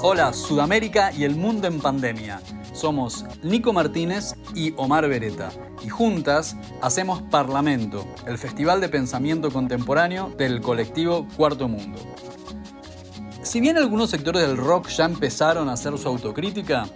[0.00, 2.40] Hola, Sudamérica y el mundo en pandemia.
[2.72, 5.50] Somos Nico Martínez y Omar Beretta
[5.84, 11.98] y juntas hacemos Parlamento, el festival de pensamiento contemporáneo del colectivo Cuarto Mundo.
[13.42, 16.86] Si bien algunos sectores del rock ya empezaron a hacer su autocrítica,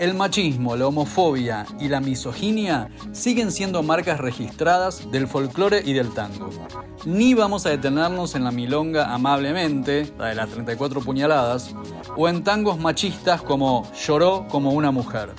[0.00, 6.14] el machismo, la homofobia y la misoginia siguen siendo marcas registradas del folclore y del
[6.14, 6.48] tango.
[7.04, 11.74] Ni vamos a detenernos en la milonga amablemente, la de las 34 puñaladas,
[12.16, 15.34] o en tangos machistas como Lloró como una mujer.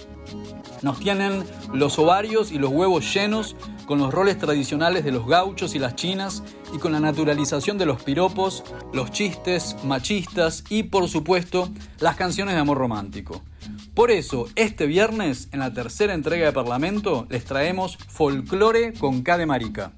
[0.84, 1.44] Nos tienen
[1.74, 3.56] los ovarios y los huevos llenos
[3.88, 7.88] con los roles tradicionales de los gauchos y las chinas y con la naturalización de
[7.88, 11.70] los piropos, los chistes machistas y por supuesto
[12.00, 13.42] las canciones de amor romántico.
[14.02, 19.38] Por eso, este viernes, en la tercera entrega de Parlamento, les traemos Folclore con K
[19.38, 19.92] de Marica.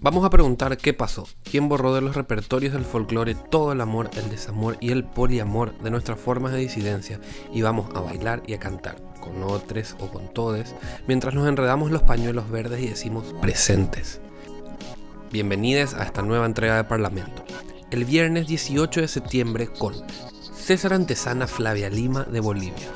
[0.00, 4.10] Vamos a preguntar qué pasó, quién borró de los repertorios del folclore todo el amor,
[4.16, 7.20] el desamor y el poliamor de nuestras formas de disidencia
[7.52, 10.74] y vamos a bailar y a cantar, con otros o con todes,
[11.06, 14.20] mientras nos enredamos los pañuelos verdes y decimos presentes.
[15.30, 17.44] Bienvenidos a esta nueva entrega de Parlamento.
[17.92, 19.94] El viernes 18 de septiembre con
[20.66, 22.90] César Antesana Flavia Lima de Bolivia,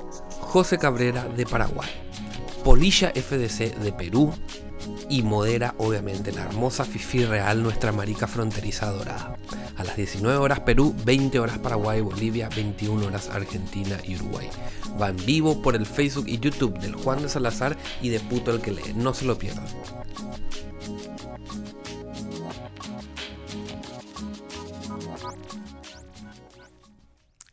[0.50, 1.88] José Cabrera de Paraguay,
[2.64, 4.34] Polilla FDC de Perú
[5.08, 9.36] y modera obviamente la hermosa Fifi Real, nuestra marica fronteriza dorada.
[9.76, 14.48] A las 19 horas Perú, 20 horas Paraguay, Bolivia, 21 horas Argentina y Uruguay.
[15.00, 18.50] Va en vivo por el Facebook y YouTube del Juan de Salazar y de Puto
[18.50, 19.68] el que lee, no se lo pierdan.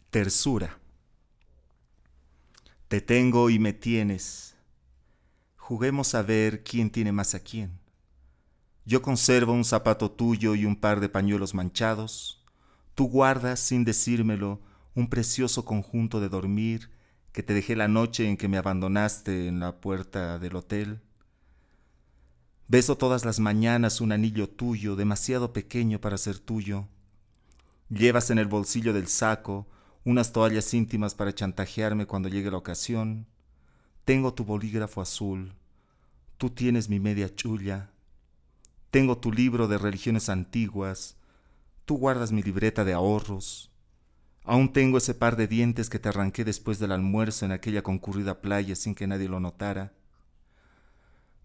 [0.09, 0.79] Tersura.
[2.87, 4.55] Te tengo y me tienes.
[5.57, 7.81] Juguemos a ver quién tiene más a quién.
[8.85, 12.45] Yo conservo un zapato tuyo y un par de pañuelos manchados.
[12.95, 14.61] Tú guardas, sin decírmelo,
[14.95, 16.89] un precioso conjunto de dormir
[17.33, 21.01] que te dejé la noche en que me abandonaste en la puerta del hotel.
[22.69, 26.87] Beso todas las mañanas un anillo tuyo, demasiado pequeño para ser tuyo.
[27.89, 29.67] Llevas en el bolsillo del saco
[30.07, 33.27] unas toallas íntimas para chantajearme cuando llegue la ocasión.
[34.05, 35.53] Tengo tu bolígrafo azul.
[36.37, 37.89] Tú tienes mi media chulla.
[38.89, 41.17] Tengo tu libro de religiones antiguas.
[41.83, 43.69] Tú guardas mi libreta de ahorros.
[44.45, 48.39] Aún tengo ese par de dientes que te arranqué después del almuerzo en aquella concurrida
[48.39, 49.91] playa sin que nadie lo notara.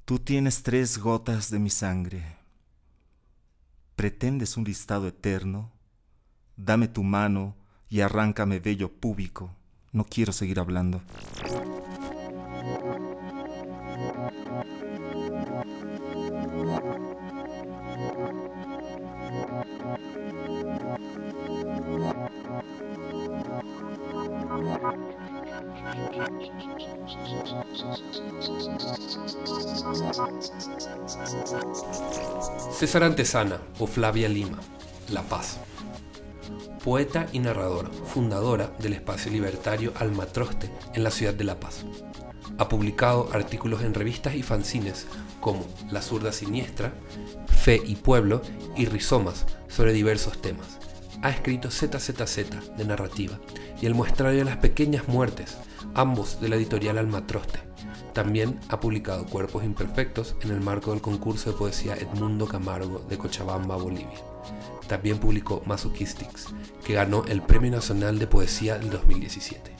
[0.04, 2.36] Tú tienes tres gotas de mi sangre.
[3.96, 5.72] ¿Pretendes un listado eterno?
[6.56, 7.56] Dame tu mano
[7.92, 9.54] y arráncame vello púbico.
[9.92, 11.02] No quiero seguir hablando.
[32.72, 34.58] César Antesana o Flavia Lima,
[35.10, 35.58] La Paz.
[36.84, 41.84] Poeta y narradora, fundadora del espacio libertario Almatroste en la ciudad de La Paz.
[42.58, 45.06] Ha publicado artículos en revistas y fanzines
[45.40, 46.92] como La Zurda Siniestra,
[47.46, 48.42] Fe y Pueblo
[48.76, 50.80] y Rizomas sobre diversos temas.
[51.22, 53.38] Ha escrito ZZZ de narrativa
[53.80, 55.58] y El Muestrario de las Pequeñas Muertes,
[55.94, 57.60] ambos de la editorial Almatroste.
[58.12, 63.18] También ha publicado Cuerpos Imperfectos en el marco del concurso de poesía Edmundo Camargo de
[63.18, 64.31] Cochabamba, Bolivia.
[64.92, 66.48] También publicó Masochistics,
[66.84, 69.72] que ganó el Premio Nacional de Poesía del 2017.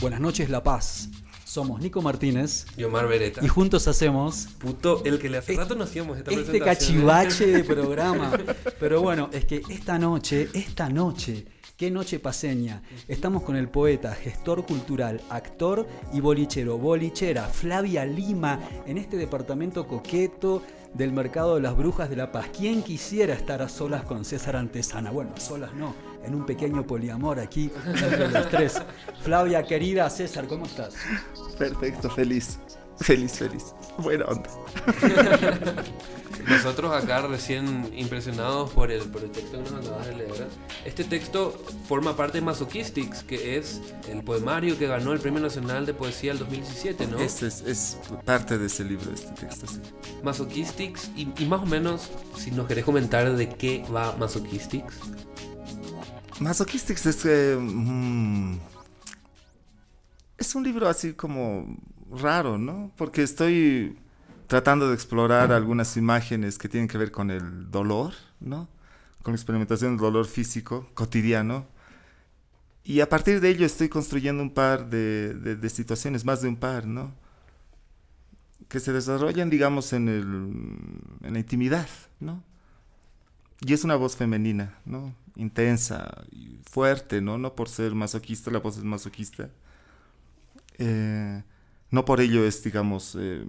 [0.00, 1.08] Buenas noches, La Paz.
[1.44, 3.44] Somos Nico Martínez Y Omar Beretta.
[3.44, 6.74] y juntos hacemos Puto, el que le hace rato no hacíamos esta este presentación.
[7.04, 8.30] cachivache de programa.
[8.78, 11.44] Pero bueno, es que esta noche, esta noche,
[11.82, 18.60] qué noche paseña, estamos con el poeta, gestor cultural, actor y bolichero, bolichera, Flavia Lima,
[18.86, 20.62] en este departamento coqueto
[20.94, 22.50] del mercado de las brujas de La Paz.
[22.56, 25.10] ¿Quién quisiera estar a solas con César Antesana?
[25.10, 25.92] Bueno, a solas no,
[26.24, 28.80] en un pequeño poliamor aquí entre los tres.
[29.20, 30.94] Flavia, querida, César, ¿cómo estás?
[31.58, 32.60] Perfecto, feliz.
[33.00, 33.74] Feliz, feliz.
[33.98, 34.48] Buena onda.
[36.48, 40.48] Nosotros acá recién impresionados por el, por el texto que nos acabas de leer.
[40.84, 41.56] Este texto
[41.86, 46.32] forma parte de Masochistics, que es el poemario que ganó el Premio Nacional de Poesía
[46.32, 47.18] del 2017, ¿no?
[47.18, 49.66] Este es, es parte de ese libro, este texto.
[49.66, 49.80] sí.
[50.22, 54.96] Masochistics, y, y más o menos, si nos querés comentar de qué va Masochistics.
[56.40, 57.56] Masochistics es que.
[57.58, 58.58] mm,
[60.38, 61.76] es un libro así como
[62.18, 62.92] raro, ¿no?
[62.96, 63.96] Porque estoy
[64.46, 68.68] tratando de explorar algunas imágenes que tienen que ver con el dolor, ¿no?
[69.22, 71.66] Con la experimentación del dolor físico cotidiano.
[72.84, 76.56] Y a partir de ello estoy construyendo un par de, de, situaciones, más de un
[76.56, 77.14] par, ¿no?
[78.68, 80.22] Que se desarrollan, digamos, en, el,
[81.26, 81.88] en la intimidad,
[82.20, 82.42] ¿no?
[83.60, 85.14] Y es una voz femenina, ¿no?
[85.36, 87.38] Intensa y fuerte, ¿no?
[87.38, 89.50] No por ser masoquista, la voz es masoquista.
[90.78, 91.42] Eh,
[91.92, 93.44] no por ello es, digamos, eh,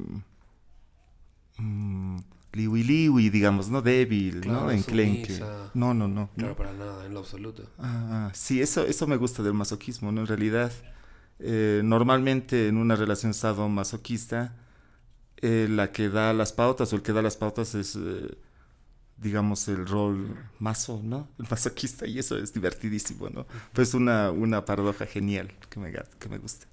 [1.58, 2.18] mm,
[2.52, 3.82] liwi liwi, digamos, ¿no?
[3.82, 4.70] Débil, ¿no?
[4.70, 5.40] Enclenque.
[5.74, 6.30] No, no, no.
[6.38, 7.64] Claro, para nada, en lo absoluto.
[7.80, 10.22] Ah, sí, eso, eso me gusta del masoquismo, ¿no?
[10.22, 10.72] En realidad,
[11.40, 14.56] eh, normalmente en una relación sado-masoquista,
[15.38, 18.38] eh, la que da las pautas o el que da las pautas es, eh,
[19.18, 21.30] digamos, el rol maso, ¿no?
[21.40, 23.48] El masoquista, y eso es divertidísimo, ¿no?
[23.72, 26.68] Pues una, una paradoja genial que me, que me gusta.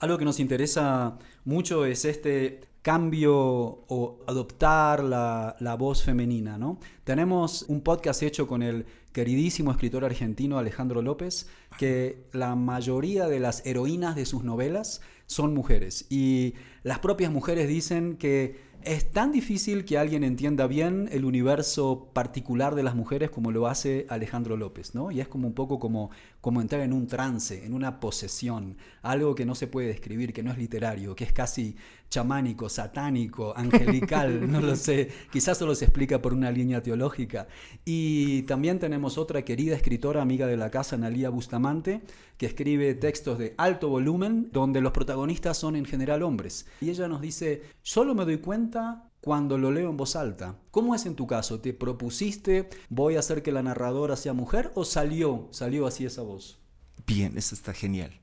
[0.00, 6.56] Algo que nos interesa mucho es este cambio o adoptar la, la, voz femenina.
[6.56, 6.78] ¿no?
[7.04, 11.48] Tenemos un podcast hecho con el queridísimo escritor argentino Alejandro López,
[11.78, 16.06] que la mayoría de las heroínas de sus novelas son mujeres.
[16.08, 22.10] Y las propias mujeres dicen que es tan difícil que alguien entienda bien el universo
[22.12, 25.10] particular de las mujeres como lo hace Alejandro López, ¿no?
[25.10, 26.10] Y es como un poco como,
[26.40, 30.42] como entrar en un trance, en una posesión, algo que no se puede describir, que
[30.42, 31.76] no es literario, que es casi
[32.08, 37.48] chamánico, satánico, angelical, no lo sé, quizás solo se explica por una línea teológica.
[37.84, 42.00] Y también tenemos otra querida escritora, amiga de la casa, Analía Bustamante,
[42.40, 46.64] que escribe textos de alto volumen, donde los protagonistas son en general hombres.
[46.80, 50.56] Y ella nos dice, solo me doy cuenta cuando lo leo en voz alta.
[50.70, 51.60] ¿Cómo es en tu caso?
[51.60, 56.22] ¿Te propusiste, voy a hacer que la narradora sea mujer o salió, salió así esa
[56.22, 56.58] voz?
[57.06, 58.18] Bien, eso está genial.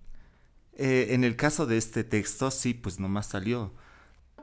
[0.73, 3.71] Eh, en el caso de este texto, sí, pues nomás salió.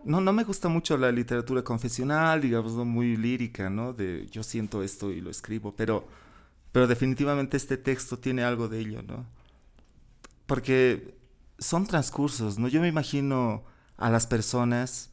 [0.04, 3.92] No, no me gusta mucho la literatura confesional, digamos, muy lírica, ¿no?
[3.92, 6.06] De yo siento esto y lo escribo, pero,
[6.70, 9.33] pero definitivamente este texto tiene algo de ello, ¿no?
[10.46, 11.16] Porque
[11.58, 12.68] son transcursos, ¿no?
[12.68, 13.64] Yo me imagino
[13.96, 15.10] a las personas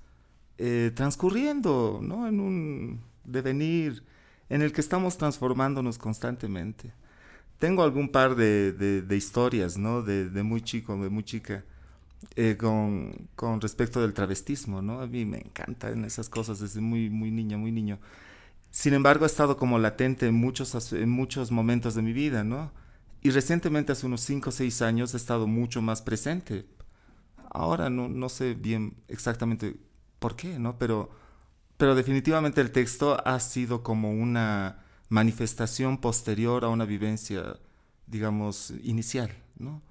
[0.58, 2.28] eh, transcurriendo, ¿no?
[2.28, 4.04] En un devenir
[4.50, 6.94] en el que estamos transformándonos constantemente
[7.62, 10.02] tengo algún par de, de, historias, ¿no?
[10.02, 11.64] De, de, muy chico, de muy chica,
[12.36, 15.00] eh, con, con, respecto del travestismo, ¿no?
[15.00, 18.00] A mí me encantan esas cosas desde muy, muy niño, muy niño.
[18.72, 22.72] Sin embargo, ha estado como latente en muchos, en muchos momentos de mi vida, ¿no?
[23.22, 26.66] Y recientemente, hace unos 5 o 6 años, ha estado mucho más presente.
[27.50, 29.76] Ahora no, no sé bien exactamente
[30.20, 30.78] por qué, ¿no?
[30.78, 31.12] Pero,
[31.78, 37.58] pero definitivamente el texto ha sido como una manifestación posterior a una vivencia,
[38.08, 39.82] digamos, inicial, ¿no?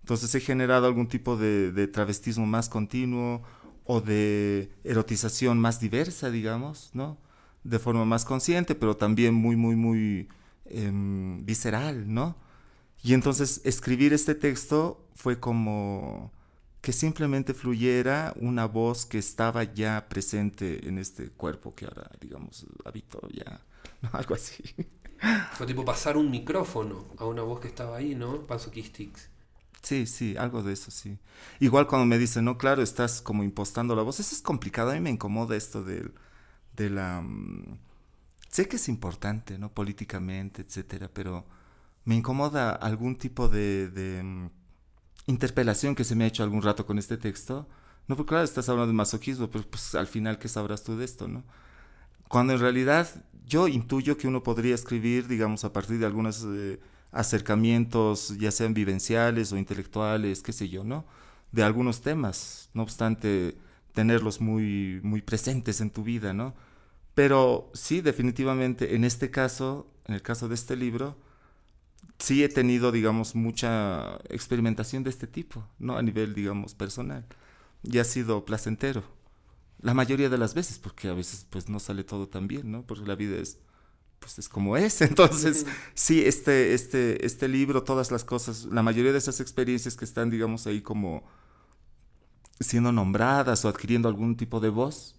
[0.00, 3.42] Entonces he generado algún tipo de, travestismo más continuo
[3.84, 7.18] o de erotización más diversa, digamos, ¿no?
[7.62, 10.28] De forma más consciente, pero también muy, muy, muy
[10.64, 12.36] em, visceral, ¿no?
[13.02, 16.32] Y entonces escribir este texto fue como
[16.80, 22.66] que simplemente fluyera una voz que estaba ya presente en este cuerpo que ahora, digamos,
[22.84, 23.60] habito ya
[24.12, 24.62] algo así.
[25.52, 28.46] Fue tipo pasar un micrófono a una voz que estaba ahí, ¿no?
[28.46, 29.28] Pasoquistics.
[29.82, 31.18] Sí, sí, algo de eso, sí.
[31.58, 34.94] Igual cuando me dicen, no, claro, estás como impostando la voz, eso es complicado, a
[34.94, 36.10] mí me incomoda esto de,
[36.76, 37.22] de la...
[37.22, 37.78] Mm,
[38.48, 39.72] sé que es importante, ¿no?
[39.72, 41.46] Políticamente, etcétera, pero
[42.04, 44.50] me incomoda algún tipo de, de mm,
[45.26, 47.68] interpelación que se me ha hecho algún rato con este texto.
[48.08, 51.04] No, porque claro, estás hablando de masoquismo, pero pues al final, ¿qué sabrás tú de
[51.04, 51.44] esto, no?
[52.28, 53.08] Cuando en realidad
[53.46, 56.80] yo intuyo que uno podría escribir, digamos, a partir de algunos eh,
[57.12, 61.04] acercamientos, ya sean vivenciales o intelectuales, qué sé yo, ¿no?
[61.52, 63.56] De algunos temas, no obstante
[63.92, 66.54] tenerlos muy, muy presentes en tu vida, ¿no?
[67.14, 71.16] Pero sí, definitivamente, en este caso, en el caso de este libro,
[72.20, 75.96] sí he tenido, digamos, mucha experimentación de este tipo, ¿no?
[75.96, 77.26] A nivel, digamos, personal.
[77.82, 79.02] Y ha sido placentero
[79.82, 82.86] la mayoría de las veces, porque a veces pues no sale todo tan bien, ¿no?
[82.86, 83.58] Porque la vida es
[84.18, 85.00] pues es como es.
[85.00, 90.04] Entonces, sí, este, este, este libro, todas las cosas, la mayoría de esas experiencias que
[90.04, 91.24] están, digamos, ahí como
[92.60, 95.16] siendo nombradas o adquiriendo algún tipo de voz,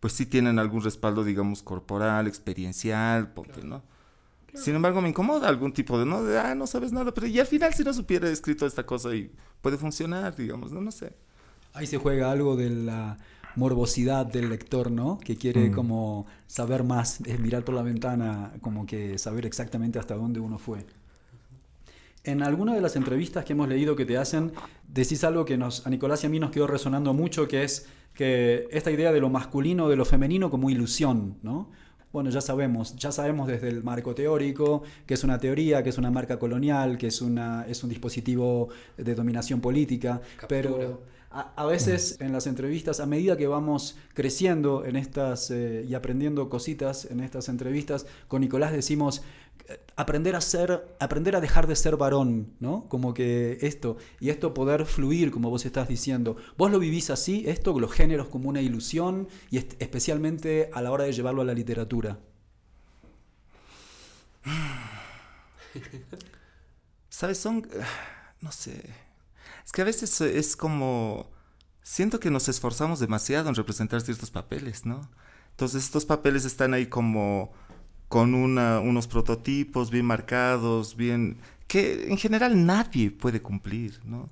[0.00, 3.82] pues sí tienen algún respaldo, digamos, corporal, experiencial, porque, ¿no?
[4.54, 7.38] Sin embargo, me incomoda algún tipo de, no, de, ah, no sabes nada, pero y
[7.38, 11.12] al final si no supiera escrito esta cosa y puede funcionar, digamos, no, no sé.
[11.74, 13.18] Ahí se juega algo de la
[13.56, 15.18] morbosidad del lector, ¿no?
[15.18, 15.74] Que quiere mm.
[15.74, 20.86] como saber más, mirar por la ventana, como que saber exactamente hasta dónde uno fue.
[22.24, 24.52] En alguna de las entrevistas que hemos leído que te hacen,
[24.86, 27.86] decís algo que nos, a Nicolás y a mí nos quedó resonando mucho, que es
[28.14, 31.70] que esta idea de lo masculino, de lo femenino como ilusión, ¿no?
[32.18, 35.98] Bueno, ya sabemos, ya sabemos desde el marco teórico que es una teoría, que es
[35.98, 42.16] una marca colonial, que es, una, es un dispositivo de dominación política, pero a, veces
[42.20, 47.20] en las entrevistas, a medida que vamos creciendo en estas eh, y aprendiendo cositas en
[47.20, 49.22] estas entrevistas, con Nicolás decimos
[49.96, 52.88] aprender a ser, aprender a dejar de ser varón, ¿no?
[52.88, 56.36] Como que esto, y esto poder fluir, como vos estás diciendo.
[56.56, 61.04] Vos lo vivís así, esto, los géneros como una ilusión, y especialmente a la hora
[61.04, 62.18] de llevarlo a la literatura.
[67.08, 67.38] ¿Sabes?
[67.38, 67.66] Son,
[68.40, 68.82] no sé,
[69.64, 71.30] es que a veces es como...
[71.82, 75.10] Siento que nos esforzamos demasiado en representar ciertos papeles, ¿no?
[75.50, 77.52] Entonces estos papeles están ahí como
[78.08, 81.36] con unos prototipos bien marcados, bien...
[81.66, 84.30] que en general nadie puede cumplir, ¿no?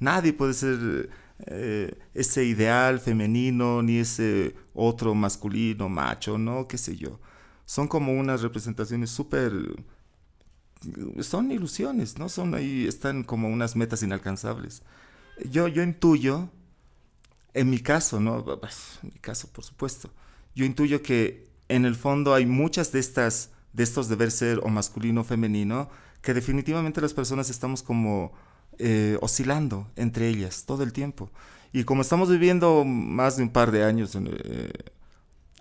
[0.00, 1.10] Nadie puede ser
[1.46, 6.66] eh, ese ideal femenino ni ese otro masculino, macho, ¿no?
[6.66, 7.20] ¿Qué sé yo?
[7.66, 9.52] Son como unas representaciones súper
[11.20, 12.28] son ilusiones, ¿no?
[12.28, 14.82] Son ahí, están como unas metas inalcanzables.
[15.50, 16.50] Yo, yo intuyo,
[17.54, 18.38] en mi caso, ¿no?
[18.38, 20.10] En mi caso, por supuesto,
[20.54, 24.68] yo intuyo que en el fondo hay muchas de estas, de estos deber ser o
[24.68, 25.88] masculino o femenino,
[26.22, 28.32] que definitivamente las personas estamos como
[28.78, 31.30] eh, oscilando entre ellas todo el tiempo.
[31.72, 34.72] Y como estamos viviendo más de un par de años eh,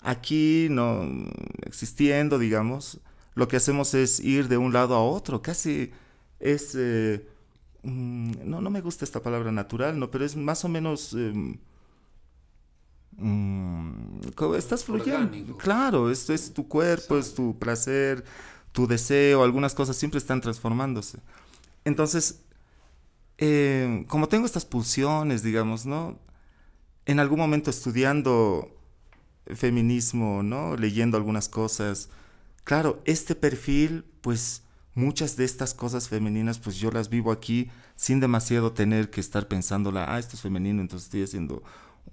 [0.01, 1.05] aquí, no
[1.65, 2.99] existiendo, digamos,
[3.35, 5.91] lo que hacemos es ir de un lado a otro, casi
[6.39, 7.27] es, eh,
[7.83, 11.13] mm, no, no me gusta esta palabra natural, no, pero es más o menos...
[11.13, 11.57] Em,
[13.17, 14.19] mm,
[14.57, 15.57] estás fluyendo.
[15.57, 18.24] Claro, esto es tu cuerpo, es tu placer,
[18.71, 21.19] tu deseo, algunas cosas siempre están transformándose.
[21.86, 22.41] Entonces,
[23.38, 26.17] em, como tengo estas pulsiones, digamos, ¿no?
[27.05, 28.69] En algún momento estudiando
[29.55, 30.75] feminismo, ¿no?
[30.75, 32.09] Leyendo algunas cosas,
[32.67, 38.19] Claro, este perfil, pues muchas de estas cosas femeninas, pues yo las vivo aquí sin
[38.19, 41.63] demasiado tener que estar pensándola, ah, esto es femenino, entonces estoy haciendo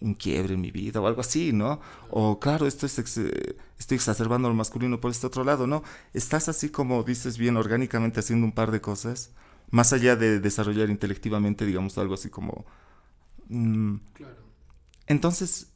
[0.05, 1.81] un quiebre en mi vida o algo así, ¿no?
[2.11, 5.83] O claro, esto es estoy exacerbando lo masculino por este otro lado, ¿no?
[6.13, 9.33] Estás así como dices bien orgánicamente haciendo un par de cosas,
[9.71, 12.67] más allá de desarrollar intelectivamente, digamos, algo así como...
[13.49, 14.45] Mm, claro.
[15.07, 15.73] Entonces,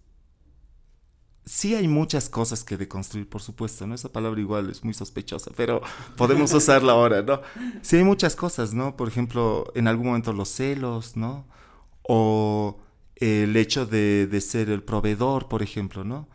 [1.44, 3.94] sí hay muchas cosas que deconstruir, por supuesto, ¿no?
[3.94, 5.80] Esa palabra igual es muy sospechosa, pero
[6.16, 7.40] podemos usarla ahora, ¿no?
[7.80, 8.96] Sí hay muchas cosas, ¿no?
[8.96, 11.46] Por ejemplo, en algún momento los celos, ¿no?
[12.02, 12.78] O
[13.18, 16.28] el hecho de, ser el proveedor, por ejemplo, ¿no?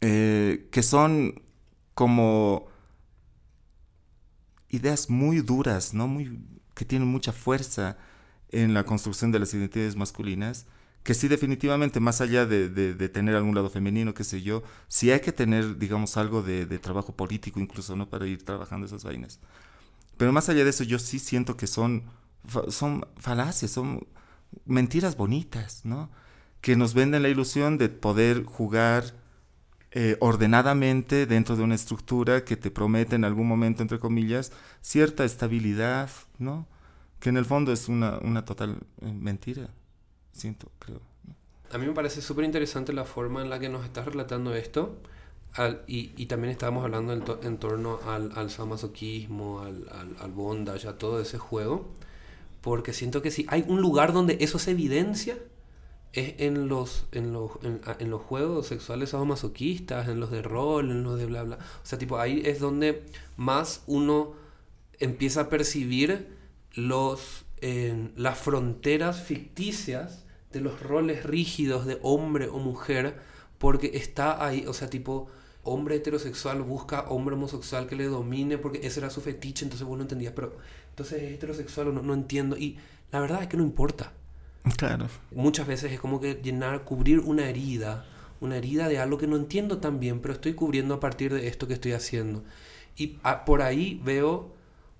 [0.00, 1.42] Eh, que son
[1.94, 2.66] como
[4.68, 6.08] ideas muy duras, ¿no?
[6.08, 6.40] Muy,
[6.74, 7.98] que tienen mucha fuerza
[8.50, 10.66] en la construcción de las identidades masculinas
[11.02, 15.10] que sí definitivamente, más allá de, de, tener algún lado femenino, qué sé yo, sí
[15.10, 18.08] hay que tener, digamos, algo de, de, trabajo político incluso, ¿no?
[18.08, 19.40] Para ir trabajando esas vainas.
[20.16, 22.04] Pero más allá de eso, yo sí siento que son,
[22.68, 24.06] son falacias, son
[24.64, 26.10] mentiras bonitas, ¿no?
[26.60, 29.04] Que nos venden la ilusión de poder jugar
[29.90, 35.24] eh, ordenadamente dentro de una estructura que te promete en algún momento, entre comillas, cierta
[35.24, 36.66] estabilidad, ¿no?
[37.20, 39.70] Que en el fondo es una, una total eh, mentira
[40.32, 41.00] siento, creo.
[41.70, 44.98] A mí me parece súper interesante la forma en la que nos estás relatando esto.
[45.86, 50.96] y, y, también estábamos hablando en, torno al, al sadomasoquismo, al, al, al, bondage, a
[50.98, 51.92] todo ese juego.
[52.62, 55.36] Porque siento que si hay un lugar donde eso se evidencia,
[56.12, 60.90] es en los, en los, en, en los juegos sexuales sadomasoquistas, en los de rol,
[60.90, 61.56] en los de bla bla.
[61.56, 63.02] O sea, tipo, ahí es donde
[63.36, 64.32] más uno
[64.98, 66.28] empieza a percibir
[66.74, 67.44] los,
[68.16, 73.18] las fronteras ficticias de los roles rígidos de hombre o mujer,
[73.58, 75.28] porque está ahí, o sea, tipo,
[75.62, 79.96] hombre heterosexual busca hombre homosexual que le domine, porque ese era su fetiche, entonces vos
[79.96, 80.56] no entendías, pero
[80.92, 82.76] entonces es heterosexual no, no entiendo, y
[83.10, 84.12] la verdad es que no importa.
[84.76, 85.08] Claro.
[85.34, 88.06] Muchas veces es como que llenar, cubrir una herida,
[88.40, 91.48] una herida de algo que no entiendo tan bien, pero estoy cubriendo a partir de
[91.48, 92.44] esto que estoy haciendo.
[92.96, 94.52] Y por ahí veo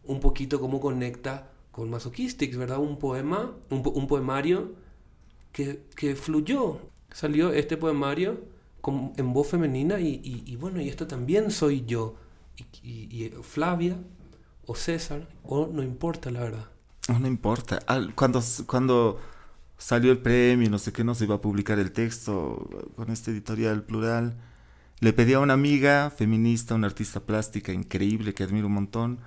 [0.04, 2.78] un poquito cómo conecta con Masochistics, ¿verdad?
[2.78, 4.72] Un poema, un, poemario
[5.52, 6.80] que, que, fluyó.
[7.12, 8.40] Salió este poemario
[8.80, 12.16] con, en voz femenina y, y, bueno, y esto también soy yo.
[12.82, 13.96] Y, Flavia
[14.66, 16.68] o César, o no importa, la verdad.
[17.08, 17.80] No importa.
[18.14, 19.20] Cuando, cuando
[19.76, 23.32] salió el premio, no sé qué, no se iba a publicar el texto con este
[23.32, 24.36] editorial plural,
[25.00, 29.18] le pedí a una amiga feminista, una artista plástica increíble que admiro un montón,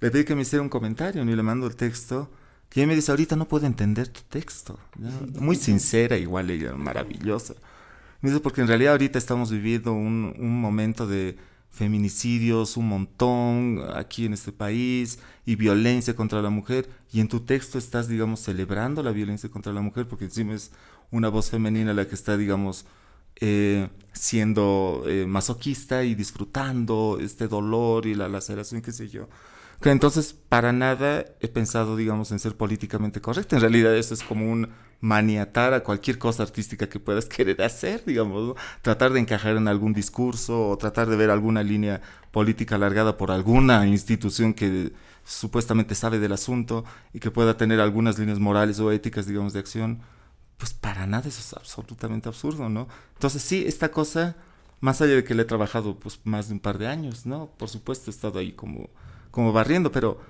[0.00, 2.30] le pedí que me hiciera un comentario, y le mando el texto.
[2.74, 4.78] Y ella me dice, ahorita no puedo entender tu texto.
[5.38, 7.54] Muy sincera, igual ella, maravillosa.
[8.20, 11.36] Me dice, porque en realidad ahorita estamos viviendo un, un momento de
[11.72, 17.40] feminicidios, un montón aquí en este país, y violencia contra la mujer, y en tu
[17.40, 20.70] texto estás, digamos, celebrando la violencia contra la mujer, porque encima es
[21.10, 22.84] una voz femenina la que está, digamos,
[23.40, 29.28] eh, siendo eh, masoquista y disfrutando este dolor y la laceración, qué sé yo.
[29.82, 33.56] Entonces, para nada he pensado, digamos, en ser políticamente correcto.
[33.56, 34.68] En realidad, eso es como un
[35.02, 39.92] maniatar a cualquier cosa artística que puedas querer hacer, digamos, tratar de encajar en algún
[39.92, 44.92] discurso o tratar de ver alguna línea política alargada por alguna institución que
[45.24, 49.58] supuestamente sabe del asunto y que pueda tener algunas líneas morales o éticas, digamos, de
[49.58, 50.00] acción
[50.62, 52.86] pues para nada eso es absolutamente absurdo, ¿no?
[53.14, 54.36] Entonces sí, esta cosa,
[54.78, 57.50] más allá de que le he trabajado pues más de un par de años, ¿no?
[57.58, 58.88] Por supuesto he estado ahí como,
[59.32, 60.20] como barriendo, pero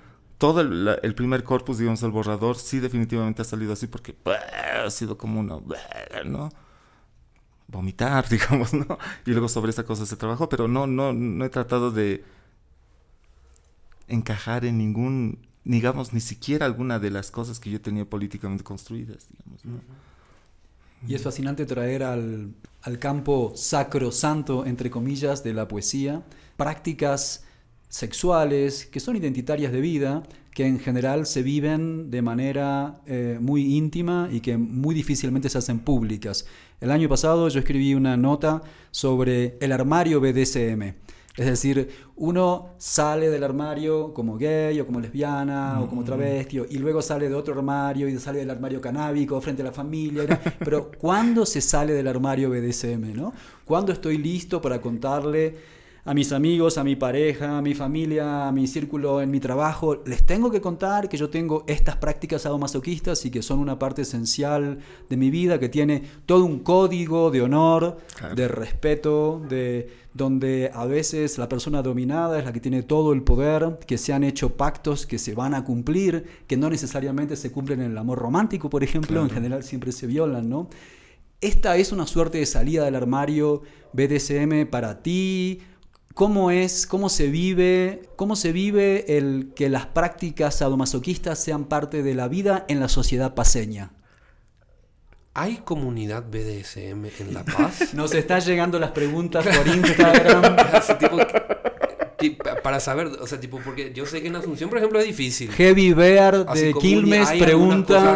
[0.43, 5.17] todo el, primer corpus, digamos, el borrador, sí definitivamente ha salido así porque ha sido
[5.17, 5.55] como una,
[6.25, 6.51] ¿no?
[7.69, 8.97] Vomitar, digamos, ¿no?
[9.25, 12.25] Y luego sobre esa cosa se trabajó, pero no, no, no he tratado de
[14.09, 19.29] encajar en ningún, digamos, ni siquiera alguna de las cosas que yo tenía políticamente construidas,
[19.29, 19.79] digamos, ¿no?
[21.07, 26.21] Y es fascinante traer al, al campo sacro, santo, entre comillas, de la poesía,
[26.57, 27.45] prácticas
[27.93, 33.77] sexuales que son identitarias de vida, que en general se viven de manera eh, muy
[33.77, 36.47] íntima y que muy difícilmente se hacen públicas.
[36.81, 40.95] El año pasado yo escribí una nota sobre el armario BDSM.
[41.37, 46.05] Es decir, uno sale del armario como gay o como lesbiana o como mm.
[46.05, 49.71] travesti y luego sale de otro armario y sale del armario canábico frente a la
[49.71, 50.41] familia.
[50.57, 53.15] Pero ¿cuándo se sale del armario BDSM?
[53.15, 53.33] ¿no?
[53.65, 58.51] ¿Cuándo estoy listo para contarle a mis amigos, a mi pareja, a mi familia, a
[58.51, 63.25] mi círculo, en mi trabajo, les tengo que contar que yo tengo estas prácticas sadomasoquistas
[63.25, 67.41] y que son una parte esencial de mi vida, que tiene todo un código de
[67.41, 67.99] honor,
[68.35, 73.23] de respeto, de donde a veces la persona dominada es la que tiene todo el
[73.23, 77.51] poder, que se han hecho pactos que se van a cumplir, que no necesariamente se
[77.51, 80.67] cumplen en el amor romántico, por ejemplo, en general siempre se violan, ¿no?
[81.39, 85.59] Esta es una suerte de salida del armario BDSM para ti,
[86.13, 92.03] cómo es, cómo se vive, cómo se vive el que las prácticas sadomasoquistas sean parte
[92.03, 93.91] de la vida en la sociedad paseña.
[95.35, 97.93] ¿Hay comunidad BDSM en La Paz?
[97.95, 100.55] Nos están llegando las preguntas por Instagram
[102.31, 105.51] para saber, o sea, tipo, porque yo sé que en Asunción, por ejemplo, es difícil.
[105.51, 108.13] Heavy Bear de Quilmes pregunta.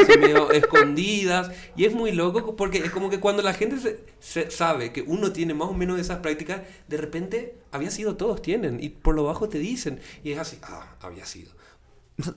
[0.53, 1.51] escondidas.
[1.75, 3.77] Y es muy loco porque es como que cuando la gente
[4.19, 8.41] se, sabe que uno tiene más o menos esas prácticas, de repente había sido todos
[8.41, 8.83] tienen.
[8.83, 9.99] Y por lo bajo te dicen.
[10.23, 11.51] Y es así, ah, había sido.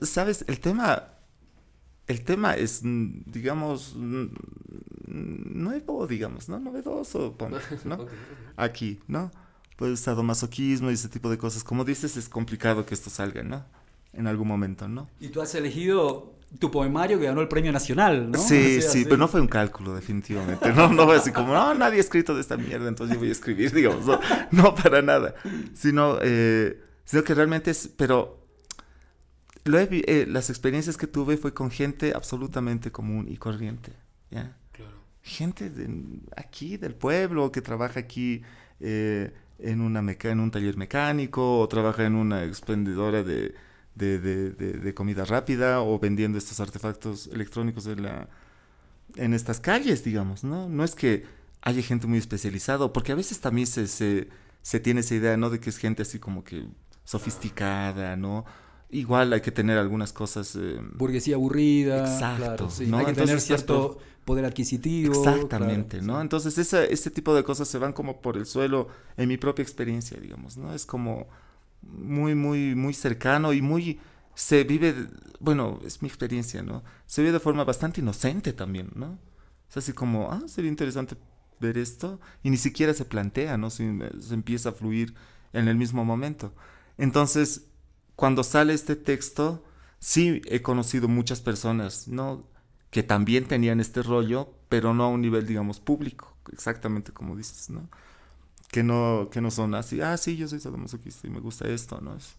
[0.01, 0.45] ¿Sabes?
[0.47, 1.17] El tema.
[2.07, 3.95] El tema es, digamos,
[5.07, 6.59] nuevo, digamos, ¿no?
[6.59, 7.37] Novedoso,
[7.85, 8.05] ¿no?
[8.57, 9.31] Aquí, ¿no?
[9.81, 11.63] Pues sadomasoquismo y ese tipo de cosas.
[11.63, 13.65] Como dices, es complicado que esto salga, ¿no?
[14.13, 15.09] En algún momento, ¿no?
[15.19, 18.37] Y tú has elegido tu poemario que ganó el premio nacional, ¿no?
[18.37, 20.71] Sí, sí, pero no fue un cálculo, definitivamente.
[20.71, 23.29] No, no fue así como, no, nadie ha escrito de esta mierda, entonces yo voy
[23.29, 24.05] a escribir, digamos.
[24.51, 25.33] No, para nada.
[25.73, 28.45] Sino, eh, sino que realmente es, pero
[29.63, 33.93] lo eh, las experiencias que tuve fue con gente absolutamente común y corriente,
[34.29, 34.55] ¿ya?
[34.73, 34.93] Claro.
[35.23, 35.89] Gente de
[36.35, 38.43] aquí, del pueblo, que trabaja aquí.
[38.79, 43.53] Eh, en, una en un taller mecánico o trabaja en una expendedora de,
[43.95, 48.27] de, de, comida rápida o vendiendo estos artefactos electrónicos en, la,
[49.15, 50.69] en estas calles, digamos, ¿no?
[50.69, 51.25] No es que
[51.61, 54.29] haya gente muy especializada, porque a veces también se, se,
[54.61, 55.49] se tiene esa idea, ¿no?
[55.49, 56.65] De que es gente así como que
[57.03, 58.45] sofisticada, ¿no?
[58.89, 60.55] Igual hay que tener algunas cosas...
[60.57, 61.99] Eh, Burguesía aburrida.
[61.99, 62.67] Exacto.
[62.87, 62.97] ¿no?
[62.97, 65.13] Hay que tener cierto poder adquisitivo.
[65.13, 66.21] Exactamente, ¿no?
[66.21, 69.63] Entonces ese, este tipo de cosas se van como por el suelo en mi propia
[69.63, 70.73] experiencia, digamos, ¿no?
[70.73, 71.27] Es como
[71.81, 73.99] muy, muy, muy cercano y muy...
[74.33, 74.95] Se vive,
[75.39, 76.83] bueno, es mi experiencia, ¿no?
[77.05, 79.19] Se vive de forma bastante inocente también, ¿no?
[79.69, 81.17] Es así como, ah, sería interesante
[81.59, 83.69] ver esto y ni siquiera se plantea, ¿no?
[83.69, 83.83] Se,
[84.19, 85.13] se empieza a fluir
[85.53, 86.53] en el mismo momento.
[86.97, 87.67] Entonces,
[88.15, 89.63] cuando sale este texto,
[89.99, 92.47] sí he conocido muchas personas, ¿no?
[92.91, 97.69] Que también tenían este rollo, pero no a un nivel, digamos, público, exactamente como dices,
[97.69, 97.89] ¿no?
[98.71, 101.99] Que no, que no son así, ah, sí, yo soy sadomasoquista y me gusta esto,
[102.01, 102.15] ¿no?
[102.15, 102.35] Es,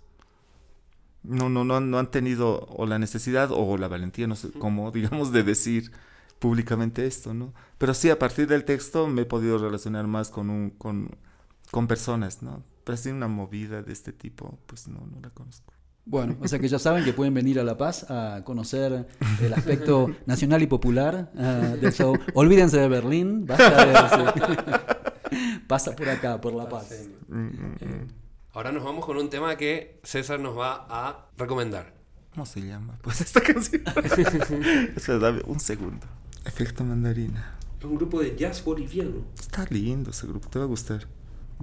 [1.23, 4.91] no, no, no, no han tenido o la necesidad o la valentía, no sé cómo,
[4.93, 5.93] digamos, de decir
[6.39, 7.55] públicamente esto, ¿no?
[7.79, 11.17] Pero sí, a partir del texto me he podido relacionar más con, un, con,
[11.71, 12.65] con personas, ¿no?
[12.85, 15.73] Pero así una movida de este tipo, pues no, no la conozco.
[16.05, 19.07] Bueno, o sea que ya saben que pueden venir a La Paz a conocer
[19.41, 22.19] el aspecto nacional y popular uh, del show.
[22.35, 27.09] Olvídense de Berlín, basta de, pasa por acá, por La Paz.
[28.53, 31.95] Ahora nos vamos con un tema que César nos va a recomendar.
[32.35, 32.99] ¿Cómo se llama?
[33.03, 33.83] Pues esta canción.
[34.97, 36.07] Espera, un segundo.
[36.45, 37.59] Efecto mandarina.
[37.79, 39.25] Es un grupo de jazz boliviano.
[39.39, 41.07] Está lindo ese grupo, te va a gustar.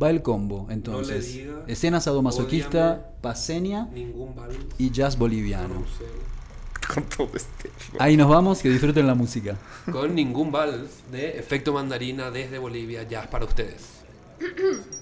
[0.02, 1.28] Va el combo, entonces.
[1.28, 3.90] No le diga, Escena sadomasoquista, paseña
[4.36, 4.56] vals.
[4.78, 5.74] y jazz boliviano.
[5.76, 6.08] carrusel.
[6.94, 7.70] Con todo este.
[8.00, 9.58] Ahí nos vamos, que disfruten la música.
[9.92, 14.00] Con ningún vals de efecto mandarina desde Bolivia, jazz para ustedes.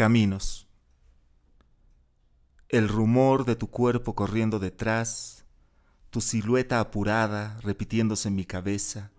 [0.00, 0.66] Caminos.
[2.70, 5.44] El rumor de tu cuerpo corriendo detrás,
[6.08, 9.10] tu silueta apurada repitiéndose en mi cabeza.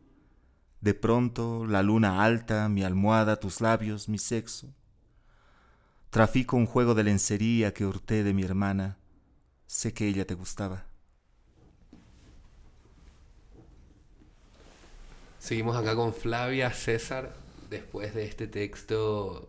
[0.79, 4.73] De pronto, la luna alta, mi almohada, tus labios, mi sexo.
[6.09, 8.97] Trafico un juego de lencería que hurté de mi hermana.
[9.67, 10.87] Sé que ella te gustaba.
[15.37, 17.35] Seguimos acá con Flavia César
[17.69, 19.47] después de este texto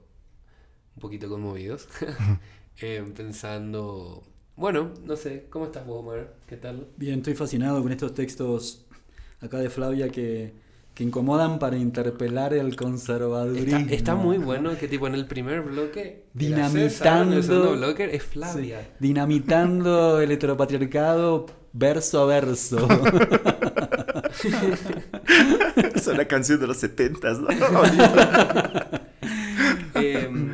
[0.96, 1.88] un poquito conmovidos.
[2.80, 4.22] Eh, pensando,
[4.56, 6.32] bueno, no sé, ¿cómo estás vos, Omar?
[6.48, 6.88] ¿Qué tal?
[6.96, 8.86] Bien, estoy fascinado con estos textos
[9.42, 10.54] acá de Flavia que,
[10.94, 13.78] que incomodan para interpelar el conservadurismo.
[13.78, 17.72] Está, está muy bueno que tipo en el primer bloque Dinamitando- César, en el segundo
[17.76, 18.80] bloque es Flavia.
[18.80, 22.88] Sí, Dinamitando el heteropatriarcado verso a verso.
[25.94, 27.48] Es una canción de los setentas, ¿no?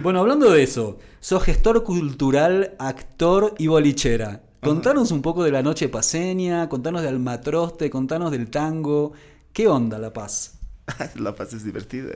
[0.09, 4.41] Bueno, hablando de eso, sos gestor cultural, actor y bolichera.
[4.63, 9.13] Contanos un poco de la noche paseña, contanos del matroste, contanos del tango.
[9.53, 10.61] ¿Qué onda La Paz?
[11.17, 12.15] La paz es divertida.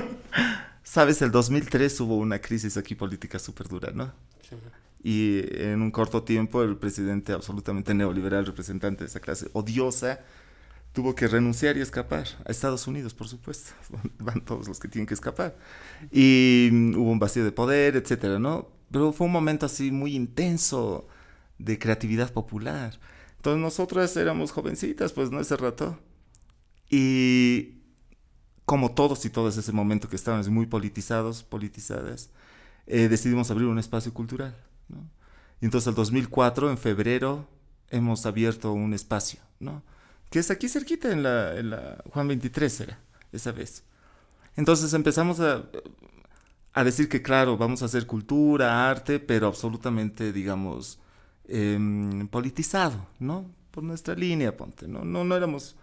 [0.82, 4.14] Sabes, el 2003 hubo una crisis aquí política súper dura, ¿no?
[5.04, 10.20] Y en un corto tiempo el presidente absolutamente neoliberal, representante de esa clase odiosa,
[10.92, 13.72] tuvo que renunciar y escapar a Estados Unidos, por supuesto.
[14.18, 15.56] Van todos los que tienen que escapar.
[16.10, 18.68] Y mm, hubo un vacío de poder, etcétera, ¿no?
[18.90, 21.06] Pero fue un momento así muy intenso
[21.58, 22.98] de creatividad popular.
[23.36, 25.40] Entonces nosotras éramos jovencitas, pues, ¿no?
[25.40, 25.98] Ese rato.
[26.88, 27.80] Y
[28.64, 32.30] como todos y todas ese momento que estaban muy politizados, politizadas,
[32.86, 34.56] eh, decidimos abrir un espacio cultural.
[34.88, 35.10] ¿no?
[35.60, 37.48] Y entonces el 2004, en febrero,
[37.88, 39.82] hemos abierto un espacio, ¿no?
[40.30, 42.98] Que es aquí cerquita en la, en la Juan 23 era,
[43.32, 43.84] esa vez.
[44.56, 45.64] Entonces empezamos a,
[46.72, 51.00] a decir que, claro, vamos a hacer cultura, arte, pero absolutamente, digamos,
[51.48, 53.50] em, politizado, ¿no?
[53.70, 55.04] Por nuestra línea, ponte, ¿no?
[55.04, 55.76] No, no éramos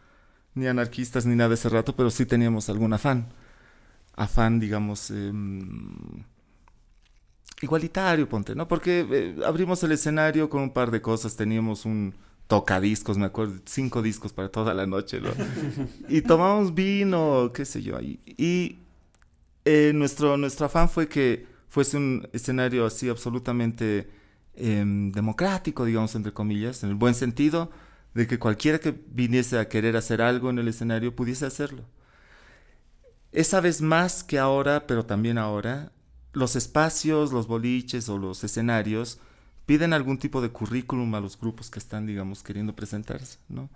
[0.54, 3.28] ni anarquistas ni nada de ese rato, pero sí teníamos algún afán.
[4.16, 6.24] Afán, digamos, em,
[7.62, 8.68] igualitario, ponte, ¿no?
[8.68, 12.14] Porque eh, abrimos el escenario con un par de cosas, teníamos un
[12.48, 15.30] tocadiscos, me acuerdo, cinco discos para toda la noche, ¿no?
[16.10, 18.20] y tomamos vino, qué sé yo, ahí.
[18.26, 18.80] Y
[19.66, 24.10] eh, nuestro, nuestro afán fue que fuese un escenario así absolutamente
[24.56, 27.70] em, democrático, digamos, entre comillas, en el buen sentido
[28.14, 31.84] de que cualquiera que viniese a querer hacer algo en el escenario pudiese hacerlo.
[33.34, 35.92] Esa vez más que ahora, pero también ahora,
[36.32, 39.20] los espacios, los boliches o los escenarios
[39.68, 43.70] piden algún tipo de currículum a los grupos que están, digamos, queriendo presentarse, ¿no?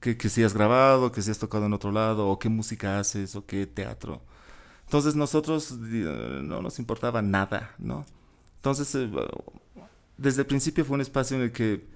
[0.00, 2.98] Que, que si has grabado, que si has tocado en otro lado, o qué música
[2.98, 4.22] haces, o qué teatro.
[4.86, 8.06] Entonces nosotros eh, no nos importaba nada, ¿no?
[8.56, 9.10] Entonces, eh,
[10.16, 11.86] desde el principio fue un espacio en el que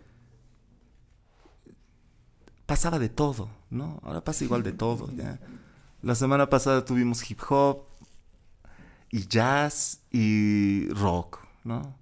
[2.66, 3.98] pasaba de todo, ¿no?
[4.04, 5.40] Ahora pasa igual de todo, ¿ya?
[6.02, 7.84] La semana pasada tuvimos hip hop
[9.10, 11.96] y jazz y rock, ¿no?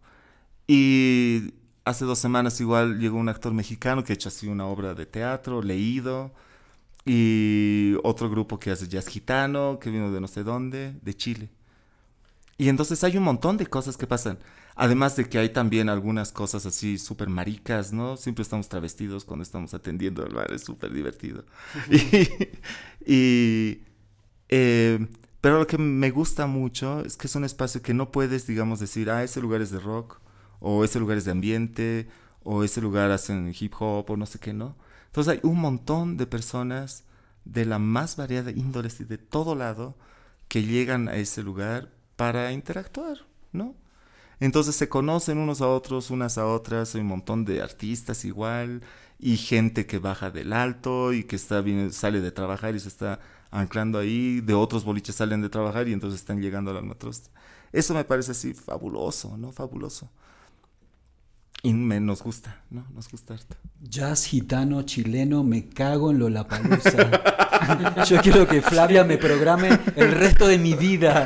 [0.67, 4.95] Y hace dos semanas igual llegó un actor mexicano que ha hecho así una obra
[4.95, 6.33] de teatro, leído,
[7.05, 11.51] y otro grupo que hace jazz gitano, que vino de no sé dónde, de Chile.
[12.59, 14.39] Y entonces hay un montón de cosas que pasan.
[14.75, 18.17] Además de que hay también algunas cosas así súper maricas, ¿no?
[18.17, 21.45] Siempre estamos travestidos cuando estamos atendiendo al bar, es súper divertido.
[21.91, 23.83] y, y,
[24.49, 25.07] eh,
[25.41, 28.81] pero lo que me gusta mucho es que es un espacio que no puedes, digamos,
[28.81, 30.21] decir, ah, ese lugar es de rock,
[30.61, 32.09] o ese lugar es de ambiente,
[32.43, 34.77] o ese lugar hacen hip hop, o no sé qué, ¿no?
[35.07, 37.05] Entonces hay un montón de personas
[37.45, 39.97] de la más variada índole y de todo lado
[40.49, 43.19] que llegan a ese lugar para interactuar,
[43.53, 43.75] ¿no?
[44.41, 48.83] Entonces se conocen unos a otros, unas a otras, hay un montón de artistas igual,
[49.19, 52.89] y gente que baja del alto y que está bien, sale de trabajar y se
[52.89, 57.31] está anclando ahí, de otros boliches salen de trabajar y entonces están llegando al almatroste.
[57.73, 59.53] Eso me parece así fabuloso, ¿no?
[59.53, 60.11] Fabuloso.
[61.67, 62.87] Y me, nos gusta, ¿no?
[62.95, 63.57] Nos gusta harto.
[63.81, 68.05] Jazz gitano chileno, me cago en Lollapalooza.
[68.09, 71.25] Yo quiero que Flavia me programe el resto de mi vida.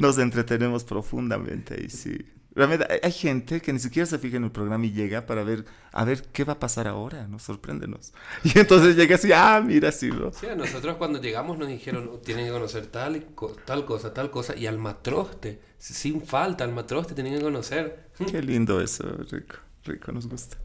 [0.00, 2.18] Nos entretenemos profundamente y sí.
[2.54, 5.42] Realmente hay, hay gente que ni siquiera se fija en el programa y llega para
[5.42, 7.38] ver, a ver qué va a pasar ahora, ¿no?
[7.38, 8.12] Sorpréndenos.
[8.44, 10.32] Y entonces llega así, ah, mira, sí, ¿no?
[10.32, 13.24] Sí, a nosotros cuando llegamos nos dijeron, tienen que conocer tal,
[13.64, 18.10] tal cosa, tal cosa, y al matroste, sin falta, al matroste tienen que conocer.
[18.30, 20.58] Qué lindo eso, rico, rico, nos gusta.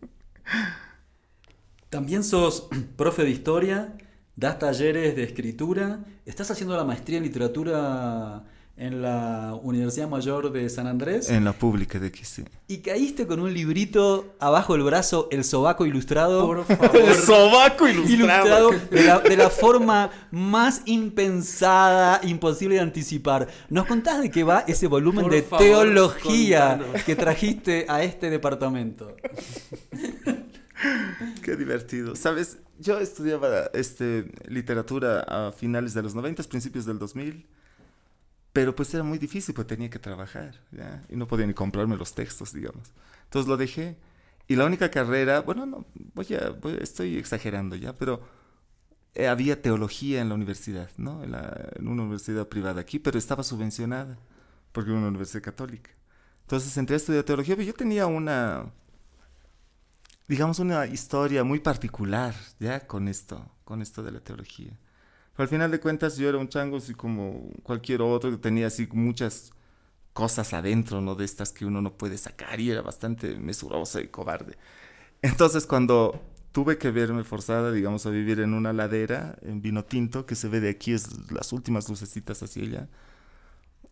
[1.89, 3.95] También sos profe de historia
[4.35, 8.43] das talleres de escritura, estás haciendo la maestría en literatura
[8.77, 12.43] en la Universidad Mayor de San Andrés En la pública de sí.
[12.67, 16.45] y caíste con un librito abajo del brazo, El Sobaco Ilustrado.
[16.45, 17.13] Por favor.
[17.15, 23.47] sobaco ilustrado de la, de la forma más impensada, imposible de anticipar.
[23.69, 27.03] ¿Nos contás de qué va ese volumen Por de favor, teología contanos.
[27.03, 29.15] que trajiste a este departamento?
[31.41, 32.15] Qué divertido.
[32.15, 37.45] Sabes, yo estudiaba este, literatura a finales de los 90, principios del 2000,
[38.55, 41.05] pero pues era muy difícil, pues tenía que trabajar, ¿ya?
[41.09, 42.93] Y no podía ni comprarme los textos, digamos.
[43.25, 43.97] Entonces lo dejé.
[44.49, 48.21] Y la única carrera, bueno, no, voy a, voy- estoy exagerando ya, pero
[49.15, 51.23] eh, había teología en la universidad, ¿no?
[51.23, 54.17] En, la- en una universidad privada aquí, pero estaba subvencionada,
[54.73, 55.91] porque era una universidad católica.
[56.43, 58.71] Entonces entré a estudiar teología, pero yo tenía una,
[60.27, 62.85] digamos, una historia muy particular, ¿ya?
[62.87, 64.77] Con esto, con esto de la teología.
[65.35, 68.67] Pero al final de cuentas yo era un chango así como cualquier otro, que tenía
[68.67, 69.51] así muchas
[70.13, 71.15] cosas adentro, ¿no?
[71.15, 74.57] De estas que uno no puede sacar y era bastante mesuroso y cobarde.
[75.21, 76.21] Entonces cuando
[76.53, 80.47] tuve que verme forzada, digamos, a vivir en una ladera, en vino tinto, que se
[80.47, 82.89] ve de aquí, es las últimas lucecitas hacia allá,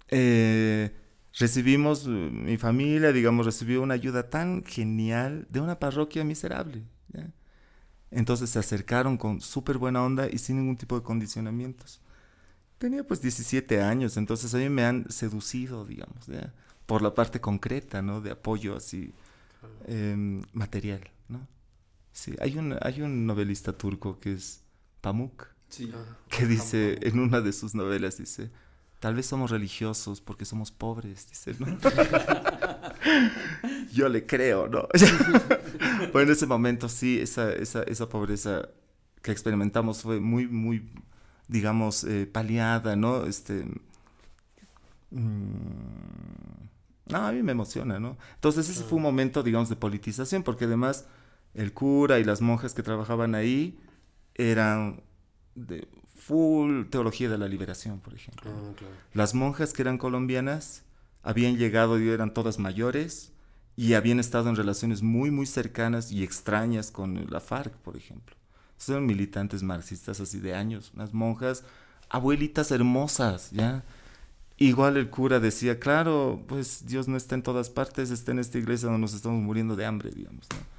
[0.10, 0.96] eh,
[1.38, 6.84] recibimos, mi familia, digamos, recibió una ayuda tan genial de una parroquia miserable.
[7.10, 7.30] ¿ya?
[8.16, 12.00] Entonces se acercaron con súper buena onda y sin ningún tipo de condicionamientos.
[12.78, 16.54] Tenía pues 17 años, entonces a mí me han seducido, digamos, ¿ya?
[16.86, 18.22] por la parte concreta, ¿no?
[18.22, 19.14] De apoyo así
[19.88, 21.48] em, material, ¿no?
[22.12, 24.62] Sí, hay un, hay un novelista turco que es
[25.02, 25.48] Pamuk,
[26.30, 28.52] que dice en una de sus novelas, dice,
[29.04, 31.68] tal vez somos religiosos porque somos pobres, dice, ¿no?
[33.92, 34.88] Yo le creo, ¿no?
[36.14, 38.70] bueno, en ese momento sí, esa, esa, esa pobreza
[39.22, 40.90] que experimentamos fue muy, muy,
[41.50, 43.26] digamos, eh, paliada, ¿no?
[43.26, 43.66] Este...
[45.12, 45.50] mm,
[47.08, 48.18] no, a mí me emociona, ¿no?
[48.36, 51.08] Entonces ese fue un momento, digamos, de politización, porque además
[51.54, 53.78] el cura y las monjas que trabajaban ahí
[54.36, 55.04] eran
[55.56, 55.90] de
[56.26, 58.50] full teología de la liberación, por ejemplo.
[58.54, 58.94] Ah, claro.
[59.14, 60.84] Las monjas que eran colombianas
[61.22, 63.32] habían llegado y eran todas mayores
[63.76, 68.36] y habían estado en relaciones muy, muy cercanas y extrañas con la FARC, por ejemplo.
[68.78, 71.64] Son militantes marxistas así de años, unas monjas,
[72.10, 73.84] abuelitas hermosas, ¿ya?
[74.58, 78.58] Igual el cura decía, claro, pues Dios no está en todas partes, está en esta
[78.58, 80.73] iglesia donde nos estamos muriendo de hambre, digamos, ¿no?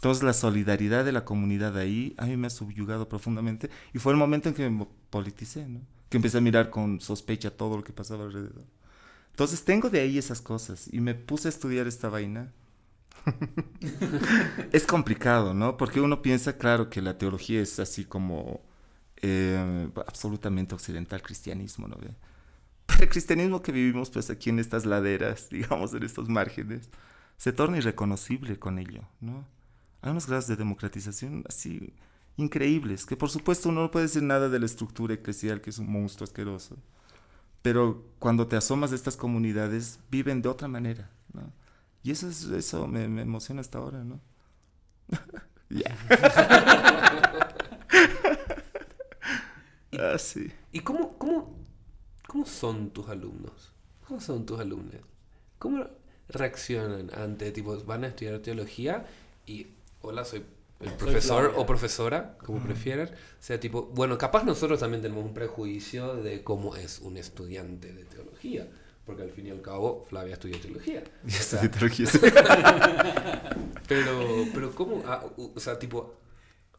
[0.00, 4.14] Entonces la solidaridad de la comunidad ahí a mí me ha subyugado profundamente y fue
[4.14, 5.82] el momento en que me politicé, ¿no?
[6.08, 8.64] Que empecé a mirar con sospecha todo lo que pasaba alrededor.
[9.32, 12.50] Entonces tengo de ahí esas cosas y me puse a estudiar esta vaina.
[14.72, 15.76] es complicado, ¿no?
[15.76, 18.62] Porque uno piensa, claro, que la teología es así como
[19.20, 21.96] eh, absolutamente occidental cristianismo, ¿no?
[21.96, 22.14] ve?
[22.86, 26.88] Pero el cristianismo que vivimos pues aquí en estas laderas, digamos, en estos márgenes,
[27.36, 29.59] se torna irreconocible con ello, ¿no?
[30.02, 31.92] Hay unos grados de democratización así
[32.36, 35.78] increíbles, que por supuesto uno no puede decir nada de la estructura eclesial, que es
[35.78, 36.76] un monstruo asqueroso,
[37.62, 41.52] pero cuando te asomas a estas comunidades, viven de otra manera, ¿no?
[42.02, 44.20] Y eso, es, eso me, me emociona hasta ahora, ¿no?
[49.98, 50.50] Ah, sí.
[50.72, 51.54] ¿Y cómo, cómo,
[52.26, 53.72] cómo son tus alumnos?
[54.06, 55.00] ¿Cómo son tus alumnos?
[55.58, 55.86] ¿Cómo
[56.28, 59.06] reaccionan ante, tipo, van a estudiar teología
[59.46, 59.66] y,
[60.02, 60.44] hola, soy
[60.80, 63.08] el profesor o profesora, como prefieran?
[63.08, 67.92] O sea, tipo, bueno, capaz nosotros también tenemos un prejuicio de cómo es un estudiante
[67.92, 68.68] de teología,
[69.04, 71.04] porque al fin y al cabo Flavia estudió teología.
[71.26, 72.06] Y O sea, teología
[73.88, 75.02] pero, pero ¿cómo?
[75.06, 76.16] Ah, o sea, tipo...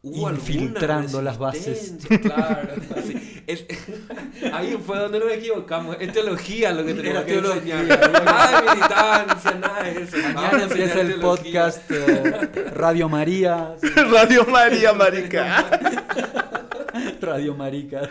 [0.02, 1.66] ¿hubo Infiltrando las bases.
[1.66, 2.20] resistencia?
[2.20, 3.42] Claro, así.
[3.46, 3.64] Es-
[4.52, 5.96] ahí fue donde nos equivocamos.
[6.00, 7.62] Es teología lo que tenemos que enseñar.
[7.62, 7.88] bien.
[7.88, 10.16] Nada de militancia, nada de eso.
[10.34, 11.22] Mañana empieza el teología.
[11.22, 13.74] podcast eh, Radio María.
[14.12, 15.70] Radio María, marica.
[17.20, 18.08] Radio Marica.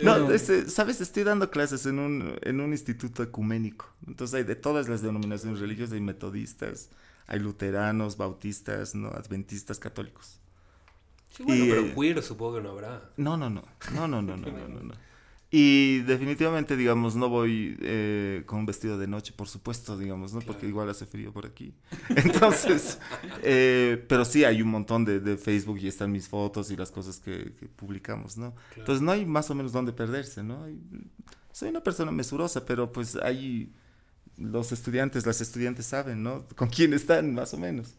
[0.00, 3.86] No, Eh, este, sabes, estoy dando clases en un, en un instituto ecuménico.
[4.06, 6.90] Entonces hay de todas las denominaciones religiosas, hay metodistas,
[7.26, 10.38] hay luteranos, bautistas, no, adventistas, católicos.
[11.30, 13.10] Sí, bueno, Y, pero queer supongo que no habrá.
[13.16, 13.62] No, no, no,
[13.94, 14.94] no, no, no, no, no, no, no.
[15.54, 20.40] Y definitivamente, digamos, no voy eh, con un vestido de noche, por supuesto, digamos, ¿no?
[20.40, 20.68] Porque Claro.
[20.70, 21.74] igual hace frío por aquí.
[22.08, 22.98] Entonces,
[23.42, 26.90] eh, pero sí hay un montón de, de Facebook y están mis fotos y las
[26.90, 28.54] cosas que, que publicamos, ¿no?
[28.78, 30.64] Entonces no hay más o menos dónde perderse, ¿no?
[30.64, 30.78] Hay-
[31.52, 33.74] soy una persona mesurosa, pero pues hay
[34.38, 36.44] los estudiantes, las estudiantes saben, ¿no?
[36.56, 37.94] Con quién están, más o menos.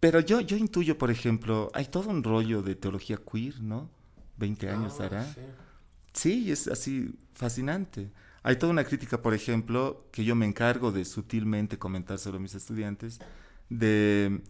[0.00, 3.90] Pero yo, yo intuyo, por ejemplo, hay todo un rollo de teología queer, ¿no?
[4.36, 5.24] 20 años Ah, hará.
[5.34, 5.40] sí.
[6.12, 8.10] Sí, es así fascinante.
[8.42, 12.54] Hay toda una crítica, por ejemplo, que yo me encargo de sutilmente comentar sobre mis
[12.54, 13.18] estudiantes,
[13.68, 14.40] de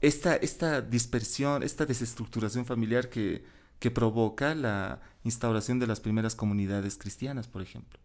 [0.00, 3.44] esta, esta dispersión, esta desestructuración familiar que,
[3.78, 7.98] que provoca la instauración de las primeras comunidades cristianas, por ejemplo.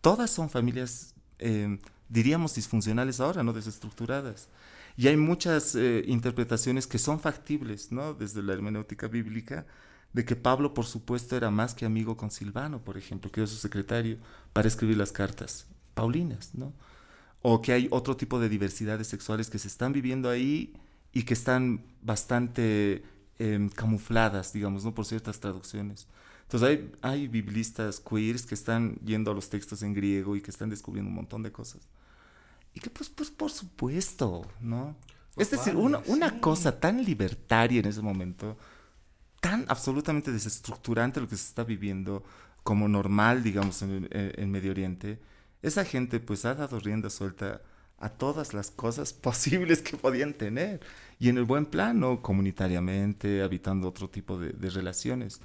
[0.00, 1.78] Todas son familias, eh,
[2.08, 4.48] diríamos, disfuncionales ahora, no desestructuradas.
[4.96, 8.14] Y hay muchas eh, interpretaciones que son factibles, ¿no?
[8.14, 9.66] Desde la hermenéutica bíblica,
[10.12, 13.48] de que Pablo, por supuesto, era más que amigo con Silvano, por ejemplo, que era
[13.48, 14.18] su secretario,
[14.52, 16.72] para escribir las cartas paulinas, ¿no?
[17.42, 20.72] O que hay otro tipo de diversidades sexuales que se están viviendo ahí
[21.12, 23.02] y que están bastante
[23.40, 24.94] eh, camufladas, digamos, ¿no?
[24.94, 26.06] Por ciertas traducciones.
[26.44, 30.50] Entonces hay, hay biblistas queers que están yendo a los textos en griego y que
[30.50, 31.88] están descubriendo un montón de cosas.
[32.74, 34.96] Y que pues, pues por supuesto, ¿no?
[35.34, 36.36] Pues es decir, vale, una, una sí.
[36.40, 38.56] cosa tan libertaria en ese momento,
[39.40, 42.24] tan absolutamente desestructurante lo que se está viviendo
[42.62, 45.20] como normal, digamos, en, en- en Medio Oriente,
[45.62, 47.62] esa gente pues ha dado rienda suelta
[47.98, 50.80] a todas las cosas posibles que podían tener.
[51.18, 55.40] Y en el buen plano, comunitariamente, habitando otro tipo de, de relaciones.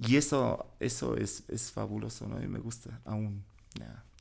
[0.00, 2.42] Y eso, eso es, es fabuloso, ¿no?
[2.42, 3.44] Y me gusta, aún.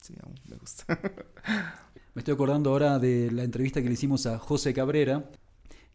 [0.02, 0.86] Sí, aún me gusta.
[2.14, 5.30] Me estoy acordando ahora de la entrevista que le hicimos a José Cabrera,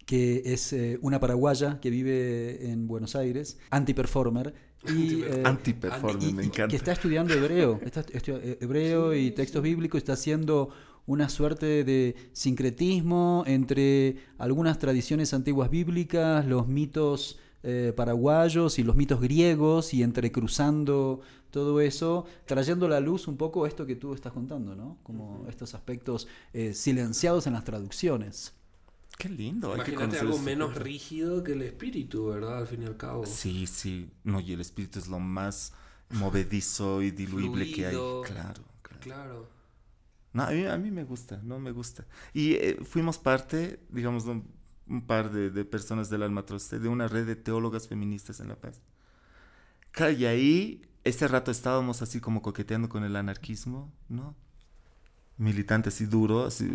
[0.07, 4.55] que es eh, una paraguaya que vive en Buenos Aires, anti-performer.
[4.89, 5.43] Y, eh,
[6.20, 6.68] y- me encanta.
[6.68, 10.68] Que está estudiando hebreo, está eh, hebreo y textos bíblicos, está haciendo
[11.07, 18.96] una suerte de sincretismo entre algunas tradiciones antiguas bíblicas, los mitos eh, paraguayos y los
[18.96, 24.14] mitos griegos, y entrecruzando todo eso, trayendo a la luz un poco esto que tú
[24.14, 24.98] estás contando, ¿no?
[25.02, 28.54] Como estos aspectos eh, silenciados en las traducciones.
[29.18, 29.74] Qué lindo.
[29.74, 32.58] hay que Imagínate algo menos rígido que el espíritu, ¿verdad?
[32.58, 33.26] Al fin y al cabo.
[33.26, 34.10] Sí, sí.
[34.24, 35.74] No, y el espíritu es lo más
[36.10, 37.92] movedizo y diluible que hay.
[37.92, 38.62] Claro, claro.
[39.00, 39.48] Claro.
[40.32, 42.06] No, a mí, a mí me gusta, no me gusta.
[42.32, 44.44] Y eh, fuimos parte, digamos, de un,
[44.93, 48.49] un par de, de personas del Alma Troste, de una red de teólogas feministas en
[48.49, 48.82] La Paz.
[50.18, 54.36] Y ahí, ese rato estábamos así como coqueteando con el anarquismo, ¿no?
[55.38, 56.68] Militantes así duros, así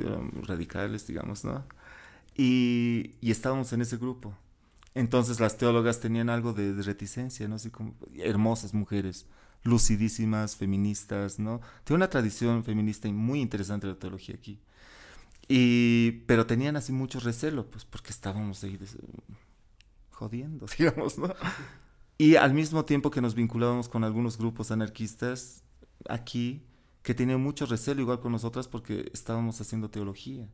[0.43, 1.65] radicales, digamos, ¿no?
[2.35, 4.35] Y, y estábamos en ese grupo.
[4.93, 7.55] Entonces las teólogas tenían algo de, de reticencia, ¿no?
[7.55, 9.27] Así como hermosas mujeres,
[9.63, 11.61] lucidísimas, feministas, ¿no?
[11.83, 14.59] Tiene una tradición feminista y muy interesante la teología aquí.
[15.47, 18.97] Y, pero tenían así mucho recelo, pues porque estábamos ahí des-
[20.11, 21.33] jodiendo, digamos, ¿no?
[22.17, 25.63] Y al mismo tiempo que nos vinculábamos con algunos grupos anarquistas
[26.09, 26.63] aquí,
[27.03, 30.47] que tenían mucho recelo igual con nosotras porque estábamos haciendo teología.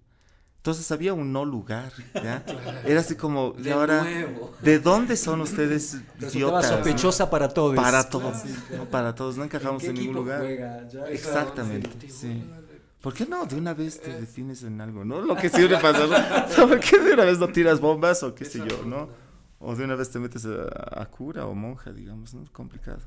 [0.57, 2.43] Entonces había un no lugar, ¿ya?
[2.85, 4.51] Era así como, y De ahora, nuevo.
[4.61, 6.67] ¿de dónde son ustedes idiotas?
[6.67, 7.75] sospechosa para todos.
[7.75, 8.35] Para todos,
[8.77, 10.39] no para todos, no encajamos qué en, ningún lugar.
[10.41, 10.87] juega?
[10.87, 12.43] Ya, Exactamente, Sí, sí.
[13.03, 13.45] ¿Por qué no?
[13.45, 15.19] De una vez te defines en algo, ¿no?
[15.21, 16.67] Lo que siempre pasa, ¿no?
[16.67, 19.09] ¿Por qué de una vez no tiras bombas o qué sé yo, no?
[19.59, 22.45] O de una vez te metes a, a cura o monja, digamos, ¿no?
[22.53, 22.99] Complicado.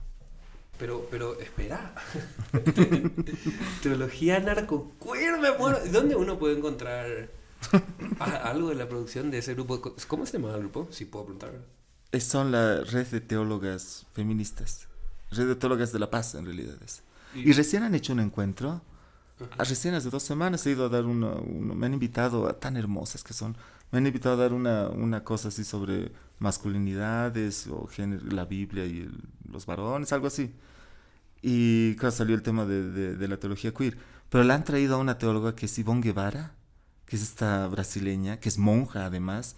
[0.78, 1.94] Pero, pero, espera.
[3.82, 5.78] Teología narcoqueer, me muero.
[5.90, 7.30] ¿Dónde uno puede encontrar
[8.20, 9.80] algo de la producción de ese grupo?
[10.08, 10.88] ¿Cómo se llama el grupo?
[10.90, 11.52] Si puedo preguntar.
[12.12, 14.88] Es- Son la red de teólogas feministas.
[15.30, 17.02] Red de teólogas de la paz, en realidad es.
[17.34, 18.82] Y recién han hecho un encuentro.
[19.58, 23.22] Recién hace dos semanas he ido a dar una- me han invitado, a, tan hermosas
[23.22, 23.56] que son,
[23.92, 28.86] me han invitado a dar una, una cosa así sobre masculinidades o género, la Biblia
[28.86, 29.20] y el-
[29.50, 30.54] los varones, algo así.
[31.42, 33.98] Y claro, salió el tema de, de- de la teología queer.
[34.30, 36.52] Pero la han traído a una teóloga que es Ivonne Guevara,
[37.06, 39.56] que es esta brasileña, que es monja además,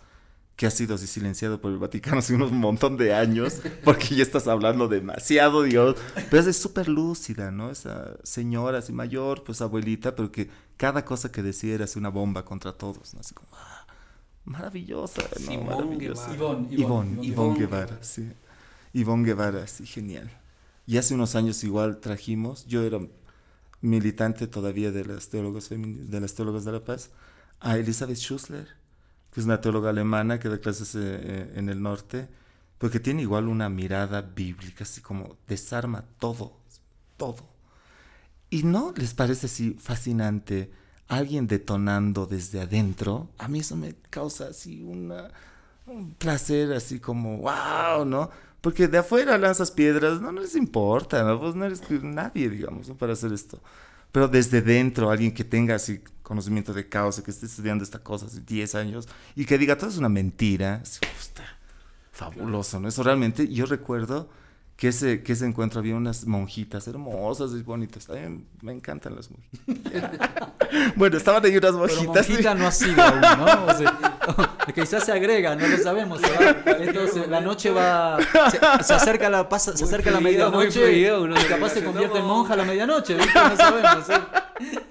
[0.58, 4.24] que ha sido así silenciado por el Vaticano hace unos montón de años, porque ya
[4.24, 5.94] estás hablando demasiado, digamos,
[6.32, 7.70] pero es súper lúcida, ¿no?
[7.70, 12.08] Esa señora así mayor, pues abuelita, pero que cada cosa que decía era así una
[12.08, 13.20] bomba contra todos, ¿no?
[13.20, 13.86] Así como, ah,
[14.46, 15.46] maravillosa, ¿no?
[15.46, 16.32] Simón Maravillosa.
[16.32, 16.34] Guevara.
[16.34, 18.02] Ivonne, Ivonne, Ivonne, Guevara, Guevara.
[18.02, 18.28] sí.
[18.94, 20.28] Ivonne Guevara, sí, genial.
[20.88, 22.98] Y hace unos años igual trajimos, yo era
[23.80, 27.10] militante todavía de las teólogas de las teólogas de la paz,
[27.60, 28.77] a Elizabeth Schussler,
[29.32, 32.28] que es una teóloga alemana que da clases eh, eh, en el norte,
[32.78, 36.52] porque tiene igual una mirada bíblica, así como desarma todo,
[37.16, 37.46] todo.
[38.50, 40.70] ¿Y no les parece así fascinante
[41.08, 43.30] alguien detonando desde adentro?
[43.38, 45.30] A mí eso me causa así una,
[45.86, 48.30] un placer, así como, wow, ¿no?
[48.60, 51.38] Porque de afuera lanzas piedras, no, les importa, ¿no?
[51.40, 53.60] Pues no eres que- nadie, digamos, para hacer esto.
[54.12, 58.26] Pero desde dentro, alguien que tenga así conocimiento de causa, que esté estudiando esta cosa
[58.26, 61.00] hace 10 años y que diga todo es una mentira, así,
[62.12, 62.88] fabuloso, ¿no?
[62.88, 64.28] Eso realmente, yo recuerdo
[64.78, 68.08] que ese, que ese encuentro había unas monjitas hermosas y bonitas.
[68.10, 70.02] A mí me encantan las monjitas.
[70.94, 72.28] bueno, estaban ahí unas Pero monjitas.
[72.28, 73.64] monjita no ha sido aún, ¿no?
[73.66, 76.20] O sea, quizás se agrega, no lo sabemos.
[76.20, 78.18] se va- entonces, la noche va.
[78.52, 81.12] Se, se acerca la, pasa, se acerca la medianoche.
[81.12, 83.32] uno y se capaz se convierte en monja a la medianoche, ¿viste?
[83.34, 84.06] No sabemos.
[84.06, 84.12] ¿sí?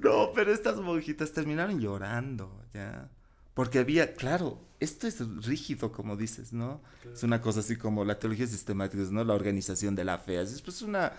[0.00, 3.08] No, pero estas monjitas terminaron llorando, ¿ya?
[3.54, 6.80] Porque había, claro, esto es rígido, como dices, ¿no?
[7.12, 9.24] Es una cosa así como la teología sistemática, ¿no?
[9.24, 10.40] La organización de la fe.
[10.40, 11.12] Es pues una...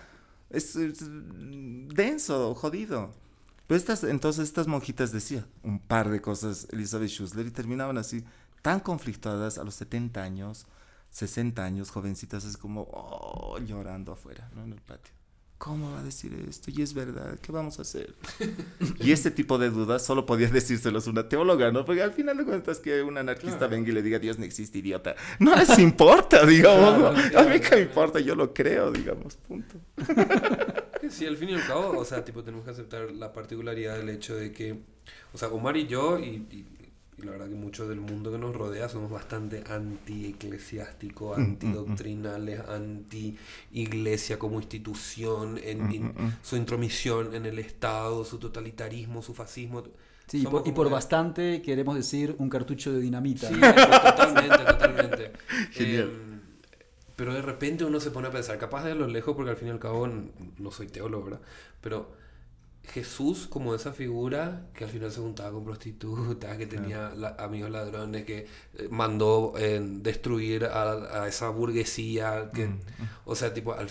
[0.50, 3.12] Es, es denso, jodido.
[3.66, 8.24] Pero estas, entonces estas monjitas decían un par de cosas, Elizabeth Schussler, y terminaban así,
[8.62, 10.66] tan conflictuadas a los 70 años,
[11.10, 14.64] 60 años, jovencitas, es como, oh, llorando afuera, ¿no?
[14.64, 15.17] En el patio.
[15.58, 16.70] ¿Cómo va a decir esto?
[16.70, 18.14] Y es verdad, ¿qué vamos a hacer?
[19.00, 21.84] y este tipo de dudas solo podía decírselos una teóloga, ¿no?
[21.84, 23.72] Porque al final de cuentas que un anarquista Claro.
[23.72, 25.16] venga y le diga Dios no existe, idiota.
[25.40, 26.96] No les importa, digamos.
[26.98, 27.18] Claro, ¿no?
[27.18, 29.74] A claro, mí que me importa, yo lo creo, digamos, punto.
[31.10, 34.10] Sí, al fin y al cabo, o sea, tipo, tenemos que aceptar la particularidad del
[34.10, 34.78] hecho de que,
[35.32, 36.66] o sea, Omar y yo, y, y-
[37.20, 41.44] y la verdad que mucho del mundo que nos rodea, somos bastante anti-eclesiástico, Mm, mm,
[41.44, 41.48] mm.
[41.50, 46.12] antidoctrinales, anti-iglesia como institución, en, en
[46.42, 49.82] su intromisión en el Estado, su totalitarismo, su fascismo.
[50.26, 53.48] Sí, y Somos por, y como por de- bastante queremos decir un cartucho de dinamita.
[53.48, 55.32] Sí, totalmente, totalmente.
[55.72, 56.02] Genial.
[56.10, 56.40] Em,
[57.16, 59.68] pero de repente uno se pone a pensar, capaz de lo lejos, porque al fin
[59.68, 61.40] y al cabo no soy teólogo, ¿verdad?
[61.80, 62.12] Pero
[62.84, 67.70] Jesús como esa figura que al final se juntaba con prostitutas, que tenía la- amigos
[67.70, 72.80] ladrones, que eh, mandó eh, destruir a, a esa burguesía, que, Mm,
[73.26, 73.88] o sea, tipo, al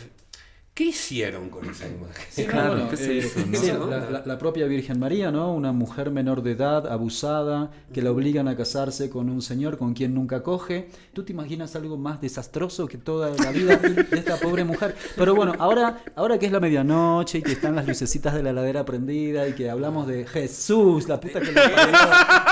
[0.77, 2.25] ¿qué hicieron con esa imagen?
[2.29, 3.57] Sí, Claro, bueno, ¿qué se eh, hizo, no?
[3.57, 3.87] sí, ¿no?
[3.87, 5.51] la, la- la propia Virgen María, ¿no?
[5.51, 9.95] Una mujer menor de edad, abusada, que la obligan a casarse con un señor con
[9.95, 10.89] quien nunca coge.
[11.13, 14.95] ¿Tú te imaginas algo más desastroso que toda la vida de esta pobre mujer?
[15.15, 18.53] Pero bueno, ahora, ahora que es la medianoche y que están las lucecitas de la
[18.53, 21.95] ladera prendida y que hablamos de Jesús, la puta que le parió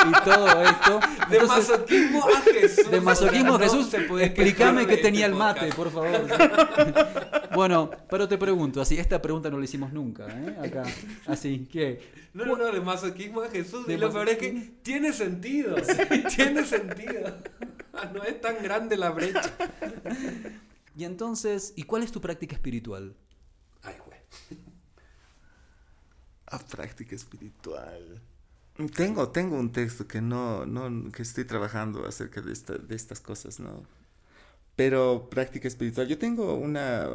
[0.10, 1.00] y todo esto.
[1.30, 2.90] De entonces, masoquismo a Jesús.
[2.92, 5.76] de masoquismo no Jesús, explícame qué de tenía este el mate, podcast.
[5.78, 7.45] por favor.
[7.56, 10.58] bueno, pero te pregunto, así, esta pregunta no la hicimos nunca, ¿eh?
[10.62, 10.84] Acá,
[11.26, 12.02] así, ¿qué?
[12.34, 13.88] No, no, no, de masoquismo a Jesús.
[13.88, 14.52] De y lo peor es que
[14.84, 15.76] tiene sentido.
[16.36, 17.38] tiene sentido.
[18.14, 19.56] No es tan grande la brecha.
[20.98, 23.16] Y entonces, ¿y cuál es tu práctica espiritual?
[23.84, 24.20] Ay, güey.
[26.48, 28.22] A práctica espiritual.
[28.96, 33.22] Tengo, tengo un texto que no, no, que estoy trabajando acerca de, esta, de estas
[33.22, 33.84] cosas, ¿no?
[34.76, 36.08] Pero práctica espiritual.
[36.08, 37.10] Yo tengo una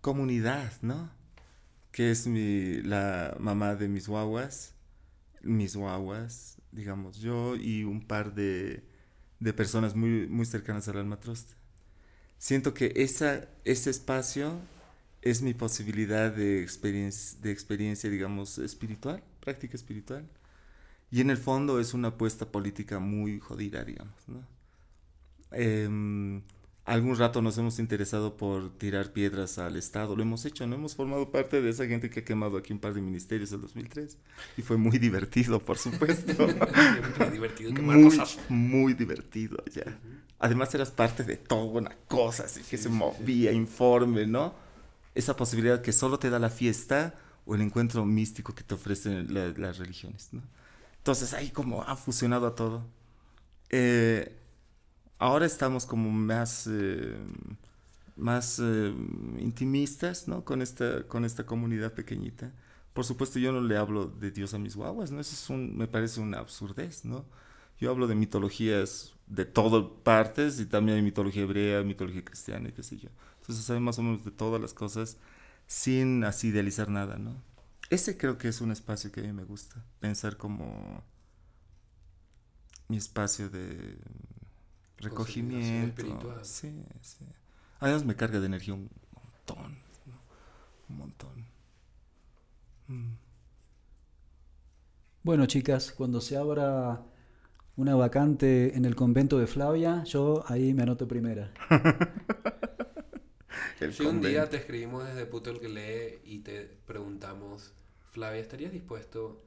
[0.00, 1.10] comunidad, ¿no?
[1.92, 4.74] Que es mi, la mamá de mis guaguas,
[5.42, 8.84] mis guaguas, digamos, yo y un par de,
[9.40, 11.18] de personas muy, muy cercanas al alma.
[12.38, 14.60] Siento que esa, ese espacio
[15.22, 20.26] es mi posibilidad de, experiencia, de experiencia, digamos, espiritual, práctica espiritual.
[21.10, 24.46] Y en el fondo es una apuesta política muy jodida, digamos, ¿no?
[25.50, 26.42] Em,
[26.92, 30.74] algún rato nos hemos interesado por tirar piedras al Estado, lo hemos hecho, ¿no?
[30.76, 33.60] Hemos formado parte de esa gente que ha quemado aquí un par de ministerios en
[33.60, 34.18] 2003.
[34.56, 36.32] Y fue muy divertido, por supuesto.
[36.48, 38.38] Siempre divertido quemar muy, cosas.
[38.48, 39.98] muy divertido, ya.
[40.38, 44.54] Además eras parte de toda una cosa, así que se movía, informe, ¿no?
[45.14, 47.14] Esa posibilidad que solo te da la fiesta
[47.46, 50.42] o el encuentro místico que te ofrecen la- las religiones, ¿no?
[50.98, 52.84] Entonces ahí como ha fusionado a todo.
[53.70, 54.36] Eh,
[55.20, 57.14] ahora estamos como más, eh,
[58.16, 58.92] más eh,
[59.38, 60.44] intimistas, ¿no?
[60.44, 62.52] Con esta, con esta comunidad pequeñita.
[62.94, 65.20] Por supuesto, yo no le hablo de Dios a mis guaguas, ¿no?
[65.20, 67.24] Eso es un, me parece una absurdez, ¿no?
[67.78, 72.72] Yo hablo de mitologías de todas partes y también hay mitología hebrea, mitología cristiana y
[72.72, 73.10] qué sé yo.
[73.40, 75.18] Entonces sabe más o menos de todas las cosas
[75.66, 77.36] sin así idealizar nada, ¿no?
[77.90, 81.04] Ese creo que es un espacio que a mí me gusta, pensar como
[82.88, 83.98] mi espacio de
[85.00, 86.00] recogimiento.
[86.00, 86.44] espiritual.
[86.44, 87.24] Sí, sí.
[87.80, 90.20] Además me carga de energía un montón, ¿no?
[90.88, 91.46] un montón.
[92.88, 93.14] Mm.
[95.22, 97.02] Bueno, chicas, cuando se abra
[97.76, 101.52] una vacante en el convento de Flavia, yo ahí me anoto primera.
[103.80, 107.72] El Si un día te escribimos desde Puto el que lee y te preguntamos,
[108.10, 109.42] Flavia, ¿estarías dispuesto,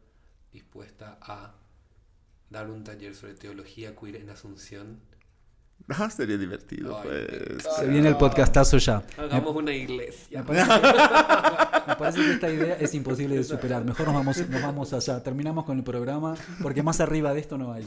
[0.52, 1.54] dispuesta a
[2.50, 5.02] dar un taller sobre teología queer en Asunción?
[5.90, 7.64] Ah, sería divertido, Ay, pues.
[7.78, 9.04] Se viene el podcastazo ya.
[9.18, 10.42] Hagamos una iglesia.
[10.42, 10.72] Me parece,
[11.88, 13.84] me parece que esta idea es imposible de superar.
[13.84, 15.22] Mejor nos vamos, nos vamos allá.
[15.22, 17.86] Terminamos con el programa porque más arriba de esto no hay.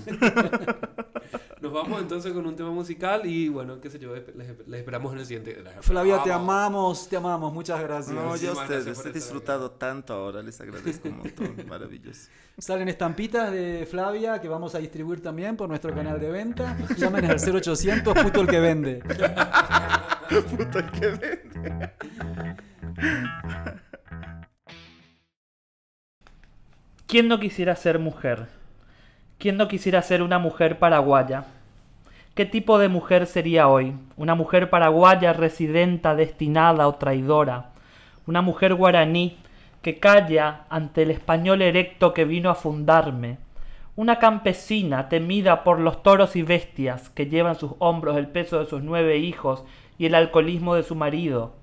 [1.66, 4.24] Nos vamos entonces con un tema musical y bueno, qué sé yo, les,
[4.68, 5.64] les esperamos en el siguiente.
[5.80, 7.52] Flavia, te amamos, te amamos.
[7.52, 8.14] Muchas gracias.
[8.14, 12.30] No, yo a ustedes, he disfrutado tanto ahora, les agradezco un montón, maravilloso.
[12.56, 16.76] Salen estampitas de Flavia que vamos a distribuir también por nuestro canal de venta.
[16.96, 19.02] Llamen al 0800 puto el que vende.
[20.56, 21.90] Puta que vende.
[27.08, 28.46] ¿Quién no quisiera ser mujer?
[29.38, 31.55] ¿Quién no quisiera ser una mujer paraguaya?
[32.36, 33.94] ¿Qué tipo de mujer sería hoy?
[34.18, 37.70] ¿Una mujer paraguaya residenta, destinada o traidora?
[38.26, 39.38] ¿Una mujer guaraní
[39.80, 43.38] que calla ante el español erecto que vino a fundarme?
[43.96, 48.66] ¿Una campesina temida por los toros y bestias que llevan sus hombros el peso de
[48.66, 49.64] sus nueve hijos
[49.96, 51.54] y el alcoholismo de su marido?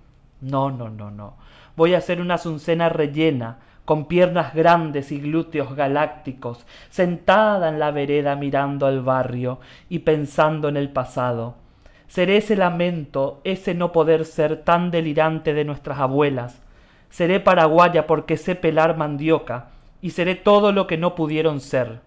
[0.42, 1.36] No, no, no, no.
[1.76, 7.92] Voy a ser una azucena rellena, con piernas grandes y glúteos galácticos, sentada en la
[7.92, 9.60] vereda mirando al barrio
[9.90, 11.56] y pensando en el pasado.
[12.08, 16.62] Seré ese lamento, ese no poder ser tan delirante de nuestras abuelas.
[17.10, 19.70] Seré paraguaya porque sé pelar mandioca,
[20.02, 22.02] y seré todo lo que no pudieron ser.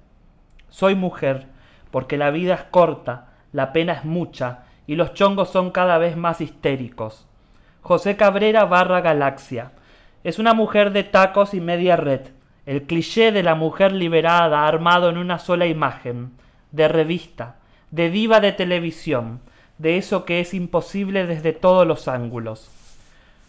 [0.69, 1.47] Soy mujer,
[1.91, 6.17] porque la vida es corta, la pena es mucha, y los chongos son cada vez
[6.17, 7.27] más histéricos.
[7.83, 9.73] José Cabrera barra Galaxia.
[10.27, 12.23] Es una mujer de tacos y media red,
[12.67, 16.33] el cliché de la mujer liberada armado en una sola imagen,
[16.73, 17.61] de revista,
[17.93, 19.39] de diva de televisión,
[19.79, 22.76] de eso que es imposible desde todos los ángulos.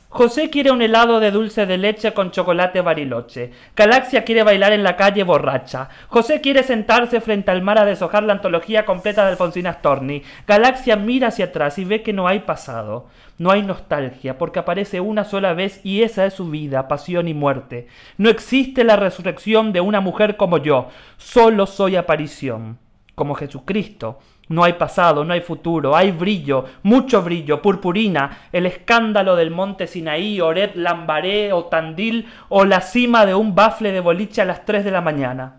[0.09, 3.51] José quiere un helado de dulce de leche con chocolate bariloche.
[3.75, 5.89] Galaxia quiere bailar en la calle borracha.
[6.07, 10.23] José quiere sentarse frente al mar a deshojar la antología completa de Alfonsina Storni.
[10.47, 13.07] Galaxia mira hacia atrás y ve que no hay pasado.
[13.37, 17.33] No hay nostalgia, porque aparece una sola vez y esa es su vida, pasión y
[17.33, 17.87] muerte.
[18.17, 20.87] No existe la resurrección de una mujer como yo.
[21.17, 22.79] Solo soy aparición.
[23.13, 24.19] Como Jesucristo.
[24.49, 29.87] No hay pasado, no hay futuro, hay brillo, mucho brillo, purpurina, el escándalo del monte
[29.87, 34.63] Sinaí, Oret, Lambaré o Tandil o la cima de un bafle de boliche a las
[34.63, 35.55] 3 de la mañana.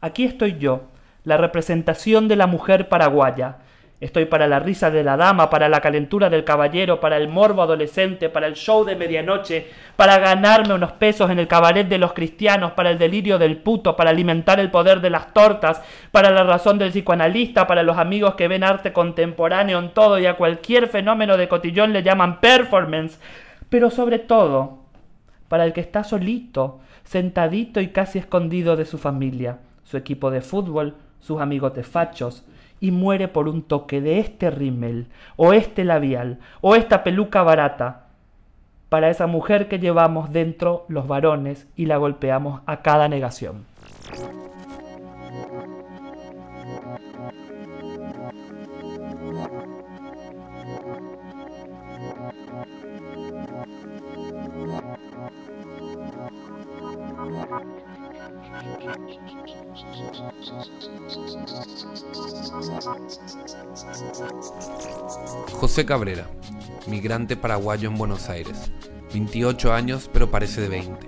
[0.00, 0.82] Aquí estoy yo,
[1.22, 3.58] la representación de la mujer paraguaya.
[4.00, 7.62] Estoy para la risa de la dama, para la calentura del caballero, para el morbo
[7.62, 12.12] adolescente, para el show de medianoche, para ganarme unos pesos en el cabaret de los
[12.12, 15.82] cristianos, para el delirio del puto, para alimentar el poder de las tortas,
[16.12, 20.26] para la razón del psicoanalista, para los amigos que ven arte contemporáneo en todo y
[20.26, 23.18] a cualquier fenómeno de cotillón le llaman performance,
[23.68, 24.78] pero sobre todo
[25.48, 30.40] para el que está solito, sentadito y casi escondido de su familia, su equipo de
[30.40, 32.44] fútbol, sus amigos de fachos,
[32.80, 35.06] y muere por un toque de este rímel,
[35.36, 38.06] o este labial, o esta peluca barata,
[38.88, 43.66] para esa mujer que llevamos dentro los varones y la golpeamos a cada negación.
[65.52, 66.28] José Cabrera,
[66.86, 68.70] migrante paraguayo en Buenos Aires.
[69.12, 71.06] 28 años, pero parece de 20.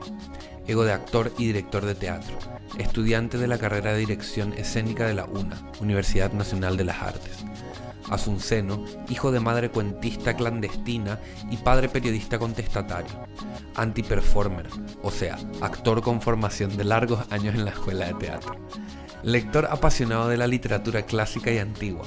[0.67, 2.37] Ego de actor y director de teatro.
[2.79, 7.45] Estudiante de la carrera de dirección escénica de la UNA, Universidad Nacional de las Artes.
[8.11, 11.19] Asunceno, hijo de madre cuentista clandestina
[11.51, 13.11] y padre periodista contestatario.
[13.77, 14.69] Anti-performer,
[15.03, 18.57] o sea, actor con formación de largos años en la escuela de teatro.
[19.23, 22.05] Lector apasionado de la literatura clásica y antigua,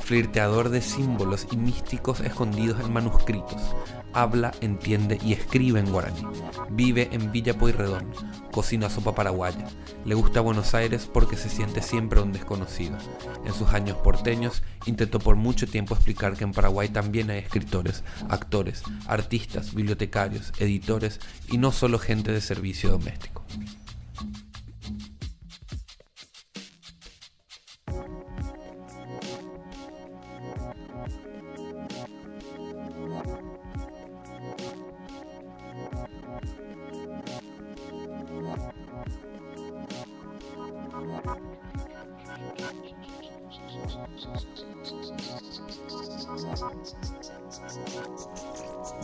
[0.00, 3.74] flirteador de símbolos y místicos escondidos en manuscritos,
[4.14, 6.22] habla, entiende y escribe en guaraní,
[6.70, 8.10] vive en Villa Pueyrredón,
[8.50, 9.66] cocina sopa paraguaya,
[10.04, 12.96] le gusta Buenos Aires porque se siente siempre un desconocido.
[13.44, 18.04] En sus años porteños intentó por mucho tiempo explicar que en Paraguay también hay escritores,
[18.28, 23.44] actores, artistas, bibliotecarios, editores y no solo gente de servicio doméstico.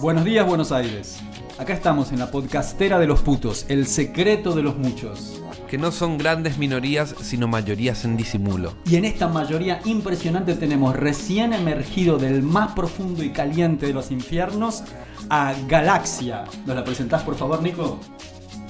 [0.00, 1.20] Buenos días, Buenos Aires.
[1.58, 5.36] Acá estamos en la podcastera de los putos, el secreto de los muchos.
[5.68, 8.74] que no son grandes minorías, sino mayorías en disimulo.
[8.86, 14.10] Y en esta mayoría impresionante tenemos recién emergido del más profundo y caliente de los
[14.10, 14.82] infiernos
[15.28, 16.44] a Galaxia.
[16.66, 18.00] ¿Nos la presentás por favor, Nico?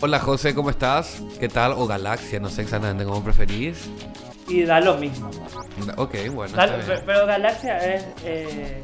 [0.02, 1.22] Hola José, ¿cómo estás?
[1.38, 1.72] ¿Qué tal?
[1.72, 3.88] O Galaxia, no sé exactamente cómo preferís.
[4.48, 5.30] Y da lo mismo.
[5.96, 6.54] Ok, bueno.
[6.56, 6.86] Da- está bien.
[6.98, 8.04] pe- pero Galaxia es.
[8.24, 8.82] eh,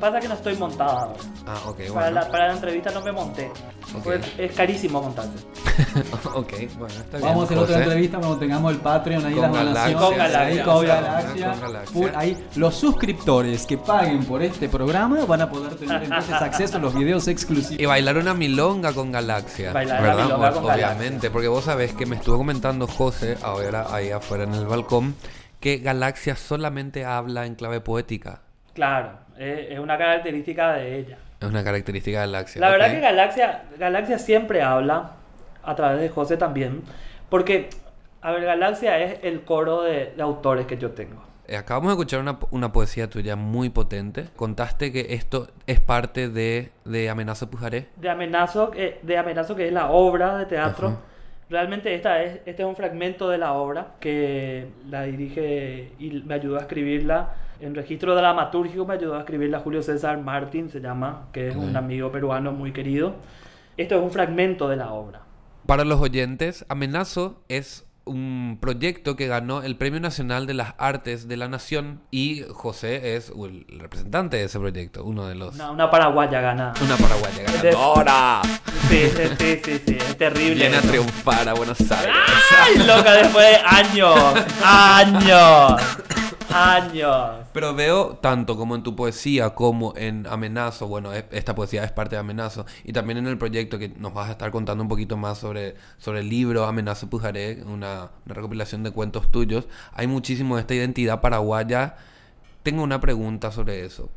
[0.00, 1.20] pasa que no estoy montada ahora.
[1.46, 3.50] Ah, ok, Para, la, para la entrevista no me monté.
[4.02, 5.32] Pues es carísimo montarse.
[6.34, 7.28] ok, bueno, está bien.
[7.28, 10.02] Vamos a hacer otra entrevista cuando tengamos el Patreon ahí Con las Galaxia, donaciones.
[10.08, 11.50] Con Galaxia, ahí con Galaxia.
[11.52, 11.92] con Galaxia.
[11.92, 16.76] Full, ahí los suscriptores que paguen por este programa van a poder tener entonces acceso
[16.76, 17.86] a los videos Y exclusivos.
[17.86, 19.72] bailar una milonga con Galaxia.
[19.72, 20.24] Bailar una ¿verdad?
[20.24, 24.44] milonga Bueno, con Obviamente, porque vos sabés que me estuvo comentando José, ahora ahí afuera
[24.44, 25.14] en el balcón,
[25.60, 28.40] que Galaxia solamente habla en clave poética.
[28.74, 31.18] Claro, es, es una característica de ella.
[31.40, 32.60] Es una característica de Galaxia.
[32.60, 35.12] La verdad que Galaxia, Galaxia siempre habla,
[35.62, 36.82] a través de José también,
[37.30, 37.70] porque,
[38.22, 41.22] a ver, Galaxia es el coro de, de autores que yo tengo.
[41.46, 44.26] Eh, Acabamos de escuchar una, una poesía tuya muy potente.
[44.36, 47.88] Contaste que esto es parte de, de Amenaza Pujaré.
[47.96, 50.88] De Amenazo, que- de Amenazo que es la obra de teatro.
[50.88, 50.96] Ajá.
[51.50, 56.34] Realmente esta es, este es un fragmento de la obra que la dirige y me
[56.34, 57.34] ayudó a escribirla.
[57.60, 61.76] En registro dramatúrgico me ayudó a escribirla Julio César Martín, se llama, que es un
[61.76, 63.14] amigo peruano muy querido.
[63.76, 65.22] Esto es un fragmento de la obra.
[65.66, 71.26] Para los oyentes, Amenazo es un proyecto que ganó el Premio Nacional de las Artes
[71.26, 75.54] de la Nación y José es el representante de ese proyecto, uno de los...
[75.54, 76.74] Una, una paraguaya gana.
[76.84, 78.42] Una paraguaya ganadora.
[78.88, 80.54] Sí, sí, sí, sí, sí, es terrible.
[80.54, 80.88] Viene a eso.
[80.88, 82.14] triunfar a Buenos Aires.
[82.60, 83.12] ¡Ay, loca!
[83.14, 84.18] Después de años,
[84.62, 85.82] años,
[86.54, 87.46] años.
[87.52, 92.16] Pero veo tanto como en tu poesía como en Amenazo, bueno, esta poesía es parte
[92.16, 95.16] de Amenazo, y también en el proyecto que nos vas a estar contando un poquito
[95.16, 100.54] más sobre, sobre el libro Amenazo Pujaré, una, una recopilación de cuentos tuyos, hay muchísimo
[100.54, 101.96] de esta identidad paraguaya.
[102.62, 104.08] Tengo una pregunta sobre eso.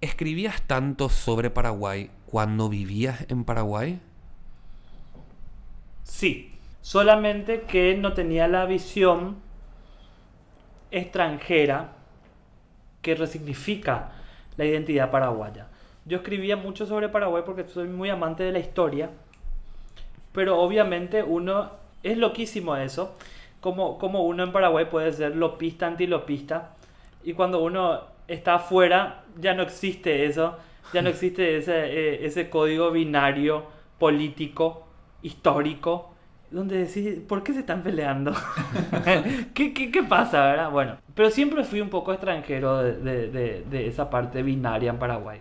[0.00, 4.00] ¿Escribías tanto sobre Paraguay cuando vivías en Paraguay?
[6.02, 9.36] Sí, solamente que no tenía la visión
[10.92, 11.92] extranjera
[13.00, 14.12] que resignifica
[14.56, 15.66] la identidad paraguaya.
[16.04, 19.10] Yo escribía mucho sobre Paraguay porque soy muy amante de la historia,
[20.32, 21.70] pero obviamente uno
[22.02, 23.16] es loquísimo eso,
[23.60, 26.74] como, como uno en Paraguay puede ser lopista, antilopista,
[27.24, 30.58] y cuando uno está afuera ya no existe eso,
[30.92, 33.64] ya no existe ese, eh, ese código binario
[33.98, 34.86] político,
[35.22, 36.11] histórico,
[36.52, 38.32] donde decís, ¿por qué se están peleando?
[39.54, 40.70] ¿Qué, qué, qué pasa, verdad?
[40.70, 44.98] Bueno, pero siempre fui un poco extranjero de, de- de- de esa parte binaria en
[44.98, 45.40] Paraguay.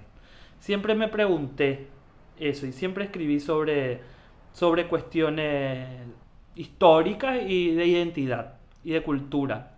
[0.60, 1.88] Siempre me pregunté
[2.40, 4.02] eso y siempre escribí sobre,
[4.54, 5.88] sobre cuestiones
[6.56, 8.54] históricas y de identidad
[8.84, 9.72] y de cultura,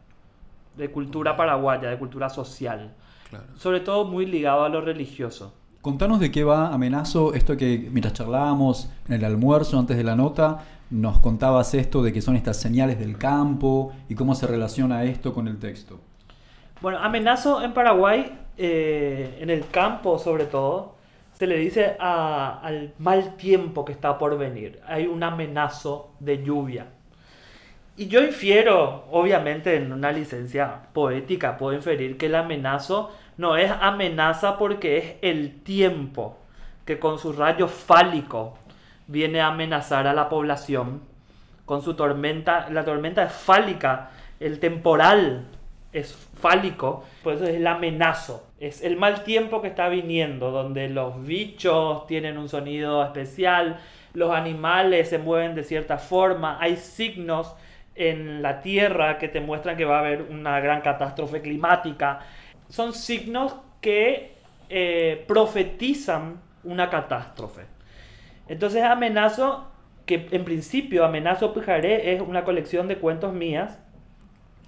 [0.77, 2.93] de cultura paraguaya, de cultura social,
[3.29, 3.45] Claro.
[3.57, 5.53] sobre todo muy ligado a lo religioso.
[5.81, 10.15] Contanos de qué va Amenazo, esto que mientras charlábamos en el almuerzo antes de la
[10.15, 10.63] nota,
[10.93, 15.33] nos contabas esto de que son estas señales del campo y cómo se relaciona esto
[15.33, 15.99] con el texto.
[16.81, 20.93] Bueno, amenazo en Paraguay, eh, en el campo sobre todo,
[21.33, 24.81] se le dice al mal tiempo que está por venir.
[24.85, 26.85] Hay un amenazo de lluvia.
[27.97, 33.71] Y yo infiero, obviamente en una licencia poética, puedo inferir que el amenazo no es
[33.81, 36.37] amenaza porque es el tiempo
[36.85, 38.59] que con su rayo fálico
[39.07, 41.01] viene a amenazar a la población.
[41.65, 45.45] Con su tormenta, la tormenta es fálica, el temporal
[45.93, 48.47] es fálico, por eso es el amenazo.
[48.59, 53.79] Es el mal tiempo que está viniendo, donde los bichos tienen un sonido especial,
[54.13, 57.55] los animales se mueven de cierta forma, hay signos
[57.95, 62.19] en la tierra que te muestran que va a haber una gran catástrofe climática.
[62.69, 64.33] Son signos que
[64.69, 67.72] eh, profetizan una catástrofe.
[68.53, 69.65] Entonces amenazo,
[70.05, 73.79] que en principio amenazo Pujaré es una colección de cuentos mías,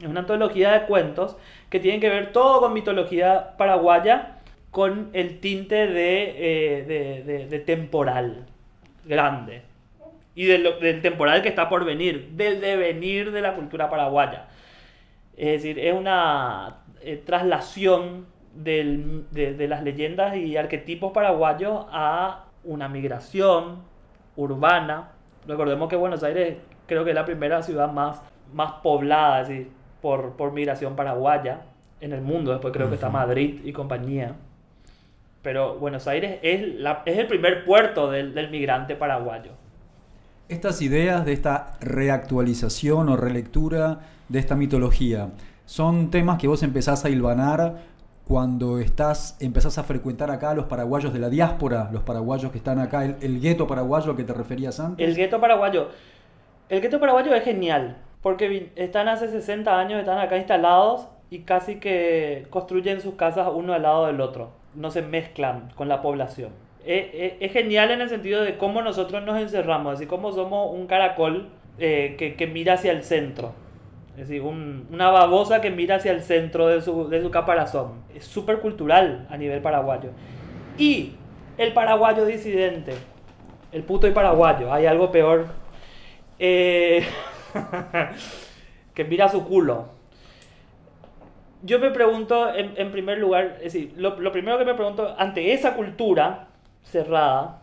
[0.01, 1.37] es una antología de cuentos
[1.69, 4.39] que tienen que ver todo con mitología paraguaya,
[4.71, 8.47] con el tinte de, eh, de- temporal
[9.05, 9.61] grande
[10.33, 14.47] y del temporal que está por venir, del devenir de la cultura paraguaya.
[15.37, 18.25] Es decir, es una eh, traslación
[18.55, 23.77] del- de, de las leyendas y arquetipos paraguayos a una migración
[24.35, 25.09] urbana.
[25.47, 26.57] Recordemos que Buenos Aires
[26.87, 28.21] creo que es la primera ciudad más,
[28.53, 29.69] más poblada decir,
[30.01, 31.61] por, por migración paraguaya
[32.01, 32.51] en el mundo.
[32.51, 34.35] Después creo que está Madrid y compañía.
[35.41, 39.51] Pero Buenos Aires es, la- es el primer puerto del, del migrante paraguayo.
[40.49, 43.99] Estas ideas de esta reactualización o relectura
[44.29, 45.29] de esta mitología
[45.65, 47.77] son temas que vos empezás a hilvanar
[48.27, 52.57] cuando estás, empezás a frecuentar acá a los paraguayos de la diáspora, los paraguayos que
[52.57, 55.07] están acá, el, el gueto paraguayo que te referías antes.
[55.07, 55.89] El gueto paraguayo.
[56.69, 61.75] El gueto paraguayo es genial, porque están hace 60 años, están acá instalados y casi
[61.75, 64.49] que construyen sus casas uno al lado del otro.
[64.73, 66.49] No se mezclan con la población.
[66.83, 70.71] Es, es- es genial en el sentido de cómo nosotros nos encerramos, así como somos
[70.73, 73.53] un caracol eh, que, que mira hacia el centro.
[74.17, 78.03] Es decir, un- una babosa que mira hacia el centro de su, de su caparazón.
[78.15, 80.11] Es súper cultural a nivel paraguayo.
[80.77, 81.13] Y
[81.57, 82.93] el paraguayo disidente,
[83.71, 85.47] el puto y paraguayo, hay algo peor.
[86.39, 87.05] Eh,
[88.93, 89.89] que mira su culo.
[91.63, 95.15] Yo me pregunto, en, en primer lugar, es decir, lo, lo primero que me pregunto,
[95.17, 96.47] ante esa cultura
[96.83, 97.61] cerrada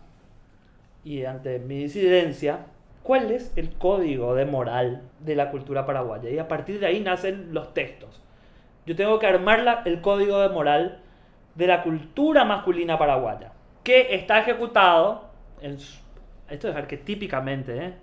[1.05, 2.61] y ante mi disidencia,
[3.03, 6.31] ¿cuál es el código de moral de la cultura paraguaya?
[6.31, 8.21] Y a partir de ahí nacen los textos.
[8.87, 11.01] Yo tengo que armar la- el código de moral
[11.55, 13.53] de la cultura masculina paraguaya,
[13.85, 15.31] que está ejecutado,
[16.49, 17.95] esto es arquetípicamente, ¿eh?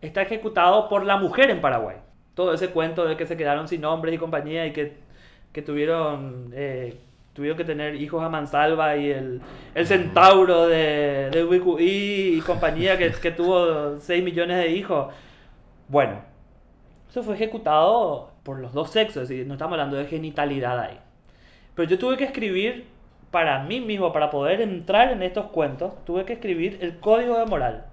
[0.00, 1.96] está ejecutado por la mujer en Paraguay.
[2.34, 4.96] Todo ese cuento de que se quedaron sin hombres y compañía y que,
[5.52, 6.96] que tuvieron, eh,
[7.40, 9.40] tuvieron que tener hijos a mansalva y el,
[9.74, 15.10] el centauro de, de Wicuí y compañía que, que tuvo 6 millones de hijos.
[15.88, 16.20] Bueno,
[17.08, 20.98] eso fue ejecutado por los dos sexos, decir, no estamos hablando de genitalidad ahí.
[21.74, 22.84] Pero yo tuve que escribir
[23.30, 27.46] para mí mismo, para poder entrar en estos cuentos, tuve que escribir el código de
[27.46, 27.86] moral,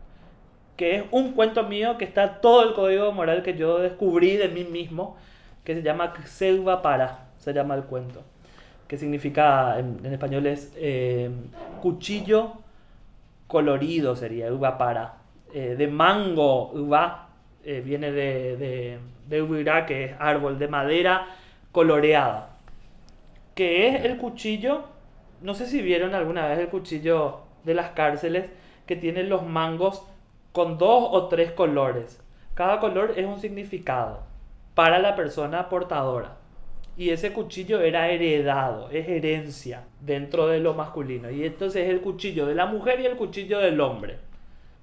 [0.75, 4.35] que es un cuento mío que está todo el código de moral que yo descubrí
[4.35, 5.15] de mí mismo,
[5.63, 8.25] que se llama Selva Para, se llama el cuento,
[8.87, 11.29] que significa, en, español es eh,
[11.81, 12.53] cuchillo
[13.47, 15.15] colorido sería, uva para.
[15.53, 17.29] Eh, de mango, uva,
[17.63, 21.27] eh, viene de, de, de que es árbol de madera
[21.71, 22.57] coloreada.
[23.55, 24.83] Que es el cuchillo,
[25.41, 28.49] no sé si vieron alguna vez el cuchillo de las cárceles,
[28.85, 30.03] que tiene los mangos
[30.51, 32.21] con dos o tres colores.
[32.53, 34.23] Cada color es un significado
[34.75, 36.36] para la persona portadora.
[36.97, 41.29] Y ese cuchillo era heredado, es herencia dentro de lo masculino.
[41.29, 44.17] Y entonces es el cuchillo de la mujer y el cuchillo del hombre.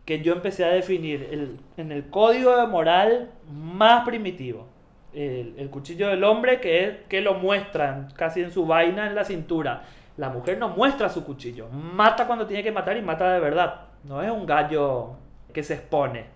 [0.04, 4.68] Que yo empecé a definir el- en el código de moral más primitivo.
[5.12, 9.24] El, cuchillo del hombre que, es, que lo muestran casi en su vaina en la
[9.24, 9.82] cintura.
[10.16, 11.68] La mujer no muestra su cuchillo.
[11.68, 13.82] Mata cuando tiene que matar y mata de verdad.
[14.04, 15.16] No es un gallo
[15.52, 16.26] que se expone.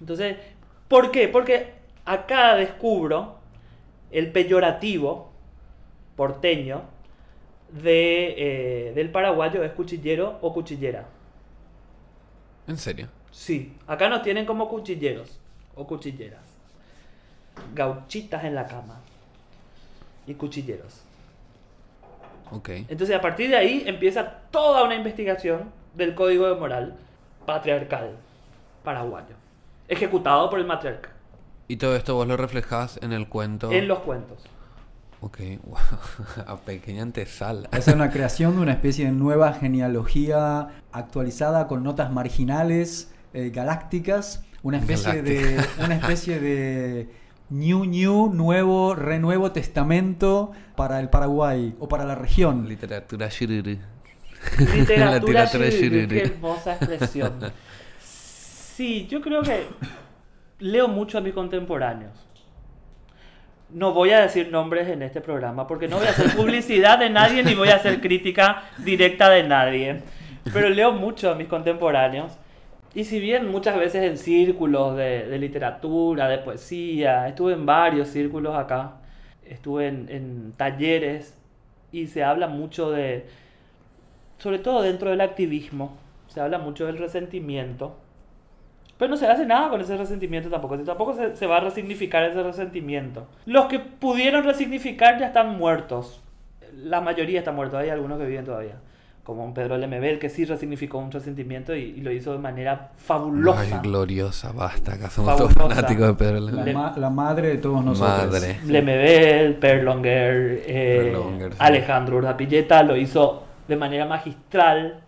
[0.00, 0.36] Entonces,
[0.88, 1.28] ¿por qué?
[1.28, 1.72] Porque
[2.04, 3.35] acá descubro
[4.10, 5.30] el peyorativo
[6.16, 6.82] porteño
[7.70, 11.06] de, eh, del paraguayo es cuchillero o cuchillera.
[12.66, 13.08] ¿En serio?
[13.30, 15.38] Sí, acá nos tienen como cuchilleros
[15.74, 16.40] o cuchilleras.
[17.74, 19.00] Gauchitas en la cama
[20.26, 21.02] y cuchilleros.
[22.50, 22.68] Ok.
[22.88, 26.96] Entonces a partir de ahí empieza toda una investigación del código de moral
[27.44, 28.16] patriarcal
[28.84, 29.34] paraguayo,
[29.88, 31.15] ejecutado por el matriarca
[31.68, 33.72] Y todo esto vos lo reflejás en el cuento.
[33.72, 34.44] en los cuentos.
[35.20, 35.78] Ok, wow.
[36.46, 37.68] A pequeña antesala.
[37.72, 43.50] Esa es una creación de una especie de nueva genealogía actualizada con notas marginales eh,
[43.50, 47.10] galácticas, una especie de una especie de
[47.48, 52.68] new new nuevo renuevo testamento para el Paraguay o para la región.
[52.68, 53.80] Literatura shiriri.
[54.58, 56.08] Literatura, La literatura shiriri, shiriri.
[56.08, 57.32] qué hermosa expresión.
[58.00, 59.66] Sí, yo creo que
[60.58, 62.12] leo mucho a mis contemporáneos.
[63.70, 67.10] No voy a decir nombres en este programa porque no voy a hacer publicidad de
[67.10, 70.02] nadie ni voy a hacer crítica directa de nadie.
[70.52, 72.38] Pero leo mucho a mis contemporáneos.
[72.94, 78.08] Y si bien muchas veces en círculos de, de literatura, de poesía, estuve en varios
[78.08, 78.94] círculos acá,
[79.44, 81.36] estuve en, en talleres
[81.92, 83.26] y se habla mucho de,
[84.38, 85.96] sobre todo dentro del activismo,
[86.28, 87.98] se habla mucho del resentimiento.
[88.98, 90.78] Pero no se hace nada con ese resentimiento tampoco.
[90.78, 93.26] Tampoco se, se va a resignificar ese resentimiento.
[93.44, 96.22] Los que pudieron resignificar ya están muertos.
[96.76, 97.78] La mayoría están muertos.
[97.80, 98.76] Hay algunos que viven todavía.
[99.22, 102.90] Como un Pedro Lemebel que sí resignificó un resentimiento y, y lo hizo de manera
[102.96, 103.60] fabulosa.
[103.60, 104.94] Ay, gloriosa, basta.
[104.94, 106.74] Acá somos todos fanáticos de Pedro La, Lemebel.
[106.74, 108.30] ma- la madre de todos nosotros.
[108.32, 108.60] Madre.
[108.66, 111.58] Lemebel, Perlonger, eh, Perlonger, sí.
[111.60, 115.00] Alejandro Urdapilleta lo hizo de manera magistral,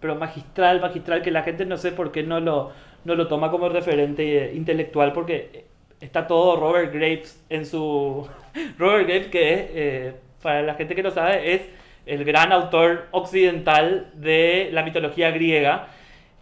[0.00, 2.70] pero magistral, magistral, que la gente no sé por qué no lo,
[3.06, 5.64] no lo toma como referente intelectual, porque
[6.00, 8.26] está todo Robert Graves en su...
[8.78, 11.62] Robert Graves, que es, eh, para la gente que lo sabe, es
[12.04, 15.88] el gran autor occidental de la mitología griega.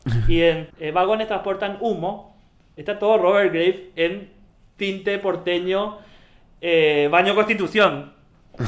[0.28, 2.34] y en eh, vagones transportan humo.
[2.76, 4.30] Está todo Robert Graves en
[4.76, 5.98] tinte porteño,
[6.60, 8.12] eh, baño Constitución.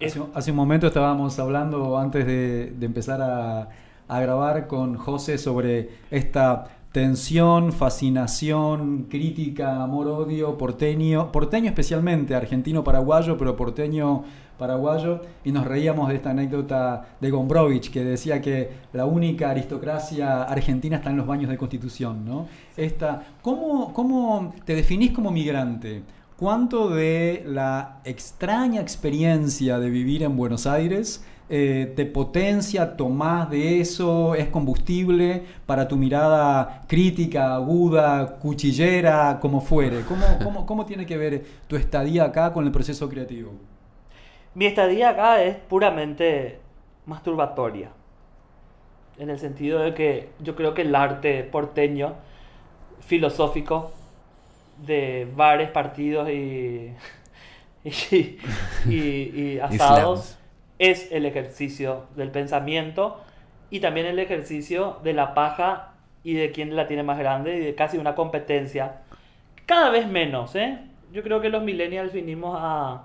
[0.00, 3.68] Es- Hace, hace un momento estábamos hablando antes de, de empezar a,
[4.06, 6.68] a grabar con José sobre esta
[6.98, 16.30] tensión, fascinación, crítica, amor-odio, porteño, porteño especialmente, argentino-paraguayo, pero porteño-paraguayo, y nos reíamos de esta
[16.30, 21.56] anécdota de Gombrowicz, que decía que la única aristocracia argentina está en los baños de
[21.56, 22.48] Constitución, ¿no?
[22.76, 26.02] Esta, ¿cómo, ¿Cómo te definís como migrante?
[26.36, 33.80] ¿Cuánto de la extraña experiencia de vivir en Buenos Aires eh, te potencia, tomás de
[33.80, 40.04] eso, es combustible para tu mirada crítica, aguda, cuchillera, como fuere?
[40.04, 43.52] ¿Cómo, cómo, cómo tiene que ver tu estadía acá con el proceso creativo?
[44.54, 46.60] Mi estadía acá es puramente
[47.06, 47.90] masturbatoria.
[49.18, 52.14] En el sentido de que yo creo que el arte porteño,
[53.00, 53.92] filosófico,
[54.86, 56.92] de bares, partidos y,
[57.84, 58.38] y,
[58.88, 60.37] y- y asados.
[60.78, 63.20] Es el ejercicio del pensamiento
[63.70, 65.92] y también el ejercicio de la paja
[66.24, 69.02] y de quién la tiene más grande y de casi una competencia.
[69.66, 70.78] Cada vez menos, ¿eh?
[71.12, 73.04] Yo creo que los millennials vinimos a,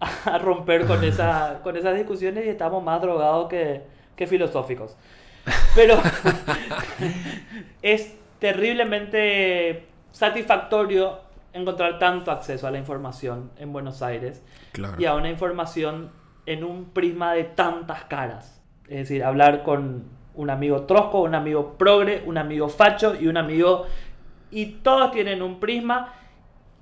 [0.00, 3.82] a romper con, esa, con esas discusiones y estamos más drogados que,
[4.16, 4.96] que filosóficos.
[5.74, 5.96] Pero
[7.82, 11.20] es terriblemente satisfactorio
[11.52, 14.94] encontrar tanto acceso a la información en Buenos Aires Claro.
[15.00, 16.10] y a una información
[16.48, 18.62] en un prisma de tantas caras.
[18.88, 23.36] Es decir, hablar con un amigo trosco, un amigo progre, un amigo facho y un
[23.36, 23.86] amigo...
[24.50, 26.14] Y todos tienen un prisma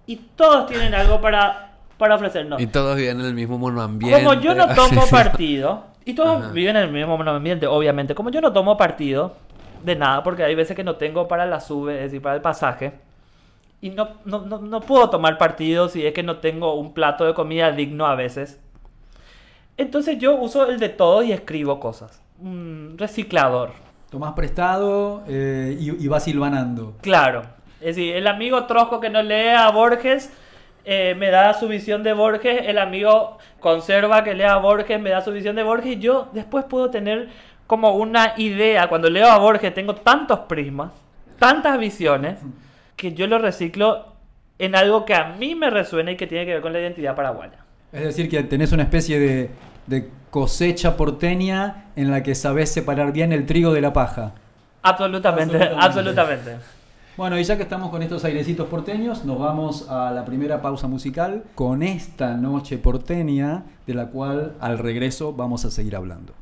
[0.06, 2.60] y todos tienen algo para, para ofrecernos.
[2.60, 4.22] Y todos viven en el mismo monoambiente.
[4.22, 6.52] Como yo no tomo partido, y todos Ajá.
[6.52, 9.34] viven en el mismo ambiente, obviamente, como yo no tomo partido
[9.82, 12.40] de nada, porque hay veces que no tengo para la sube, es decir, para el
[12.40, 12.92] pasaje,
[13.80, 17.24] y no, no, no, no puedo tomar partido si es que no tengo un plato
[17.24, 18.60] de comida digno a veces.
[19.76, 22.22] Entonces yo uso el de todo y escribo cosas.
[22.96, 23.72] Reciclador.
[24.10, 26.94] Tomás prestado eh, y, y vas silvanando.
[27.02, 27.42] Claro.
[27.80, 30.32] Es decir, el amigo Trosco que no lee a Borges
[30.88, 35.10] eh, me da su visión de Borges, el amigo Conserva que lea a Borges me
[35.10, 37.28] da su visión de Borges y yo después puedo tener
[37.66, 38.88] como una idea.
[38.88, 40.92] Cuando leo a Borges tengo tantos prismas,
[41.40, 42.38] tantas visiones,
[42.94, 44.12] que yo lo reciclo
[44.60, 47.16] en algo que a mí me resuena y que tiene que ver con la identidad
[47.16, 47.65] paraguaya.
[47.96, 49.50] Es decir, que tenés una especie de,
[49.86, 54.34] de cosecha porteña en la que sabés separar bien el trigo de la paja.
[54.82, 55.86] Absolutamente, Absolutamente.
[55.86, 56.56] absolutamente.
[57.16, 60.86] Bueno, y ya que estamos con estos airecitos porteños, nos vamos a la primera pausa
[60.86, 66.34] musical con esta noche porteña, de la cual al regreso vamos a seguir hablando.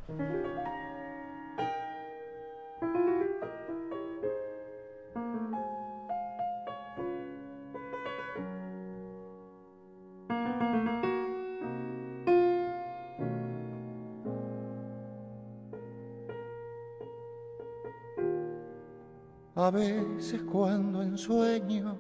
[19.65, 21.97] A veces cuando en sueño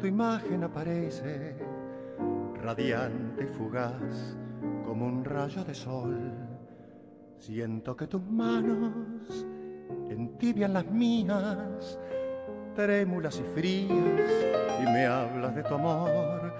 [0.00, 1.54] tu imagen aparece,
[2.54, 4.34] radiante y fugaz
[4.86, 6.16] como un rayo de sol,
[7.38, 9.46] siento que tus manos
[10.08, 11.98] entibian las mías,
[12.74, 14.30] trémulas y frías,
[14.80, 16.54] y me hablas de tu amor.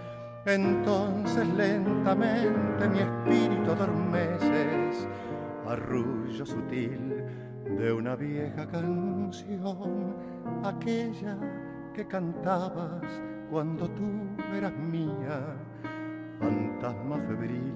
[0.44, 5.08] Entonces lentamente mi espíritu adormeces,
[5.66, 7.19] arrullo sutil
[7.78, 10.14] de una vieja canción,
[10.64, 11.36] aquella
[11.94, 13.02] que cantabas
[13.50, 14.08] cuando tú
[14.54, 15.56] eras mía,
[16.38, 17.74] fantasma febril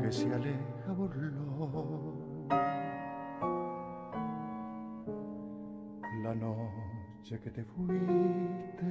[0.00, 2.48] que se aleja burlón.
[6.22, 8.86] La noche que te fuiste,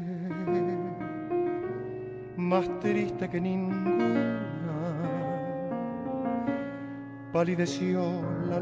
[2.38, 4.42] más triste que ninguna
[7.32, 8.60] palideció la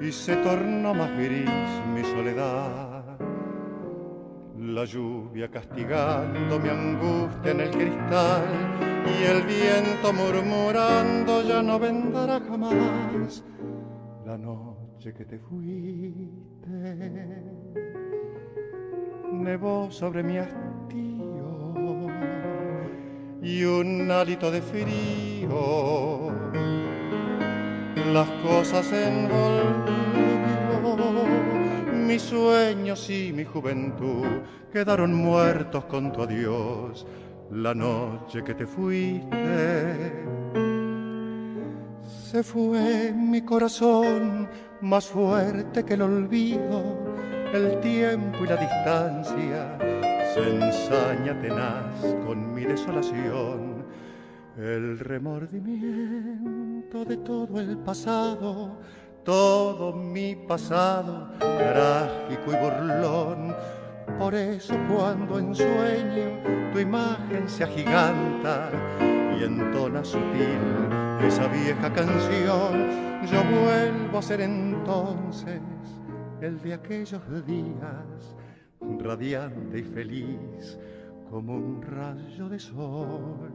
[0.00, 1.50] y se tornó más gris
[1.94, 3.18] mi soledad.
[4.56, 8.44] La lluvia castigando mi angustia en el cristal
[9.06, 13.44] y el viento murmurando ya no vendrá jamás.
[14.24, 16.68] La noche que te fuiste
[19.32, 22.08] nevó sobre mi hastío
[23.40, 26.30] y un hálito de frío
[28.12, 29.98] las cosas envolvió
[32.08, 34.26] mis sueños y mi juventud
[34.72, 37.06] quedaron muertos con tu adiós.
[37.50, 40.24] La noche que te fuiste
[42.30, 44.48] Se fue mi corazón
[44.80, 46.82] más fuerte que el olvido,
[47.52, 49.78] el tiempo y la distancia
[50.34, 53.77] se ensaña tenaz con mi desolación.
[54.58, 58.80] El remordimiento de todo el pasado,
[59.24, 63.54] todo mi pasado, trágico y burlón.
[64.18, 66.42] Por eso cuando en sueño
[66.72, 68.72] tu imagen se agiganta
[69.38, 70.58] y entona sutil
[71.24, 72.88] esa vieja canción,
[73.30, 75.62] yo vuelvo a ser entonces
[76.40, 78.34] el de aquellos días,
[78.98, 80.80] radiante y feliz
[81.30, 83.52] como un rayo de sol.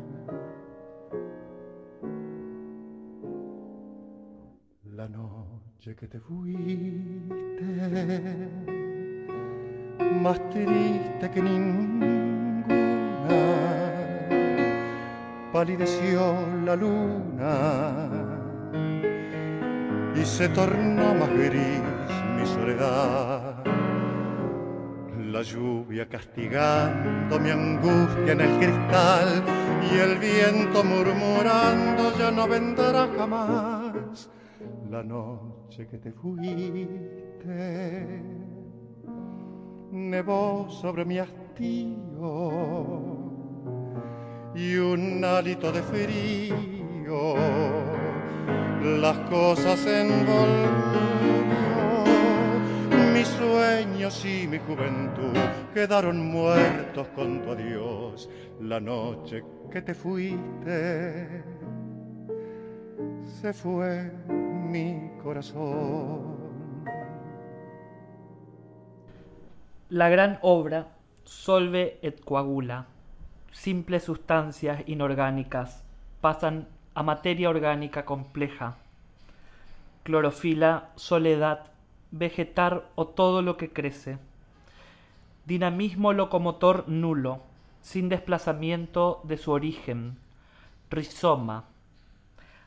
[4.95, 6.51] La noche que te fuiste,
[10.21, 13.25] más triste que ninguna,
[15.51, 17.49] palideció la luna
[20.15, 21.81] y se tornó más gris
[22.37, 23.63] mi soledad.
[25.31, 29.43] La lluvia castigando mi angustia en el cristal
[29.91, 34.29] y el viento murmurando ya no vendrá jamás.
[34.93, 36.87] La noche que te fuiste
[39.91, 41.97] nevó sobre mi hastío
[44.53, 47.33] y un hálito de frío
[49.01, 50.43] las cosas envolvió.
[53.15, 55.35] Mis sueños y mi juventud
[55.73, 58.29] quedaron muertos con tu adiós.
[58.61, 61.43] La noche que te fuiste,
[63.41, 64.11] se fue
[64.74, 66.34] mi corazón.
[69.89, 70.88] La gran obra
[71.26, 72.88] Solve et Coagula,
[73.51, 75.84] simples sustancias inorgánicas,
[76.21, 78.78] pasan a materia orgánica compleja.
[80.01, 81.67] Clorofila, soledad,
[82.09, 84.17] vegetar o todo lo que crece.
[85.45, 87.41] Dinamismo locomotor nulo,
[87.82, 90.17] sin desplazamiento de su origen.
[90.89, 91.65] Rizoma.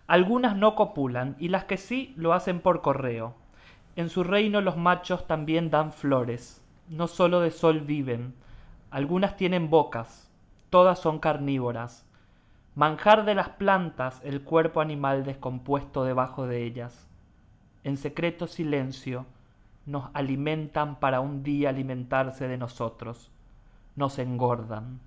[0.07, 3.35] Algunas no copulan y las que sí lo hacen por correo.
[3.97, 6.63] En su reino los machos también dan flores.
[6.89, 8.35] No solo de sol viven.
[8.91, 10.31] Algunas tienen bocas.
[10.71, 12.07] Todas son carnívoras.
[12.77, 17.09] Manjar de las plantas el cuerpo animal descompuesto debajo de ellas.
[17.83, 19.27] En secreto silencio
[19.87, 23.31] nos alimentan para un día alimentarse de nosotros.
[23.97, 25.01] Nos engordan.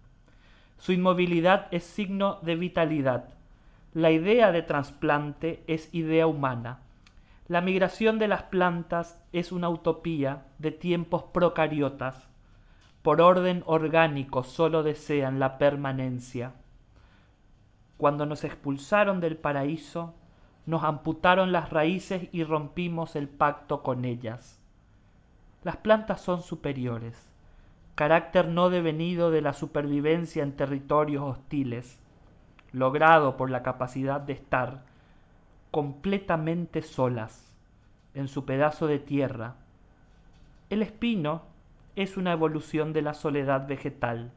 [0.78, 3.30] Su inmovilidad es signo de vitalidad.
[3.94, 6.80] La idea de trasplante es idea humana.
[7.48, 12.30] La migración de las plantas es una utopía de tiempos procariotas.
[13.02, 16.54] Por orden orgánico sólo desean la permanencia.
[17.98, 20.14] Cuando nos expulsaron del paraíso,
[20.68, 24.62] nos amputaron las raíces y rompimos el pacto con ellas.
[25.64, 27.28] Las plantas son superiores,
[27.96, 31.99] carácter no devenido de la supervivencia en territorios hostiles,
[32.72, 34.84] logrado por la capacidad de estar
[35.72, 37.52] completamente solas
[38.14, 39.56] en su pedazo de tierra.
[40.70, 41.44] El espino
[41.96, 44.32] es una evolución de la soledad vegetal,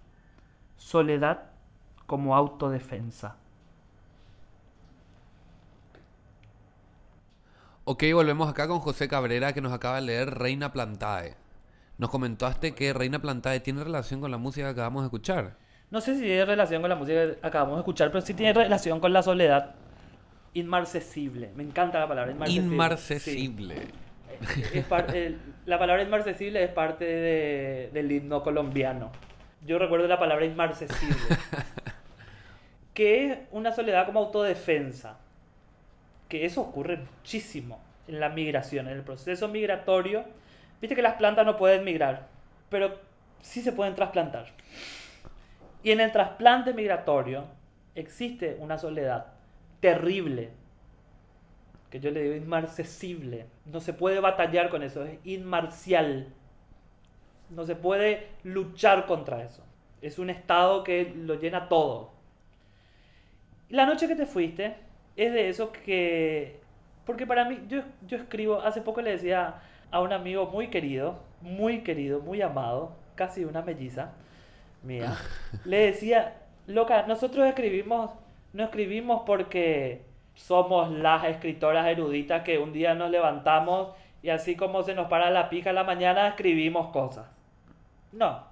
[0.76, 1.50] soledad
[2.06, 3.36] como autodefensa.
[7.84, 11.36] Ok, volvemos acá con José Cabrera que nos acaba de leer Reina Plantae.
[11.98, 15.56] Nos comentaste que Reina Plantae tiene relación con la música que acabamos de escuchar.
[15.92, 18.52] No sé si tiene relación con la música que acabamos de escuchar, pero sí tiene
[18.54, 19.74] relación con la soledad
[20.54, 21.50] inmarcesible.
[21.54, 22.66] Me encanta la palabra inmarcesible.
[22.72, 23.76] Inmarcesible.
[24.54, 24.62] Sí.
[24.74, 29.12] Es par- el- la palabra inmarcesible es parte de- del himno colombiano.
[29.64, 31.14] Yo recuerdo la palabra inmarcesible.
[32.94, 35.18] que es una soledad como autodefensa.
[36.28, 40.24] Que eso ocurre muchísimo en la migración, en el proceso migratorio.
[40.80, 42.26] Viste que las plantas no pueden migrar,
[42.70, 42.98] pero
[43.42, 44.46] sí se pueden trasplantar.
[45.82, 47.46] Y en el trasplante migratorio
[47.94, 49.26] existe una soledad
[49.80, 50.50] terrible,
[51.90, 53.46] que yo le digo inmarcesible.
[53.66, 56.28] No se puede batallar con eso, es inmarcial.
[57.50, 59.64] No se puede luchar contra eso.
[60.00, 62.12] Es un estado que lo llena todo.
[63.68, 64.76] La noche que te fuiste
[65.16, 66.60] es de eso que...
[67.04, 69.60] Porque para mí, yo, yo escribo, hace poco le decía
[69.90, 74.12] a un amigo muy querido, muy querido, muy amado, casi una melliza
[74.82, 75.16] mía,
[75.64, 78.10] le decía, loca, nosotros escribimos,
[78.52, 80.04] no escribimos porque
[80.34, 83.90] somos las escritoras eruditas que un día nos levantamos
[84.22, 87.26] y así como se nos para la pija a la mañana escribimos cosas.
[88.12, 88.44] No,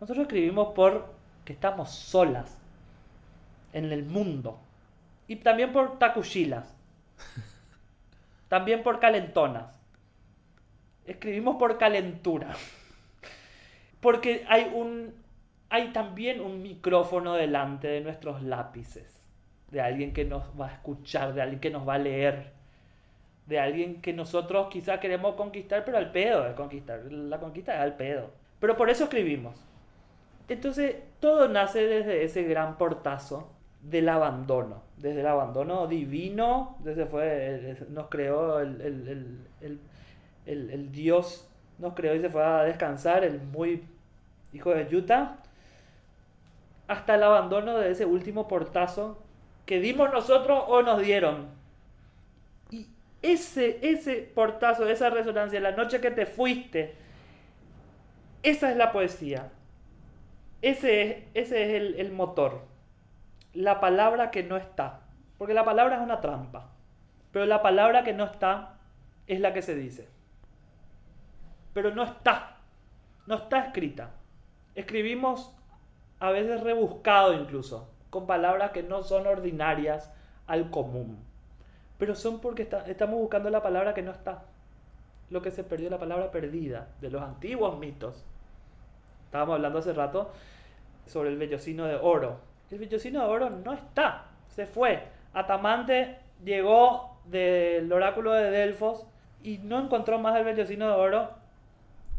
[0.00, 2.58] nosotros escribimos porque estamos solas
[3.72, 4.58] en el mundo
[5.28, 6.74] y también por tacuchilas.
[8.48, 9.78] También por calentonas.
[11.06, 12.54] Escribimos por calentura.
[14.00, 15.12] Porque hay un
[15.70, 19.20] hay también un micrófono delante de nuestros lápices.
[19.70, 22.52] De alguien que nos va a escuchar, de alguien que nos va a leer.
[23.46, 27.00] De alguien que nosotros quizá queremos conquistar, pero al pedo de conquistar.
[27.12, 28.30] La conquista es al pedo.
[28.60, 29.56] Pero por eso escribimos.
[30.48, 33.50] Entonces, todo nace desde ese gran portazo
[33.82, 34.82] del abandono.
[34.96, 39.80] Desde el abandono divino, desde fue, nos creó el- el-
[40.46, 41.46] el- el Dios,
[41.78, 43.84] nos creó y se fue a descansar, el muy
[44.52, 45.36] hijo de Utah,
[46.88, 49.22] hasta el abandono de ese último portazo
[49.66, 51.48] que dimos nosotros o nos dieron.
[52.70, 52.88] Y
[53.20, 56.94] ese, ese portazo, esa resonancia, la noche que te fuiste,
[58.42, 59.50] esa es la poesía.
[60.62, 62.62] Ese es, ese es el, el motor.
[63.52, 65.00] La palabra que no está.
[65.36, 66.70] Porque la palabra es una trampa.
[67.30, 68.78] Pero la palabra que no está
[69.26, 70.08] es la que se dice.
[71.74, 72.56] Pero no está.
[73.26, 74.10] No está escrita.
[74.74, 75.54] Escribimos
[76.20, 80.12] a veces rebuscado incluso, con palabras que no son ordinarias
[80.46, 81.18] al común.
[81.98, 84.42] Pero son porque estamos buscando la palabra que no está.
[85.30, 88.24] Lo que se perdió, la palabra perdida de los antiguos mitos.
[89.26, 90.30] Estábamos hablando hace rato
[91.06, 92.38] sobre el vellocino de oro.
[92.70, 95.02] El vellocino de oro no está, se fue.
[95.34, 99.04] Atamante llegó del oráculo de Delfos
[99.42, 101.30] y no encontró más el vellocino de oro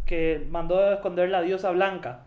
[0.06, 2.26] que mandó esconder la diosa blanca.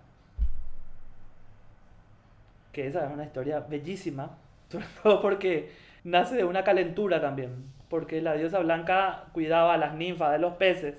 [2.72, 4.38] Que esa es una historia bellísima,
[4.68, 5.70] sobre todo porque
[6.04, 7.66] nace de una calentura también.
[7.88, 10.96] Porque la diosa blanca cuidaba a las ninfas de los peces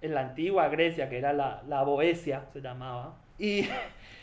[0.00, 3.14] en la antigua Grecia, que era la, la Boecia, se llamaba.
[3.38, 3.68] Y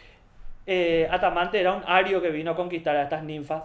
[0.67, 3.63] eh, Atamante era un ario que vino a conquistar a estas ninfas.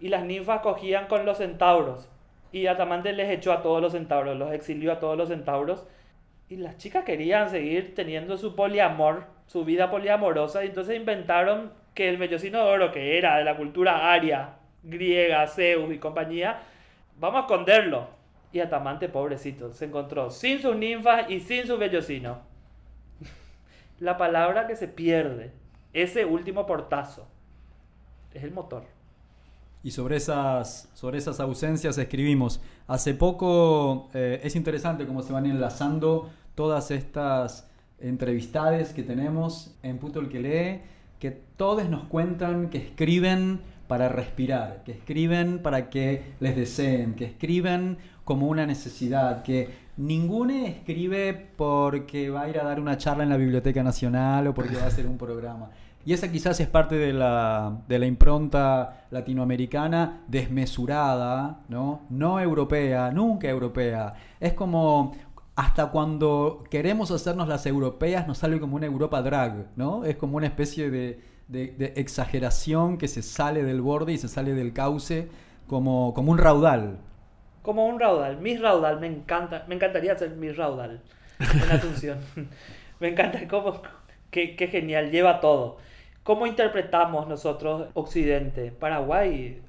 [0.00, 2.08] Y las ninfas cogían con los centauros.
[2.52, 5.86] Y Atamante les echó a todos los centauros, los exilió a todos los centauros.
[6.48, 12.08] Y las chicas querían seguir teniendo su poliamor, su vida poliamorosa, y entonces inventaron que
[12.08, 14.50] el vellocino de oro, que era de la cultura aria,
[14.84, 16.60] griega, Zeus y compañía,
[17.18, 18.06] vamos a esconderlo.
[18.52, 22.38] Y Atamante, pobrecito, se encontró sin sus ninfas y sin su vellocino.
[23.98, 25.50] La palabra que se pierde,
[25.92, 27.26] ese último portazo,
[28.32, 28.84] es el motor.
[29.82, 32.62] Y sobre esas, sobre esas ausencias escribimos.
[32.86, 37.68] Hace poco eh, es interesante cómo se van enlazando todas estas
[37.98, 44.08] entrevistades que tenemos en Puto el que lee, que todos nos cuentan que escriben para
[44.08, 51.48] respirar, que escriben para que les deseen, que escriben como una necesidad, que ninguno escribe
[51.56, 54.84] porque va a ir a dar una charla en la Biblioteca Nacional o porque va
[54.84, 55.70] a hacer un programa.
[56.04, 62.02] Y esa quizás es parte de la, de la impronta latinoamericana desmesurada, ¿no?
[62.08, 64.14] No europea, nunca europea.
[64.40, 65.14] Es como
[65.58, 70.04] hasta cuando queremos hacernos las europeas nos sale como una Europa drag, ¿no?
[70.04, 71.18] Es como una especie de,
[71.96, 75.28] exageración que se sale del borde y se sale del cauce
[75.66, 76.98] como, como un raudal.
[77.62, 81.02] Como un raudal, Miss Raudal, me encanta, me encantaría ser Miss Raudal
[81.40, 82.20] en Asunción.
[83.00, 83.82] me encanta cómo,
[84.30, 85.78] qué, qué genial, lleva todo.
[86.22, 88.70] ¿Cómo interpretamos nosotros Occidente?
[88.70, 89.60] Paraguay,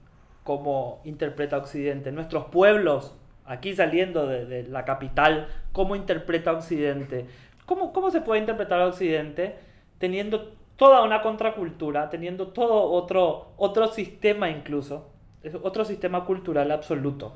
[0.43, 2.11] ¿cómo interpreta Occidente?
[2.11, 3.15] Nuestros pueblos,
[3.49, 7.25] aquí saliendo de, la capital, ¿cómo interpreta Occidente?
[7.65, 9.55] ¿Cómo, ¿Cómo se puede interpretar Occidente
[9.97, 15.09] teniendo toda una contracultura, teniendo todo otro, otro sistema incluso,
[15.63, 17.33] otro sistema cultural absoluto?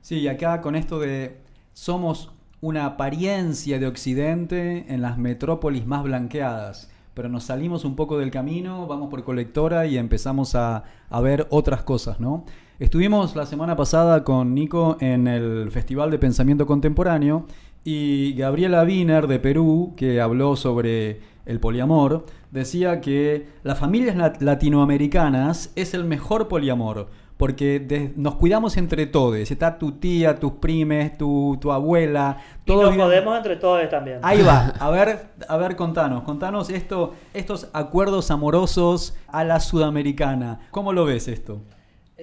[0.00, 1.36] Sí, acá con esto de
[1.74, 2.32] somos
[2.62, 8.30] una apariencia de Occidente en las metrópolis más blanqueadas, pero nos salimos un poco del
[8.30, 12.46] camino, vamos por colectora y empezamos a, a ver otras cosas, ¿no?
[12.82, 17.46] Estuvimos la semana pasada con Nico en el Festival de Pensamiento Contemporáneo
[17.84, 24.40] y Gabriela Wiener de Perú, que habló sobre el poliamor, decía que las familias lat-
[24.40, 27.06] latinoamericanas es el mejor poliamor,
[27.36, 29.36] porque de- nos cuidamos entre todos.
[29.52, 33.88] Está tu tía, tus primes, tu, tu abuela, Y todos nos viven- podemos entre todos
[33.90, 34.18] también.
[34.22, 40.58] Ahí va, a ver, a ver, contanos, contanos esto, estos acuerdos amorosos a la sudamericana.
[40.72, 41.60] ¿Cómo lo ves esto?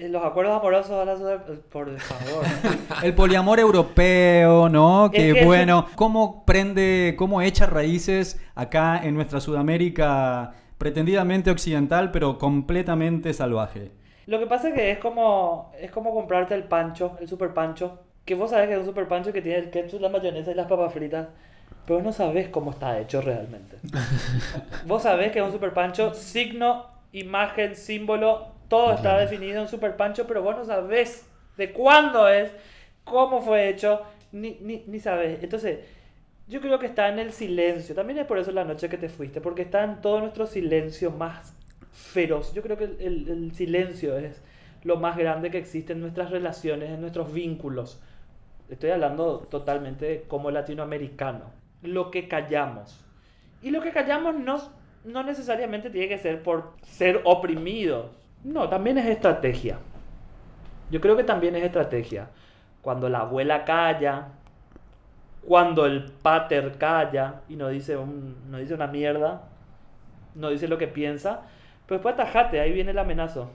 [0.00, 2.44] Eh, Los acuerdos amorosos eh, por favor.
[3.02, 5.10] El poliamor europeo, ¿no?
[5.10, 12.12] Que Es que bueno, ¿cómo prende, cómo echa raíces acá en nuestra Sudamérica pretendidamente occidental,
[12.12, 13.90] pero completamente salvaje?
[14.24, 17.98] Lo que pasa es que es como es como comprarte el pancho, el super pancho,
[18.24, 20.54] que vos sabés que es un super pancho que tiene el ketchup, la mayonesa y
[20.54, 21.28] las papas fritas,
[21.86, 23.76] pero no sabés cómo está hecho realmente.
[24.86, 29.96] vos sabés que es un super pancho, signo, imagen, símbolo, todo está definido en super
[29.98, 31.28] pancho, pero vos no sabés
[31.58, 32.52] de cuándo es,
[33.04, 34.02] cómo fue hecho,
[34.32, 35.42] ni, ni, ni sabes.
[35.44, 35.80] Entonces,
[36.48, 37.94] yo creo que está en el silencio.
[37.94, 41.10] También es por eso la noche que te fuiste, porque está en todo nuestro silencio
[41.12, 41.54] más
[41.92, 42.54] feroz.
[42.54, 44.42] Yo creo que el, el- el silencio es
[44.84, 48.00] lo más grande que existe en nuestras relaciones, en nuestros vínculos.
[48.70, 51.52] Estoy hablando totalmente como latinoamericano.
[51.82, 53.04] Lo que callamos.
[53.62, 54.58] Y lo que callamos no,
[55.04, 58.10] no necesariamente tiene que ser por ser oprimidos.
[58.44, 59.78] No, también es estrategia.
[60.90, 62.28] Yo creo que también es estrategia.
[62.82, 64.28] Cuando la abuela calla,
[65.46, 69.42] cuando el pater calla y no dice, un- no dice una mierda,
[70.34, 71.42] no dice lo que piensa,
[71.86, 73.50] pero después atajate, ahí viene el amenazo.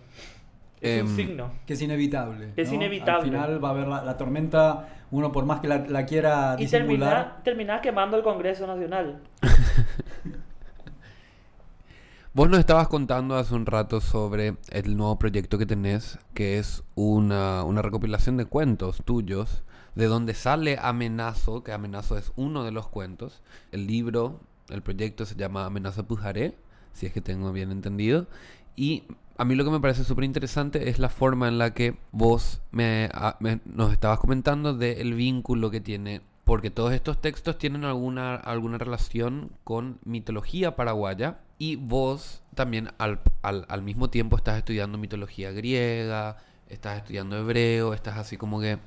[0.82, 1.52] Es un Em, signo.
[1.66, 2.52] Que es inevitable.
[2.56, 2.76] Es ¿no?
[2.76, 3.20] inevitable.
[3.20, 6.56] Al final va a haber la, la tormenta, uno por más que la, la quiera
[6.60, 7.10] Y disimular.
[7.10, 9.20] termina, terminás quemando el Congreso Nacional.
[12.36, 16.84] Vos nos estabas contando hace un rato sobre el nuevo proyecto que tenés, que es
[16.94, 19.64] una, una recopilación de cuentos tuyos,
[19.96, 23.42] de donde sale Amenazo, que Amenazo es uno de los cuentos.
[23.72, 26.58] El libro, el proyecto se llama Amenazo Pujaré,
[26.92, 28.28] si es que tengo bien entendido.
[28.76, 29.04] Y
[29.38, 32.62] a mí lo que me parece súper interesante es la forma en la que vos
[32.72, 37.86] me, a- me- nos estabas comentando del vínculo que tiene, porque todos estos textos tienen
[37.86, 44.58] alguna, alguna relación con mitología paraguaya y vos también al, al, al mismo tiempo estás
[44.58, 46.38] estudiando mitología griega,
[46.70, 48.78] estás estudiando hebreo, estás así como que...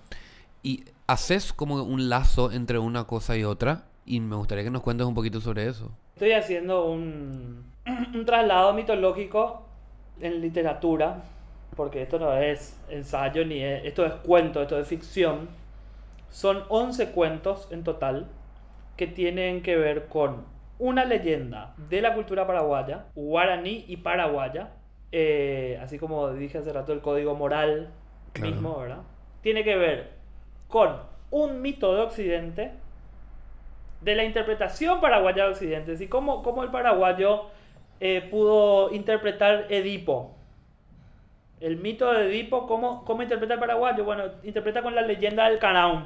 [0.62, 4.82] Y haces como un lazo entre una cosa y otra y me gustaría que nos
[4.82, 5.90] cuentes un poquito sobre eso.
[6.15, 7.65] Estoy haciendo un,
[8.15, 9.62] un traslado mitológico
[10.20, 11.23] en literatura,
[11.77, 15.49] porque esto no es ensayo ni es, esto es cuento, esto es ficción.
[16.31, 18.27] Son 11 cuentos en total
[18.97, 20.45] que tienen que ver con
[20.78, 24.70] una leyenda de la cultura paraguaya, guaraní y paraguaya,
[25.12, 27.88] eh, así como dije hace rato el código moral
[28.32, 28.50] Claro.
[28.52, 28.98] mismo, ¿verdad?
[29.42, 30.10] Tiene que ver
[30.68, 30.96] con
[31.30, 32.72] un mito de Occidente,
[34.00, 37.46] de la interpretación paraguaya de Occidente, así como, como el paraguayo
[38.00, 40.34] eh, pudo interpretar Edipo.
[41.60, 44.05] El mito de Edipo, ¿cómo, ¿cómo interpreta el paraguayo?
[44.05, 46.05] Bueno, interpreta con la leyenda del Canaún,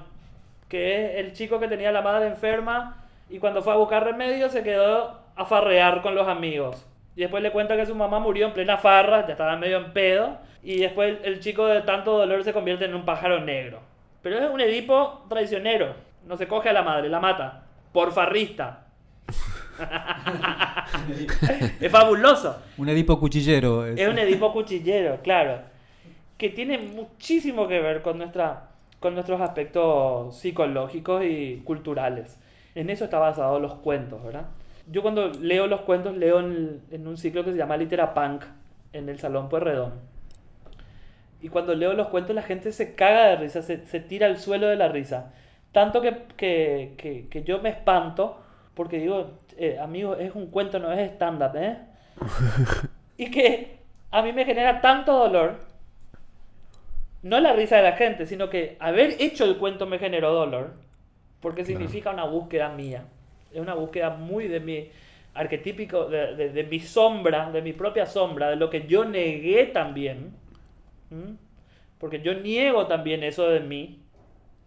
[0.69, 3.02] que es el chico que tenía la madre enferma
[3.33, 6.87] y cuando fue a buscar remedio se quedó a farrear con los amigos.
[7.17, 9.95] Y después le cuenta que su mamá murió en plena farra, ya estaba medio en
[9.95, 13.81] pedo, y después el, chico de tanto dolor se convierte en un pájaro negro.
[14.21, 15.95] Pero es un Edipo traicionero,
[16.27, 18.85] no se coge a la madre, la mata, por farrista.
[21.81, 22.61] es fabuloso.
[22.77, 23.87] Un Edipo cuchillero.
[23.87, 25.59] Es un Edipo cuchillero, claro.
[26.37, 28.69] Que tiene muchísimo que ver con, nuestra,
[29.01, 32.39] con nuestros aspectos psicológicos y culturales.
[32.75, 34.47] En eso está basado los cuentos, ¿verdad?
[34.91, 38.45] Yo cuando leo los cuentos leo en, en un ciclo que se llama Litera Punk
[38.93, 39.93] en el Salón Pueyrredón.
[41.41, 44.39] Y cuando leo los cuentos la gente se caga de risa, se, se tira al
[44.39, 45.33] suelo de la risa.
[45.73, 48.43] Tanto que, que, que, que yo me espanto
[48.75, 51.79] porque digo, eh, amigo, es un cuento, no es stand-up, ¿eh?
[53.17, 53.79] y que
[54.11, 55.57] a mí me genera tanto dolor,
[57.23, 60.75] no la risa de la gente, sino que haber hecho el cuento me generó dolor,
[61.43, 63.05] porque significa una búsqueda mía,
[63.53, 64.89] es una búsqueda muy de mi
[65.35, 69.67] arquetípico, de, de- de mi sombra, de mi propia sombra, de lo que yo negué
[69.67, 70.33] también,
[71.11, 71.37] ¿m?
[71.99, 74.01] porque yo niego también eso de mí,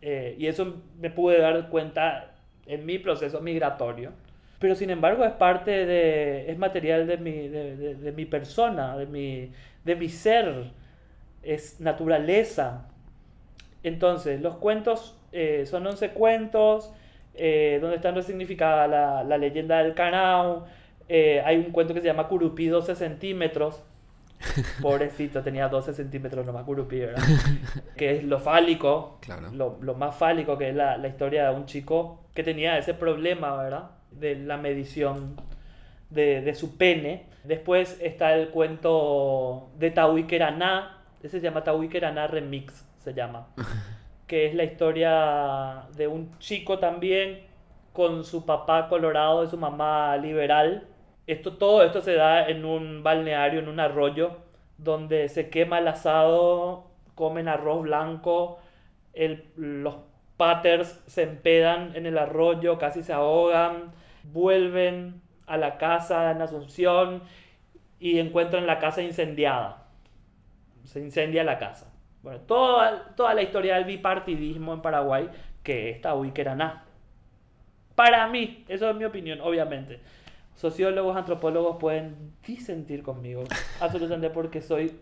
[0.02, 2.34] eh, y eso me pude dar cuenta
[2.68, 4.12] en mi proceso migratorio.
[4.60, 9.06] Pero sin embargo es parte de, es material de mi, de- de mi persona, de
[9.08, 9.52] mi,
[9.86, 10.72] de mi ser,
[11.44, 12.88] es naturaleza.
[13.84, 16.92] Entonces, los cuentos eh, son 11 cuentos,
[17.36, 20.66] eh, donde están resignificada la, la leyenda del Canao.
[21.10, 23.84] Eh, hay un cuento que se llama Curupí 12 centímetros.
[24.82, 27.24] Pobrecito, tenía 12 centímetros nomás Curupí, ¿verdad?
[27.98, 29.50] que es lo fálico, Claro.
[29.54, 32.94] lo, lo más fálico que es la, la historia de un chico que tenía ese
[32.94, 33.92] problema, ¿verdad?
[34.12, 35.36] De la medición
[36.10, 37.26] de, de su pene.
[37.44, 43.48] Después está el cuento de Tahuiqueraná, ese se llama Tahuiqueraná Remix, se llama.
[44.28, 47.42] que es la historia de un chico también
[47.94, 50.88] con su papá colorado y su mamá liberal.
[51.28, 54.38] Esto, todo esto se da en un balneario, en un arroyo,
[54.78, 58.60] donde se quema el asado, comen arroz blanco,
[59.56, 59.96] los
[60.38, 63.94] paters se empedan en el arroyo, casi se ahogan,
[64.24, 67.24] vuelven a la casa en Asunción
[68.00, 69.86] y encuentran la casa incendiada.
[70.84, 71.95] Se incendia la casa.
[72.26, 75.30] Bueno, toda, toda la historia del bipartidismo en Paraguay,
[75.64, 76.84] que está Huiqueraná.
[77.96, 80.00] Para mí, eso es mi opinión, obviamente.
[80.56, 83.44] Sociólogos, antropólogos pueden disentir conmigo,
[83.80, 85.00] absolutamente porque soy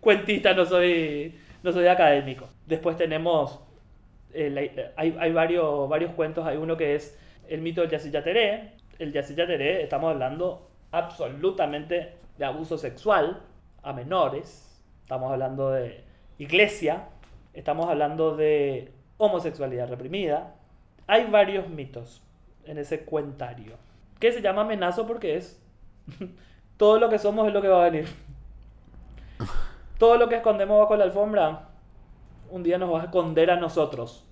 [0.00, 2.48] cuentista, no soy, no soy académico.
[2.66, 3.60] Después tenemos
[4.32, 6.44] eh, la- hay, hay varios, varios cuentos.
[6.46, 7.16] Hay uno que es
[7.48, 8.72] el mito del Yacyyateré.
[8.98, 13.42] El Yacyyateré, estamos hablando absolutamente de abuso sexual
[13.82, 14.82] a menores.
[15.02, 16.02] Estamos hablando de
[16.38, 17.08] iglesia.
[17.52, 20.54] Estamos hablando de homosexualidad reprimida.
[21.06, 22.22] Hay varios mitos
[22.64, 23.76] en ese cuentario.
[24.18, 25.60] Que se llama amenazo porque es
[26.76, 28.08] todo lo que somos es lo que va a venir.
[29.98, 31.68] Todo lo que escondemos bajo la alfombra,
[32.50, 34.24] un día nos va a esconder a nosotros.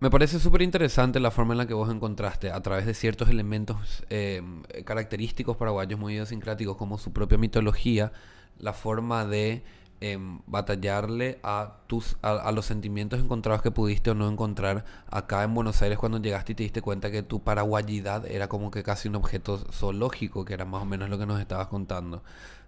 [0.00, 3.28] Me parece súper interesante la forma en la que vos encontraste, a través de ciertos
[3.28, 4.42] elementos eh,
[4.84, 8.10] característicos paraguayos muy idiosincráticos, como su propia mitología,
[8.58, 9.62] la forma de
[10.02, 15.54] em, batallarle a, tus, a, los sentimientos encontrados que pudiste o no encontrar acá en
[15.54, 19.08] Buenos Aires cuando llegaste y te diste cuenta que tu paraguayidad era como que casi
[19.08, 22.22] un objeto zoológico, que era más o menos lo que nos estabas contando.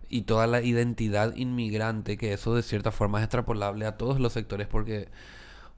[0.08, 4.32] Y toda la identidad inmigrante, que eso de cierta forma es extrapolable a todos los
[4.32, 5.08] sectores porque...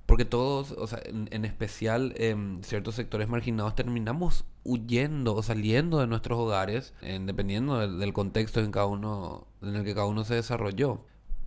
[0.07, 5.99] Porque todos, o sea, en, en especial em, ciertos sectores marginados, terminamos huyendo o saliendo
[5.99, 10.07] de nuestros hogares, en- dependiendo del, del contexto en, cada uno, en el que cada
[10.07, 11.01] uno se desarrolló.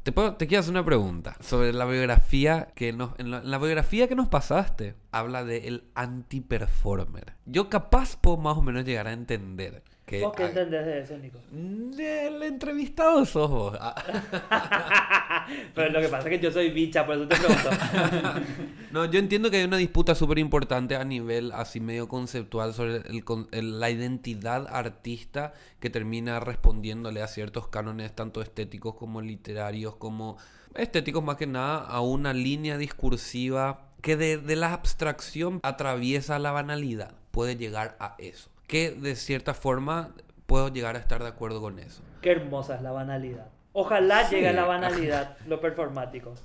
[0.04, 3.52] Te, puedo- te quiero hacer una pregunta sobre la biografía que nos, en la, en
[3.52, 4.96] la biografía que nos pasaste.
[5.12, 7.34] Habla de el anti-performer.
[7.46, 11.18] Yo capaz puedo más o menos llegar a entender que ¿Vos qué entendés de eso,
[11.18, 11.38] Nico?
[11.52, 13.78] el entrevistado sos vos.
[13.80, 15.46] Ah.
[15.76, 17.70] Pero lo que pasa es que yo soy bicha, por eso te pregunto.
[18.92, 22.98] No, yo entiendo que hay una disputa súper importante a nivel así medio conceptual sobre
[23.08, 29.22] el con- el- la identidad artista que termina respondiéndole a ciertos cánones tanto estéticos como
[29.22, 30.38] literarios, como
[30.74, 36.52] estéticos más que nada, a una línea discursiva que de, de la abstracción atraviesa la
[36.52, 38.50] banalidad, puede llegar a eso.
[38.70, 40.12] Que de cierta forma
[40.46, 42.02] puedo llegar a estar de acuerdo con eso.
[42.22, 43.48] Qué hermosa es la banalidad.
[43.74, 44.36] Ojalá Sí.
[44.36, 46.36] llegue a la banalidad, lo performático.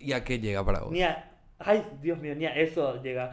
[0.00, 0.90] ¿Y a qué llega para vos?
[0.90, 1.30] Ni a...
[1.58, 3.30] Ay, Dios mío, ni a eso llega.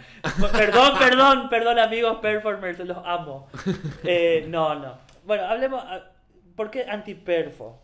[0.52, 3.48] Perdón, perdón, perdón, amigos performers, los amo.
[4.04, 4.98] Eh, no, no.
[5.26, 5.84] Bueno, hablemos.
[5.86, 6.12] ah,
[6.56, 7.82] ¿Por qué antiperfo?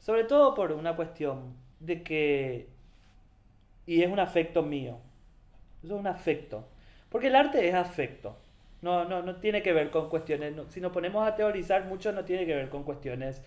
[0.00, 2.68] Sobre todo por una cuestión de que.
[3.86, 4.98] Y es un afecto mío.
[5.82, 6.68] Eso es un afecto.
[7.08, 8.36] Porque el arte es afecto.
[8.84, 10.54] No, no, no tiene que ver con cuestiones.
[10.70, 13.42] si nos ponemos a teorizar mucho, no tiene que ver con cuestiones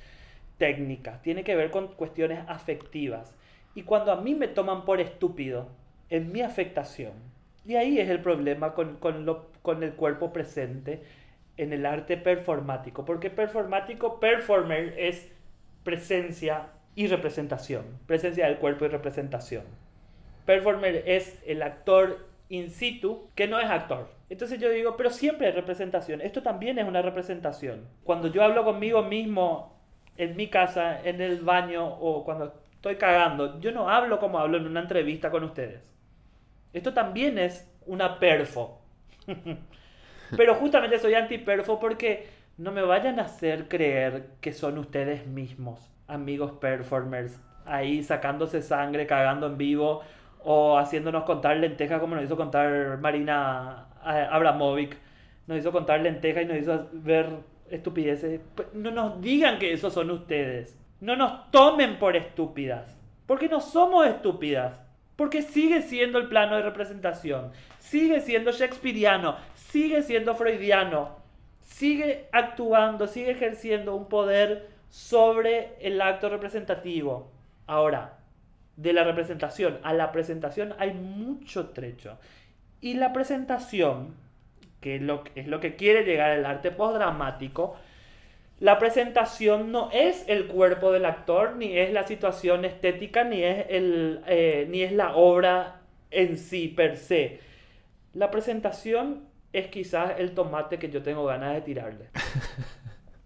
[0.58, 1.22] técnicas.
[1.22, 3.36] Tiene que ver con cuestiones afectivas.
[3.76, 5.70] Y cuando a mí me toman por estúpido,
[6.10, 7.14] en mi afectación.
[7.66, 11.04] Y ahí es el problema con, con lo- con el cuerpo presente
[11.58, 13.06] en el arte performático.
[13.06, 15.30] Porque performático, performer es
[15.84, 17.86] presencia y representación.
[18.08, 19.64] Presencia del cuerpo y representación.
[20.46, 24.10] Performer es el actor in situ que no es actor.
[24.30, 26.22] Entonces yo digo, pero siempre hay representación.
[26.22, 27.88] Esto también es una representación.
[28.04, 29.78] Cuando yo hablo conmigo mismo
[30.18, 34.58] en mi casa, en el baño o cuando estoy cagando, yo no hablo como hablo
[34.58, 35.94] en una entrevista con ustedes.
[36.74, 38.82] Esto también es una perfo.
[40.38, 45.90] Pero justamente soy anti-perfo porque no me vayan a hacer creer que son ustedes mismos,
[46.08, 50.02] amigos performers, ahí sacándose sangre, cagando en vivo
[50.44, 54.98] o haciéndonos contar lentejas como nos hizo contar Marina eh, Abramovic.
[55.48, 57.30] Nos hizo contar lentejas y nos hizo ver
[57.70, 58.42] estupideces.
[58.56, 60.78] Pues, No nos digan que esos son ustedes.
[61.00, 62.98] No nos tomen por estúpidas.
[63.26, 64.82] Porque no somos estúpidas.
[65.16, 67.52] Porque sigue siendo el plano de representación.
[67.80, 69.36] Sigue siendo shakespeariano.
[69.56, 71.18] Sigue siendo freudiano.
[71.62, 77.32] Sigue actuando, sigue ejerciendo un poder sobre el acto representativo.
[77.68, 78.17] Ahora,
[78.78, 82.18] de la representación a la presentación hay mucho trecho.
[82.80, 84.16] Y la presentación,
[84.80, 87.76] que es lo, que quiere llegar el arte postdramático,
[88.60, 93.66] la presentación no es el cuerpo del actor, ni es la situación estética, ni es,
[93.70, 97.40] el, eh, ni es la obra en sí per se.
[98.14, 102.10] La presentación es quizás el tomate que yo tengo ganas de tirarle.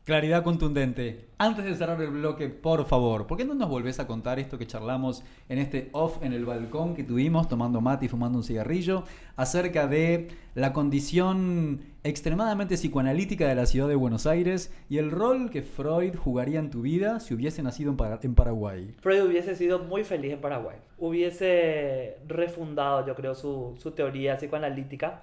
[0.04, 1.28] Claridad contundente.
[1.38, 4.58] Antes de cerrar el bloque, por favor, ¿por qué no nos volvés a contar esto
[4.58, 8.44] que charlamos en este off en el balcón que tuvimos tomando mate y fumando un
[8.44, 9.04] cigarrillo
[9.36, 15.52] acerca de la condición extremadamente psicoanalítica de la ciudad de Buenos Aires y el rol
[15.52, 18.96] que Freud jugaría en tu vida si hubiese nacido en, Para- en Paraguay?
[19.02, 20.78] Freud hubiese sido muy feliz en Paraguay.
[20.98, 25.22] Hubiese refundado, yo creo, su, su teoría psicoanalítica.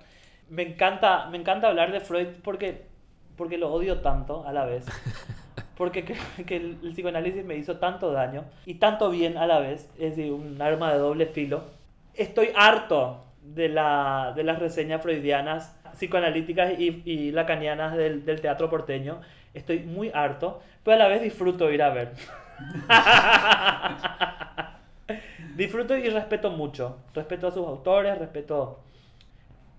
[0.51, 2.87] Me encanta, me encanta hablar de Freud porque,
[3.39, 4.85] porque lo odio tanto a la vez.
[5.77, 9.89] Porque que el, el psicoanálisis me hizo tanto daño y tanto bien a la vez.
[9.99, 11.63] Es decir, un arma de doble filo.
[12.15, 18.69] Estoy harto de, la, de las reseñas freudianas, psicoanalíticas y, y lacanianas del, del teatro
[18.69, 19.21] porteño.
[19.55, 22.13] Estoy muy harto, pero a la vez disfruto ir a ver.
[25.57, 26.99] Disfruto y respeto mucho.
[27.15, 28.81] Respeto a sus autores, respeto...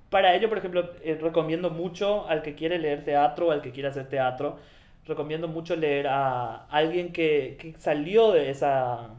[0.10, 3.72] Para ello, por ejemplo, eh, recomiendo mucho al que quiere leer teatro o al que
[3.72, 4.58] quiere hacer teatro,
[5.06, 9.10] recomiendo mucho leer a alguien que, salió de esa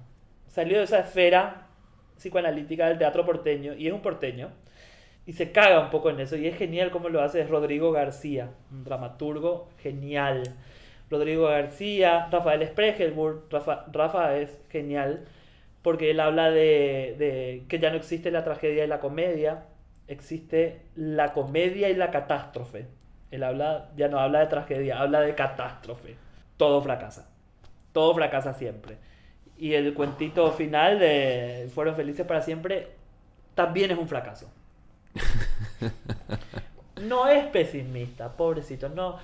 [0.48, 1.68] salió de esa esfera
[2.16, 4.50] psicoanalítica del teatro porteño y es un porteño
[5.26, 7.92] y se caga un poco en eso y es genial como lo hace es Rodrigo
[7.92, 10.42] García, un dramaturgo genial.
[11.08, 13.44] Rodrigo García, Rafael Spregelburg,
[13.92, 15.24] Rafa, es genial
[15.82, 19.64] porque él habla de que ya no existe la tragedia y la comedia,
[20.10, 22.88] existe la comedia y la catástrofe.
[23.30, 26.16] Él habla, ya no habla de tragedia, habla de catástrofe.
[26.56, 27.30] Todo fracasa.
[27.92, 28.98] Todo fracasa siempre.
[29.56, 32.88] Y el cuentito final de Fueron felices para siempre
[33.54, 34.50] también es un fracaso.
[37.00, 38.90] No es pesimista, pobrecito.
[38.90, 39.16] No,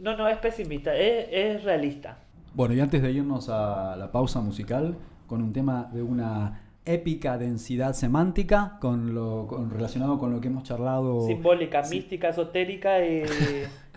[0.00, 2.18] no, no es pesimista, es, es realista.
[2.54, 4.96] Bueno, y antes de irnos a la pausa musical,
[5.28, 6.60] con un tema de una
[6.92, 11.26] épica densidad semántica, con lo con- relacionado con lo que hemos charlado.
[11.26, 11.96] Simbólica, Sí.
[11.96, 13.22] mística, esotérica y,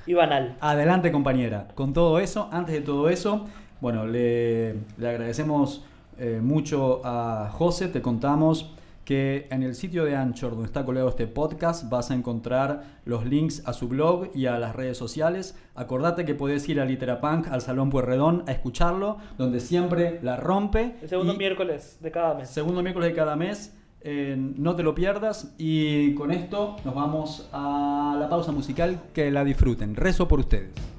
[0.05, 0.57] y banal.
[0.61, 1.67] Adelante, compañera.
[1.75, 3.45] Con todo eso, antes de todo eso,
[3.81, 5.85] bueno, le, le agradecemos
[6.17, 7.87] eh, mucho a José.
[7.87, 8.73] Te contamos
[9.05, 13.25] que en el sitio de Anchor, donde está colgado este podcast, vas a encontrar los
[13.25, 15.57] links a su blog y a las redes sociales.
[15.75, 20.95] Acordate que podés ir a Literapunk, al Salón Puerredón, a escucharlo, donde siempre la rompe.
[21.01, 22.49] El segundo Y- miércoles de cada mes.
[22.49, 23.75] Segundo miércoles de cada mes.
[24.05, 25.53] eh, no te lo pierdas.
[25.57, 28.99] Y con esto nos vamos a la pausa musical.
[29.13, 29.95] Que la disfruten.
[29.95, 30.71] Rezo por ustedes.–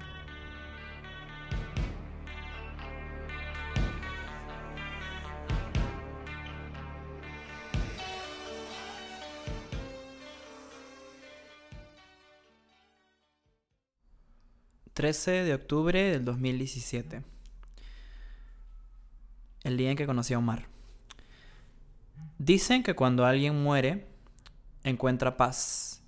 [14.94, 17.24] 13 de octubre del 2017.
[19.64, 20.68] El día en que conocí a Omar.
[22.38, 24.06] Dicen que cuando alguien muere,
[24.84, 26.00] encuentra paz.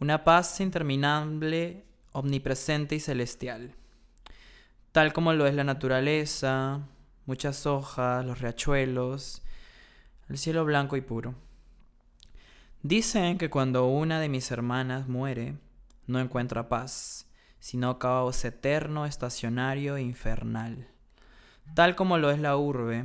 [0.00, 3.74] Una paz interminable, omnipresente y celestial.
[4.92, 6.88] Tal como lo es la naturaleza,
[7.26, 9.42] muchas hojas, los riachuelos,
[10.30, 11.34] el cielo blanco y puro.
[12.82, 15.56] Dicen que cuando una de mis hermanas muere,
[16.06, 17.26] no encuentra paz,
[17.62, 20.88] sino caos eterno, estacionario e infernal.
[21.76, 23.04] Tal como lo es la urbe,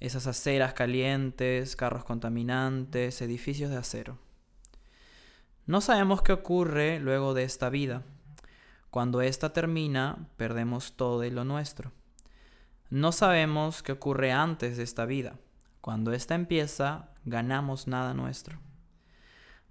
[0.00, 4.18] esas aceras calientes, carros contaminantes, edificios de acero.
[5.64, 8.02] No sabemos qué ocurre luego de esta vida.
[8.90, 11.90] Cuando ésta termina, perdemos todo y lo nuestro.
[12.90, 15.38] No sabemos qué ocurre antes de esta vida.
[15.80, 18.58] Cuando ésta empieza, ganamos nada nuestro.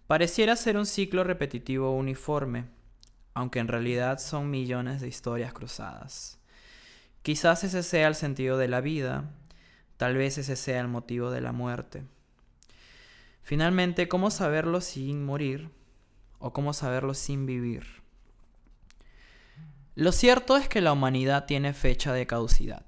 [0.07, 2.78] Pareciera ser un ciclo repetitivo uniforme,
[3.34, 6.39] aunque en realidad son millones de historias cruzadas.
[7.22, 9.31] Quizás ese sea el sentido de la vida,
[9.97, 12.03] tal vez ese sea el motivo de la muerte.
[13.41, 15.69] Finalmente, ¿cómo saberlo sin morir?
[16.39, 17.85] ¿O cómo saberlo sin vivir?
[19.95, 22.85] Lo cierto es que la humanidad tiene fecha de caducidad.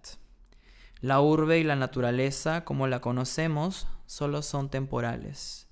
[1.02, 5.68] La urbe y la naturaleza, como la conocemos, solo son temporales.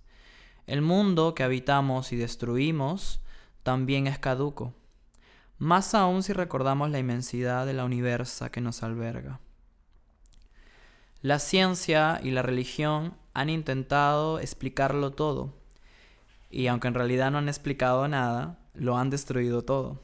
[0.65, 3.21] El mundo que habitamos y destruimos
[3.63, 4.73] también es caduco,
[5.57, 9.39] más aún si recordamos la inmensidad de la universa que nos alberga.
[11.21, 15.53] La ciencia y la religión han intentado explicarlo todo,
[16.49, 20.01] y aunque en realidad no han explicado nada, lo han destruido todo,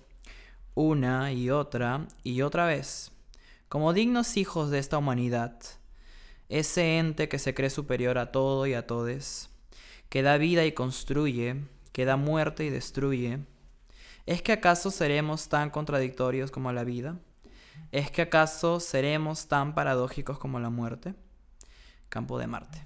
[0.73, 3.13] una y otra y otra vez,
[3.69, 5.57] como dignos hijos de esta humanidad,
[6.49, 9.49] ese ente que se cree superior a todo y a todes,
[10.09, 11.63] que da vida y construye,
[11.95, 13.39] que da muerte y destruye,
[14.25, 17.15] ¿es que acaso seremos tan contradictorios como la vida?
[17.93, 21.13] ¿Es que acaso seremos tan paradójicos como la muerte?
[22.09, 22.85] Campo de Marte.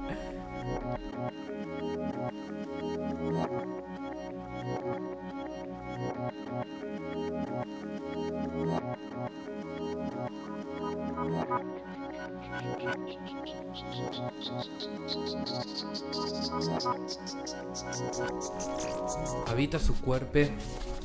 [19.48, 20.40] Habita su cuerpo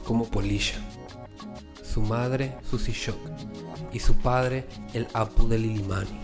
[0.04, 0.76] como polilla,
[1.82, 3.18] su madre Susi Shock
[3.92, 6.20] y su padre el Apu de Lilimani.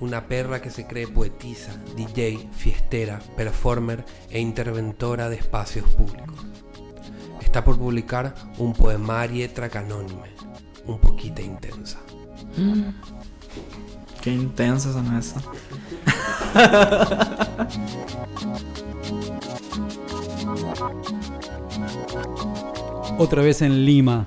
[0.00, 6.44] Una perra que se cree poetisa, DJ, fiestera, performer e interventora de espacios públicos.
[7.40, 10.34] Está por publicar un poemario tracanónime,
[10.86, 12.00] un poquito intensa.
[14.24, 15.44] Qué intensa son esas.
[23.18, 24.26] Otra vez en Lima.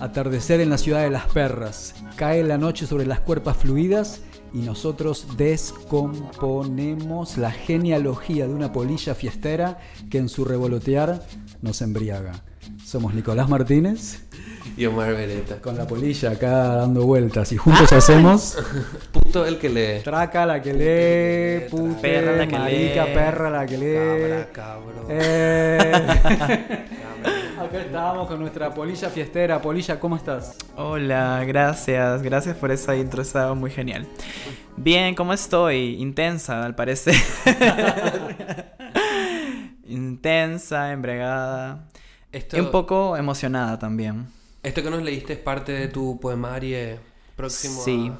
[0.00, 1.94] Atardecer en la ciudad de las perras.
[2.16, 4.22] Cae la noche sobre las cuerpas fluidas
[4.52, 9.78] y nosotros descomponemos la genealogía de una polilla fiestera
[10.10, 11.24] que en su revolotear
[11.62, 12.42] nos embriaga.
[12.84, 14.23] Somos Nicolás Martínez
[14.76, 15.56] Y Omar Beretta.
[15.60, 18.56] con la polilla acá dando vueltas y juntos hacemos
[19.12, 20.00] Puto el que lee.
[20.02, 23.14] traca la que lee, pute, Perra la que marica, lee.
[23.14, 23.94] perra la que lee.
[24.52, 25.06] Cabra, cabro.
[25.10, 25.92] Eh,
[27.60, 29.60] Acá estamos con nuestra polilla fiestera.
[29.62, 30.56] Polilla, ¿cómo estás?
[30.76, 34.06] Hola, gracias, gracias por esa intro, estaba muy genial.
[34.76, 35.96] Bien, ¿cómo estoy?
[36.00, 37.14] Intensa, al parecer.
[39.86, 41.86] Intensa, embregada.
[42.32, 44.26] Esto, Y un poco emocionada también.
[44.64, 46.98] Esto que nos leíste es parte de tu poemario
[47.36, 48.10] próximo Sí.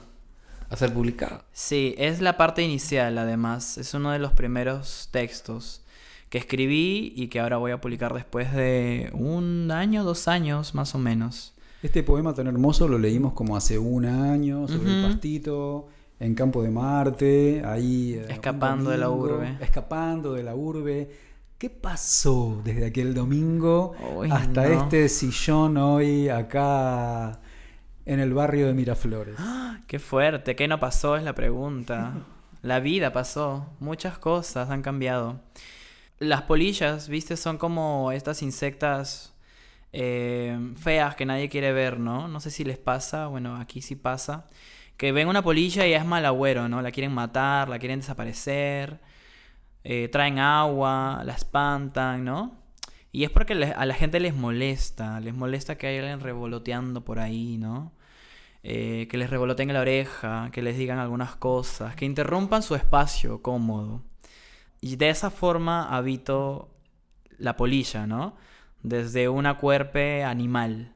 [0.70, 1.42] a, a ser publicado.
[1.52, 5.82] Sí, es la parte inicial además, es uno de los primeros textos
[6.30, 10.94] que escribí y que ahora voy a publicar después de un año, dos años más
[10.94, 11.52] o menos.
[11.82, 15.08] Este poema tan hermoso lo leímos como hace un año sobre el Ujú.
[15.12, 15.88] pastito,
[16.18, 18.14] en Campo de Marte, ahí.
[18.14, 19.56] eh, Escapando de la domingo, urbe.
[19.60, 21.10] Escapando de la urbe.
[21.58, 23.94] ¿Qué pasó desde aquel domingo
[24.30, 24.82] hasta no.
[24.82, 27.40] este sillón hoy acá
[28.04, 29.36] en el barrio de Miraflores?
[29.86, 31.16] Qué fuerte, ¿qué no pasó?
[31.16, 32.12] Es la pregunta.
[32.62, 35.38] La vida pasó, muchas cosas han cambiado.
[36.18, 39.34] Las polillas, viste, son como estas insectas
[39.92, 42.26] eh, feas que nadie quiere ver, ¿no?
[42.26, 44.48] No sé si les pasa, bueno, aquí sí pasa.
[44.96, 46.80] Que ven una polilla y es mal agüero, ¿no?
[46.80, 48.98] La quieren matar, la quieren desaparecer,
[49.84, 52.64] eh, traen agua, la espantan, ¿no?
[53.12, 57.20] Y es porque a la gente les molesta, les molesta que haya alguien revoloteando por
[57.20, 57.92] ahí, ¿no?
[58.64, 62.74] Eh, que les revoloteen en la oreja, que les digan algunas cosas, que interrumpan su
[62.74, 64.02] espacio cómodo.
[64.80, 66.70] Y de esa forma habito
[67.38, 68.36] la polilla, ¿no?
[68.82, 70.94] Desde una cuerpe animal,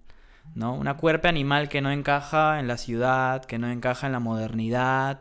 [0.54, 0.74] ¿no?
[0.74, 5.20] Una cuerpe animal que no encaja en la ciudad, que no encaja en la modernidad,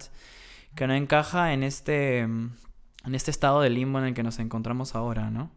[0.76, 2.27] que no encaja en este,
[3.08, 5.50] en este estado de limbo en el que nos encontramos ahora, ¿no?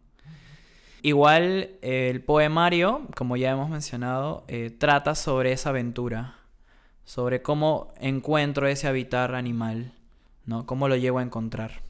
[1.02, 6.36] Igual eh, el poemario, como ya hemos mencionado, eh, trata sobre esa aventura,
[7.04, 9.92] sobre cómo encuentro ese habitar animal,
[10.44, 10.66] ¿no?
[10.66, 11.82] Cómo lo llego a encontrar.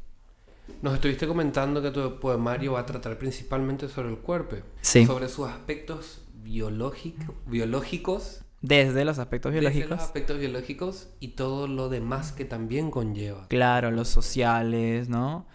[0.82, 4.56] Nos estuviste comentando que tu poemario va a tratar principalmente sobre el cuerpo.
[4.80, 5.04] Sí.
[5.04, 8.42] Sobre sus aspectos biológico- biológicos.
[8.62, 9.90] Desde los aspectos desde biológicos.
[9.90, 13.48] los aspectos biológicos y todo lo demás que también conlleva.
[13.48, 15.46] Claro, los sociales, ¿no?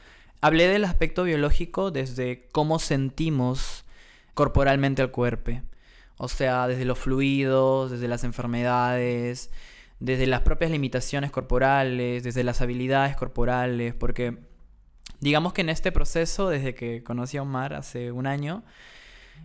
[0.42, 3.86] Hablé del aspecto biológico desde cómo sentimos
[4.34, 5.62] corporalmente el cuerpo.
[6.18, 9.52] O sea, desde los fluidos, desde las enfermedades,
[10.00, 14.38] desde las propias limitaciones corporales, desde las habilidades corporales, porque
[15.20, 18.64] digamos que en este proceso, desde que conocí a Omar hace un año,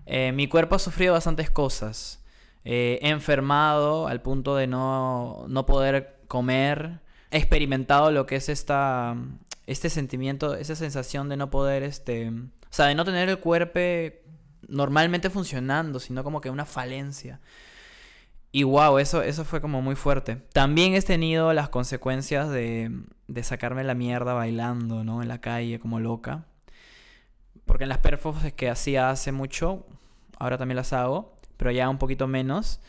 [0.06, 2.19] eh, mi cuerpo ha sufrido bastantes cosas.
[2.64, 7.00] Eh, enfermado al punto de no, no poder comer.
[7.30, 9.16] He experimentado lo que es esta,
[9.66, 13.80] este sentimiento, esa sensación de no poder, este, o sea, de no tener el cuerpo
[14.68, 17.40] normalmente funcionando, sino como que una falencia.
[18.52, 20.36] Y wow, eso, eso fue como muy fuerte.
[20.52, 22.90] También he tenido las consecuencias de,
[23.28, 25.22] de sacarme la mierda bailando, ¿no?
[25.22, 26.46] En la calle como loca.
[27.64, 29.86] Porque en las performances que hacía hace mucho,
[30.36, 32.80] ahora también las hago, pero ya un poquito menos,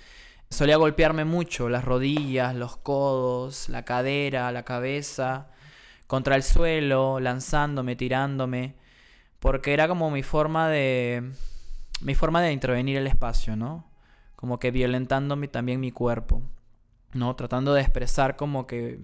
[0.50, 5.50] solía golpearme mucho las rodillas, los codos, la cadera, la cabeza,
[6.08, 8.76] contra el suelo, lanzándome, tirándome,
[9.42, 11.34] porque era como mi forma de
[12.00, 13.92] mi forma de intervenir el espacio, ¿no?
[14.38, 16.42] Como que violentándome también mi cuerpo,
[17.12, 17.36] ¿no?
[17.36, 19.02] Tratando de expresar como que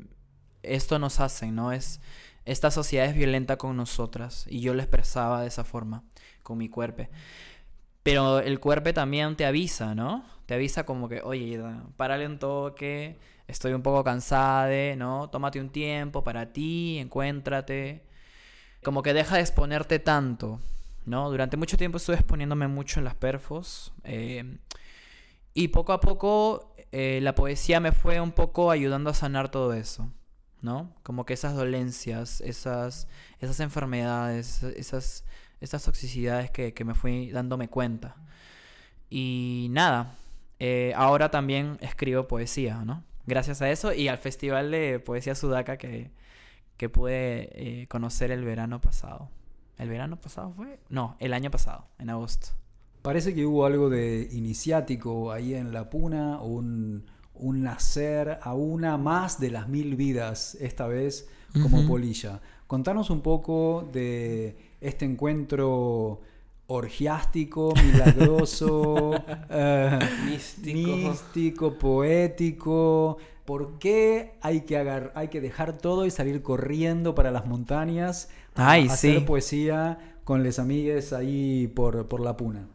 [0.63, 1.73] esto nos hace, ¿no?
[1.73, 1.99] Es
[2.45, 6.05] esta sociedad es violenta con nosotras y yo lo expresaba de esa forma
[6.41, 7.09] con mi cuerpo.
[8.07, 10.23] Pero el cuerpo también te avisa, ¿no?
[10.45, 11.61] Te avisa como que, oye,
[11.97, 13.19] párale un toque,
[13.49, 15.29] estoy un poco cansada, ¿no?
[15.29, 18.05] Tómate un tiempo para ti, encuéntrate.
[18.81, 20.61] Como que deja de exponerte tanto,
[21.05, 21.29] ¿no?
[21.29, 23.91] Durante mucho tiempo estuve exponiéndome mucho en las perfos.
[24.05, 24.57] eh,
[25.53, 29.73] y poco a poco eh, la poesía me fue un poco ayudando a sanar todo
[29.73, 30.09] eso,
[30.61, 30.93] ¿no?
[31.03, 33.09] Como que esas dolencias, esas,
[33.41, 35.25] esas enfermedades, esas,
[35.61, 38.15] esas toxicidades que, que me fui dándome cuenta.
[39.09, 40.15] Y nada,
[40.59, 43.03] eh, ahora también escribo poesía, ¿no?
[43.25, 46.11] Gracias a eso y al Festival de Poesía Sudaca que,
[46.77, 47.49] que pude
[47.81, 49.29] eh, conocer el verano pasado.
[49.77, 50.79] ¿El verano pasado fue?
[50.89, 52.47] No, el año pasado, en agosto.
[53.01, 57.05] Parece que hubo algo de iniciático ahí en la puna, un,
[57.35, 61.29] un nacer a una más de las mil vidas, esta vez
[61.61, 61.87] como Ujú.
[61.87, 62.41] polilla.
[62.65, 66.21] Contanos un poco de este encuentro
[66.67, 70.97] orgiástico, milagroso, eh, Místico.
[70.97, 73.17] místico, poético.
[73.45, 78.29] ¿Por qué hay que, agar- hay que dejar todo y salir corriendo para las montañas
[78.55, 79.25] a Ay, hacer sí.
[79.25, 82.67] poesía con les amigues ahí por, por la puna?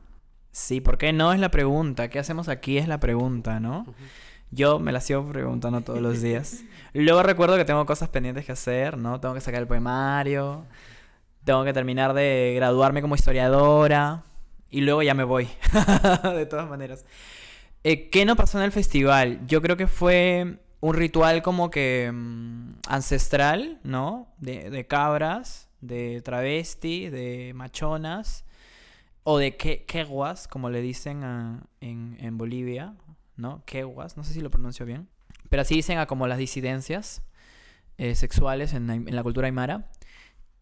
[0.50, 2.08] Sí, ¿por qué no es la pregunta?
[2.08, 3.86] ¿Qué hacemos aquí es la pregunta, no?
[4.50, 6.64] Yo me la sigo preguntando todos los días.
[6.92, 9.20] Luego recuerdo que tengo cosas pendientes que hacer, ¿no?
[9.20, 10.66] Tengo que sacar el poemario,
[11.44, 14.24] tengo que terminar de graduarme como historiadora
[14.70, 15.48] y luego ya me voy,
[16.34, 17.04] de todas maneras.
[17.84, 19.40] Eh, ¿Qué no pasó en el festival?
[19.46, 24.28] Yo creo que fue un ritual como que mm, ancestral, ¿no?
[24.38, 28.44] De, de cabras, de travesti, de machonas
[29.24, 32.94] o de que, queguas, como le dicen a- en, en Bolivia,
[33.36, 33.62] ¿no?
[33.66, 35.08] Queguas, no sé si lo pronuncio bien.
[35.48, 37.22] Pero así dicen a como las disidencias
[37.98, 39.90] eh, sexuales en, en la cultura aymara.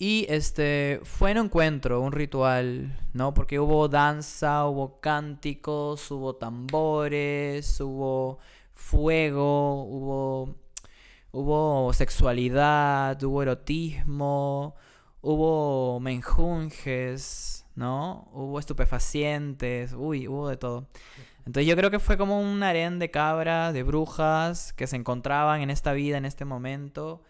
[0.02, 3.34] Y este fue un encuentro, un ritual, ¿no?
[3.34, 8.38] Porque hubo danza, hubo cánticos, hubo tambores, hubo
[8.72, 10.54] fuego, hubo,
[11.32, 14.74] hubo sexualidad, hubo erotismo,
[15.20, 18.26] hubo menjunjes, ¿no?
[18.32, 20.86] Hubo estupefacientes, uy, hubo de todo.
[21.44, 25.60] Entonces yo creo que fue como un harén de cabras, de brujas, que se encontraban
[25.60, 27.22] en esta vida, en este momento,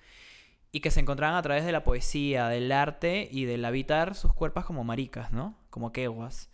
[0.73, 4.33] y que se encontraban a través de la poesía, del arte y del habitar sus
[4.33, 5.57] cuerpos como maricas, ¿no?
[5.71, 6.51] Como queguas.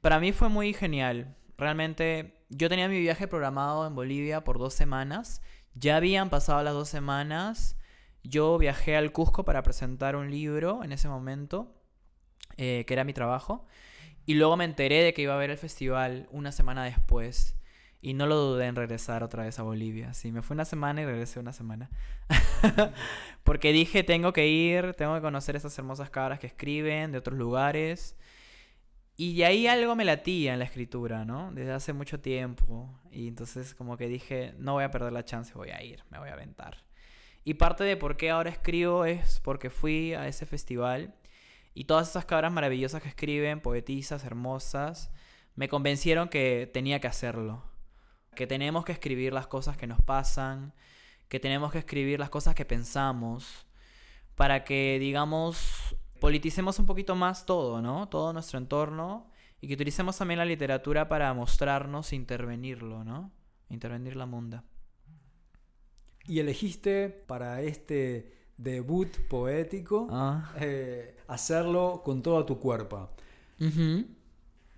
[0.00, 1.34] Para mí fue muy genial.
[1.58, 5.42] Realmente yo tenía mi viaje programado en Bolivia por dos semanas.
[5.74, 7.76] Ya habían pasado las dos semanas.
[8.22, 11.74] Yo viajé al Cusco para presentar un libro en ese momento,
[12.56, 13.66] eh, que era mi trabajo.
[14.26, 17.55] Y luego me enteré de que iba a haber el festival una semana después.
[18.06, 20.14] Y no lo dudé en regresar otra vez a Bolivia.
[20.14, 21.90] Sí, me fui una semana y regresé una semana.
[23.42, 27.36] Porque dije, tengo que ir, tengo que conocer estas hermosas cabras que escriben de otros
[27.36, 28.14] lugares.
[29.16, 31.50] Y de ahí algo me latía en la escritura, ¿no?
[31.50, 32.96] Desde hace mucho tiempo.
[33.10, 36.20] Y entonces como que dije, no voy a perder la chance, voy a ir, me
[36.20, 36.84] voy a aventar.
[37.42, 41.12] Y parte de por qué ahora escribo es porque fui a ese festival
[41.74, 45.10] y todas esas cabras maravillosas que escriben, poetisas, hermosas,
[45.56, 47.64] me convencieron que tenía que hacerlo.
[48.36, 50.72] Que tenemos que escribir las cosas que nos pasan,
[51.28, 53.66] que tenemos que escribir las cosas que pensamos,
[54.36, 58.08] para que, digamos, politicemos un poquito más todo, ¿no?
[58.08, 59.28] Todo nuestro entorno
[59.60, 63.32] y que utilicemos también la literatura para mostrarnos e intervenirlo, ¿no?
[63.70, 64.62] Intervenir la munda.
[66.28, 70.52] Y elegiste para este debut poético Ah.
[70.60, 73.08] eh, hacerlo con todo tu cuerpo.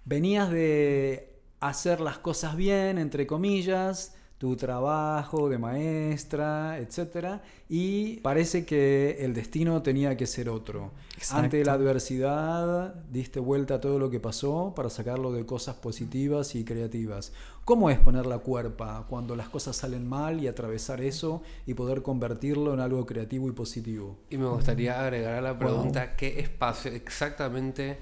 [0.04, 1.27] Venías de
[1.60, 7.40] hacer las cosas bien, entre comillas, tu trabajo de maestra, etc.
[7.68, 10.92] Y parece que el destino tenía que ser otro.
[11.32, 16.54] Ante la adversidad, diste vuelta a todo lo que pasó para sacarlo de cosas positivas
[16.54, 17.32] y creativas.
[17.64, 22.02] ¿Cómo es poner la cuerpa cuando las cosas salen mal y atravesar eso y poder
[22.02, 24.18] convertirlo en algo creativo y positivo?
[24.30, 27.98] Y me gustaría agregar a la pregunta qué espacio exactamente,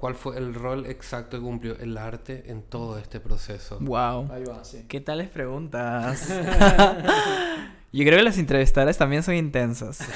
[0.00, 3.78] cuál fue el rol exacto que cumplió el arte en todo este proceso.
[3.80, 4.32] Wow.
[4.32, 4.86] Ahí va, sí.
[4.88, 6.26] ¿Qué tales preguntas?
[7.92, 9.98] Yo creo que las entrevistadoras también son intensas.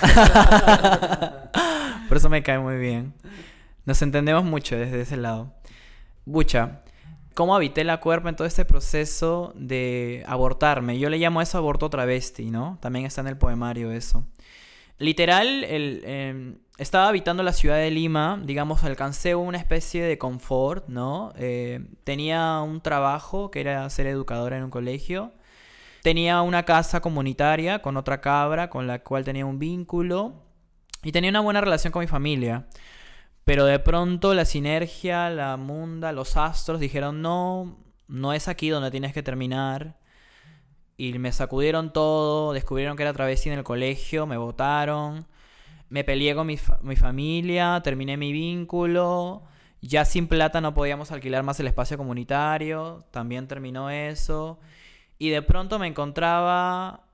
[2.08, 3.12] Por eso me cae muy bien.
[3.84, 5.52] Nos entendemos mucho desde ese lado.
[6.24, 6.80] Bucha,
[7.34, 10.98] ¿cómo habité la cuerpa en todo este proceso de abortarme?
[10.98, 12.78] Yo le llamo eso aborto travesti, ¿no?
[12.80, 14.24] También está en el poemario eso.
[14.98, 20.88] Literal, el, em, estaba habitando la ciudad de Lima, digamos, alcancé una especie de confort,
[20.88, 21.32] ¿no?
[21.36, 25.32] Eh, tenía un trabajo que era ser educadora en un colegio.
[26.02, 30.42] Tenía una casa comunitaria con otra cabra con la cual tenía un vínculo.
[31.02, 32.66] Y tenía una buena relación con mi familia.
[33.44, 38.90] Pero de pronto la sinergia, la munda, los astros dijeron, no, no es aquí donde
[38.90, 39.96] tienes que terminar.
[40.96, 45.26] Y me sacudieron todo, descubrieron que era travesti en el colegio, me votaron,
[45.88, 49.42] me peleé con mi, mi familia, terminé mi vínculo,
[49.80, 54.60] ya sin plata no podíamos alquilar más el espacio comunitario, también terminó eso.
[55.18, 57.08] Y de pronto me encontraba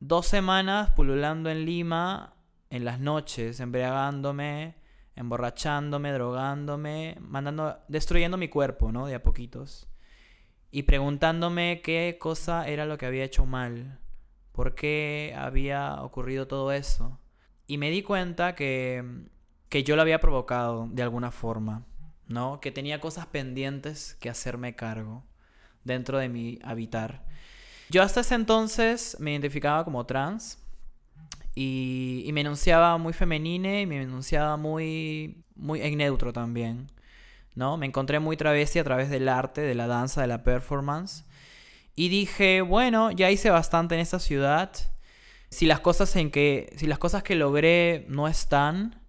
[0.00, 2.34] dos semanas pululando en Lima
[2.70, 4.74] en las noches, embriagándome,
[5.16, 9.06] emborrachándome, drogándome, mandando, destruyendo mi cuerpo, ¿no?
[9.06, 9.90] De a poquitos
[10.70, 13.98] y preguntándome qué cosa era lo que había hecho mal,
[14.52, 17.18] por qué había ocurrido todo eso.
[17.66, 19.04] Y me di cuenta que,
[19.68, 21.86] que yo lo había provocado de alguna forma,
[22.26, 22.60] ¿no?
[22.60, 25.24] Que tenía cosas pendientes que hacerme cargo
[25.84, 27.24] dentro de mi habitar.
[27.88, 30.62] Yo hasta ese entonces me identificaba como trans
[31.54, 36.86] y, y me enunciaba muy femenine y me enunciaba muy, muy en neutro también.
[37.54, 37.76] ¿No?
[37.76, 41.24] Me encontré muy travesti a través del arte, de la danza, de la performance.
[41.96, 44.70] Y dije, bueno, ya hice bastante en esta ciudad.
[45.50, 49.02] Si las cosas en que si las cosas que logré no están,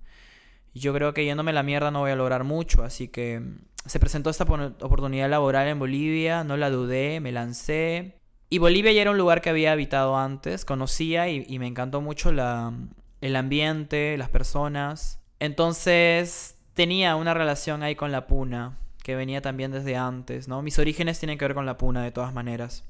[0.74, 3.60] yo creo que yéndome a la mierda no voy a lograr mucho, así que mm,
[3.86, 8.20] se presentó esta oportunidad laboral en Bolivia, no la dudé, me lancé.
[8.50, 12.02] Y Bolivia ya era un lugar que había habitado antes, conocía y, y me encantó
[12.02, 12.74] mucho la,
[13.22, 15.20] el ambiente, las personas.
[15.40, 20.62] Entonces tenía una relación ahí con la puna, que venía también desde antes, ¿no?
[20.62, 22.84] Mis orígenes tienen que ver con la puna de todas maneras.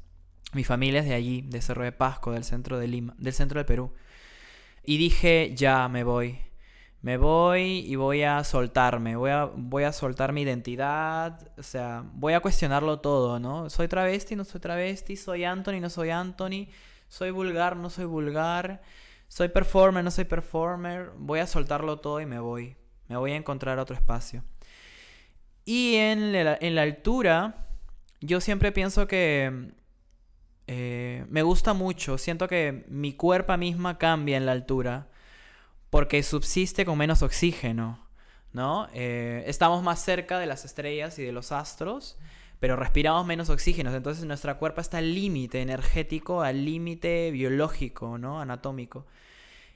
[0.54, 3.60] Mi familia es de allí, de Cerro de Pasco, del centro de Lima, del centro
[3.60, 3.94] del Perú.
[4.84, 6.40] Y dije, ya me voy.
[7.02, 12.04] Me voy y voy a soltarme, voy a, voy a soltar mi identidad, o sea,
[12.14, 13.72] voy a cuestionarlo todo, ¿no?
[13.72, 16.68] Soy travesti, no soy travesti, soy Anthony, no soy Anthony,
[17.08, 18.84] soy vulgar, no soy vulgar,
[19.28, 22.76] soy performer, no soy performer, voy a soltarlo todo y me voy,
[23.12, 24.42] me voy a encontrar otro espacio.
[25.66, 27.68] Y en la, altura,
[28.22, 29.74] yo siempre pienso que
[30.68, 35.10] eh, me gusta mucho, siento que mi cuerpo misma cambia en la altura
[35.90, 38.08] porque subsiste con menos oxígeno,
[38.54, 38.88] ¿no?
[38.94, 42.18] Eh, estamos más cerca de las estrellas y de los astros,
[42.62, 48.40] pero respiramos menos oxígeno, entonces nuestra cuerpo está al límite energético, al límite biológico, ¿no?
[48.40, 49.06] Anatómico.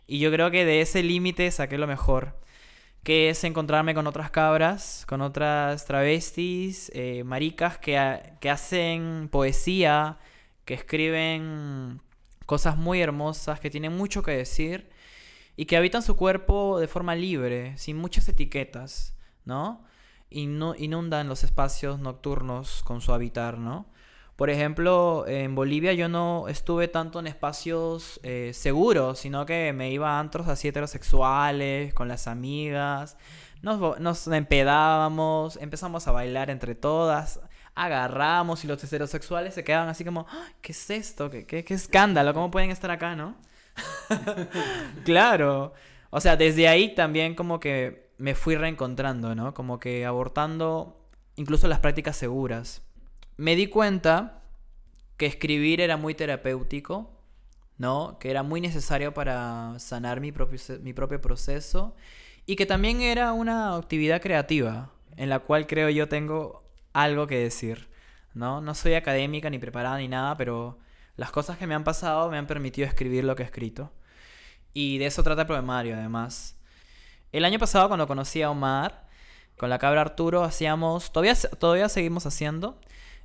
[0.08, 2.40] Y yo creo que de ese límite saqué lo mejor,
[3.06, 10.18] que es encontrarme con otras cabras, con otras travestis, eh, maricas que, que hacen poesía,
[10.66, 12.02] que escriben
[12.48, 14.90] cosas muy hermosas, que tienen mucho que decir
[15.56, 19.16] y que habitan su cuerpo de forma libre, sin muchas etiquetas,
[19.46, 19.86] ¿no?
[20.32, 23.86] Y no inundan los espacios nocturnos con su habitar, ¿no?
[24.36, 29.92] Por ejemplo, en Bolivia yo no estuve tanto en espacios eh, seguros, sino que me
[29.92, 33.18] iba a antros así heterosexuales, con las amigas,
[33.62, 37.40] nos, nos empedábamos, empezamos a bailar entre todas,
[37.76, 41.30] agarramos y los heterosexuales se quedaban así como, "Ay, ¿qué es esto?
[41.30, 42.34] ¿Qué, qué, qué escándalo?
[42.34, 43.36] ¿Cómo pueden estar acá, no?
[45.06, 45.74] claro.
[46.10, 49.54] O sea, desde ahí también como que me fui reencontrando, ¿no?
[49.54, 50.98] Como que abortando
[51.36, 52.85] incluso las prácticas seguras.
[53.38, 54.44] Me di cuenta
[55.18, 57.12] que escribir era muy terapéutico,
[57.78, 58.18] ¿no?
[58.20, 61.96] Que era muy necesario para sanar mi propio, mi propio proceso
[62.46, 66.64] y que también era una actividad creativa en la cual creo yo tengo
[66.94, 67.90] algo que decir,
[68.34, 68.62] ¿no?
[68.62, 70.80] No soy académica ni preparada ni nada, pero
[71.16, 73.92] las cosas que me han pasado me han permitido escribir lo que he escrito.
[74.74, 76.58] Y de eso trata el poemario, además.
[77.32, 79.08] El año pasado, cuando conocí a Omar,
[79.58, 82.80] con la cabra Arturo, hacíamos, todavía, todavía seguimos haciendo,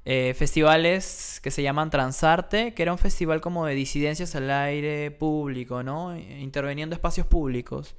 [0.05, 5.10] eh, festivales que se llaman Transarte, que era un festival como de disidencias al aire
[5.10, 6.16] público, ¿no?
[6.16, 7.97] Interveniendo espacios públicos.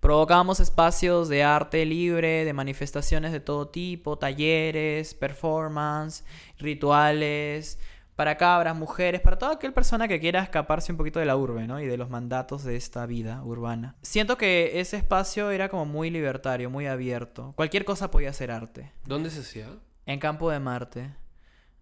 [0.00, 6.24] Provocábamos espacios de arte libre, de manifestaciones de todo tipo, talleres, performance,
[6.58, 7.78] rituales,
[8.14, 11.66] para cabras, mujeres, para toda aquella persona que quiera escaparse un poquito de la urbe,
[11.66, 11.80] ¿no?
[11.80, 13.96] Y de los mandatos de esta vida urbana.
[14.02, 17.52] Siento que ese espacio era como muy libertario, muy abierto.
[17.56, 18.92] Cualquier cosa podía ser arte.
[19.04, 19.68] ¿Dónde se hacía?
[20.06, 21.10] En Campo de Marte,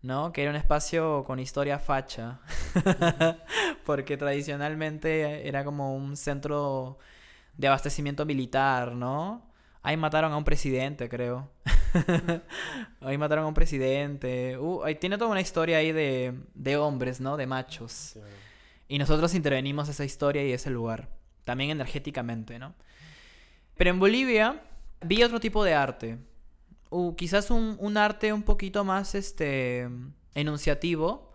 [0.07, 0.33] ¿no?
[0.33, 2.41] Que era un espacio con historia facha.
[3.85, 6.99] Porque tradicionalmente era como un centro
[7.57, 9.51] de abastecimiento militar, ¿no?
[9.83, 11.51] Ahí mataron a un presidente, creo.
[13.01, 14.57] ahí mataron a un presidente.
[14.59, 17.37] Uh, ahí tiene toda una historia ahí de, de hombres, ¿no?
[17.37, 18.19] De machos.
[18.89, 21.09] Y nosotros intervenimos esa historia y ese lugar.
[21.45, 22.74] También energéticamente, ¿no?
[23.77, 24.62] Pero en Bolivia
[25.03, 26.19] vi otro tipo de arte.
[26.91, 29.89] Uh, quizás un, un arte un poquito más este
[30.35, 31.33] enunciativo.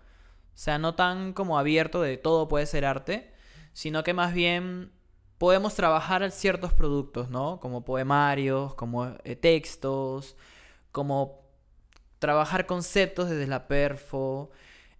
[0.54, 3.34] O sea, no tan como abierto de todo puede ser arte.
[3.74, 4.92] Sino que más bien
[5.38, 7.60] podemos trabajar ciertos productos, ¿no?
[7.60, 10.36] Como poemarios, como eh, textos,
[10.92, 11.42] como
[12.20, 14.52] trabajar conceptos desde la perfo.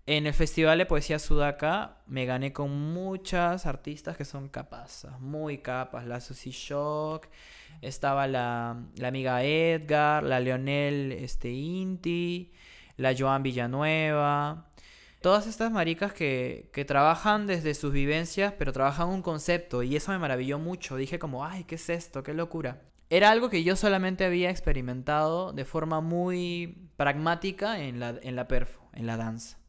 [0.08, 5.60] En el Festival de Poesía Sudaca me gané con muchas artistas que son capazas, muy
[5.60, 6.08] capas.
[6.08, 7.28] La Susie Shock,
[7.82, 12.52] estaba la, la amiga Edgar, la Leonel este, Inti,
[12.98, 14.72] la Joan Villanueva.
[15.22, 20.12] Todas estas maricas que, que trabajan desde sus vivencias, pero trabajan un concepto y eso
[20.12, 20.96] me maravilló mucho.
[20.96, 22.24] Dije como, ay, ¿qué es esto?
[22.24, 22.82] ¡Qué locura!
[23.12, 28.48] Era algo que yo solamente había experimentado de forma muy pragmática en la, en la
[28.48, 29.61] perfo, en la danza.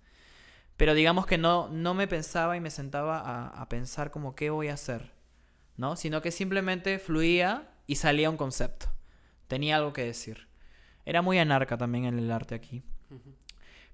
[0.83, 4.51] Pero digamos que no, no me pensaba y me sentaba a, a pensar como qué
[4.51, 5.13] voy a hacer,
[5.77, 5.95] ¿no?
[5.95, 8.87] Sino que simplemente fluía y salía un concepto.
[9.47, 10.49] Tenía algo que decir.
[11.07, 12.83] Era muy anarca también en el arte aquí.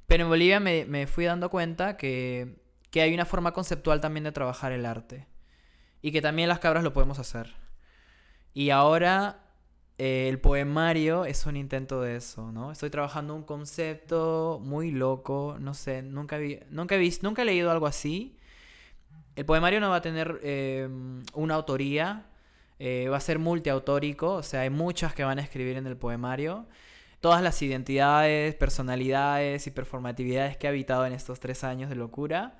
[0.06, 2.56] Pero en Bolivia me, me fui dando cuenta que,
[2.90, 5.26] que hay una forma conceptual también de trabajar el arte.
[6.00, 7.54] Y que también las cabras lo podemos hacer.
[8.54, 9.47] Y ahora
[9.98, 12.70] eh, el poemario es un intento de eso, ¿no?
[12.70, 17.70] Estoy trabajando un concepto muy loco, no sé, nunca, vi, nunca, he nunca he leído
[17.72, 18.36] algo así.
[19.34, 20.88] El poemario no va a tener eh,
[21.34, 22.26] una autoría,
[22.78, 25.96] eh, va a ser multiautórico, o sea, hay muchas que van a escribir en el
[25.96, 26.66] poemario.
[27.20, 32.58] Todas las identidades, personalidades y performatividades que he habitado en estos tres años de locura,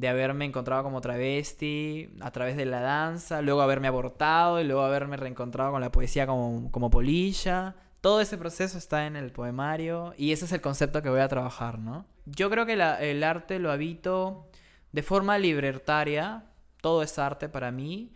[0.00, 4.80] de haberme encontrado como travesti a través de la danza, luego haberme abortado y luego
[4.80, 7.76] haberme reencontrado con la poesía como, como polilla.
[8.00, 11.28] Todo ese proceso está en el poemario y ese es el concepto que voy a
[11.28, 12.06] trabajar, ¿no?
[12.24, 14.48] Yo creo que el arte lo habito
[14.92, 16.44] de forma libertaria,
[16.80, 18.14] todo es arte para mí,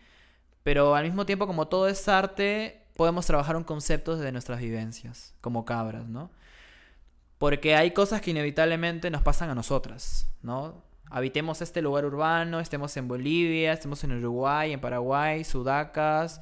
[0.63, 5.35] pero al mismo tiempo como todo es arte, podemos trabajar un concepto desde nuestras vivencias,
[5.39, 6.31] como cabras, ¿no?
[7.37, 10.83] Porque hay cosas que inevitablemente nos pasan a nosotras, ¿no?
[11.09, 16.41] Habitemos este lugar urbano, estemos en Bolivia, estemos en Uruguay, en Paraguay, Sudacas,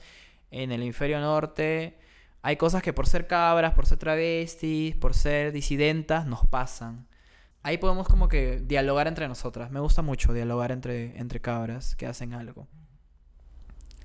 [0.52, 1.98] en el hemisferio norte.
[2.42, 7.08] Hay cosas que por ser cabras, por ser travestis, por ser disidentas, nos pasan.
[7.62, 9.72] Ahí podemos como que dialogar entre nosotras.
[9.72, 12.68] Me gusta mucho dialogar entre, entre cabras que hacen algo.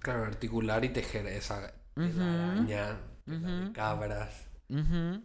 [0.01, 2.66] Claro, articular y tejer esa Ujú.
[2.66, 4.47] de cabras.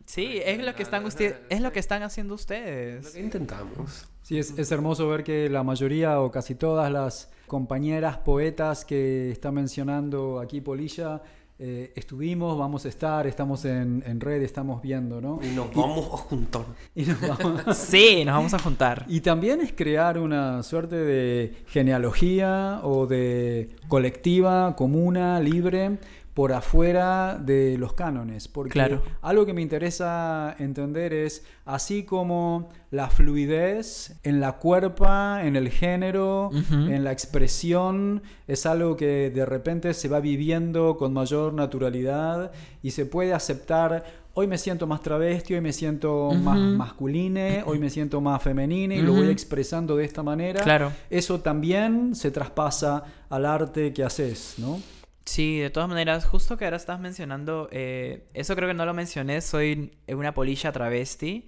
[0.06, 3.10] Sí, es lo que están ustedes, es lo que están haciendo Lo ustedes.
[3.12, 4.08] que intentamos.
[4.24, 9.30] Sí, es, es hermoso ver que la mayoría o casi todas las compañeras poetas que
[9.30, 11.22] está mencionando aquí Polilla
[11.60, 15.40] eh, estuvimos, vamos a estar, estamos en, en red, estamos viendo, ¿no?
[15.44, 16.64] Y nos vamos a juntar.
[16.96, 19.06] Y nos vamos- Sí, nos vamos a juntar.
[19.08, 26.00] Y también es crear una suerte de genealogía o de colectiva, comuna, libre,
[26.34, 28.48] por afuera de los cánones.
[28.48, 29.04] Porque Claro.
[29.22, 35.70] algo que me interesa entender es, así como la fluidez en la cuerpa, en el
[35.70, 42.52] género, en la expresión, es algo que de repente se va viviendo con mayor naturalidad
[42.82, 44.24] y se puede aceptar.
[44.36, 48.96] Hoy me siento más travesti, hoy me siento más masculine, hoy me siento más femenina
[48.96, 50.64] y lo voy expresando de esta manera.
[50.64, 50.92] Claro.
[51.12, 54.80] Eso también se traspasa al arte que haces, ¿no?
[55.26, 58.94] Sí, de todas maneras, justo que ahora estás mencionando, eh, eso creo que no lo
[58.94, 61.48] mencioné, soy una polilla travesti.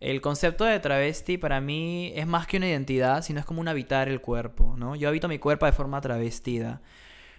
[0.00, 3.68] El concepto de travesti para mí es más que una identidad, sino es como un
[3.68, 4.96] habitar el cuerpo, ¿no?
[4.96, 6.82] Yo habito mi cuerpo de forma travestida.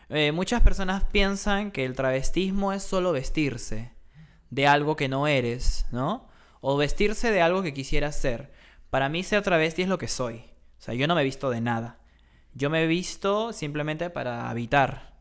[0.08, 3.92] Eh, muchas personas piensan que el travestismo es solo vestirse
[4.50, 6.30] de algo que no eres, ¿no?
[6.62, 8.54] O vestirse de algo que quisieras ser.
[8.90, 10.46] Para mí ser travesti es lo que soy.
[10.78, 12.00] O sea, yo no me visto de nada.
[12.54, 15.13] Yo me visto simplemente para habitar.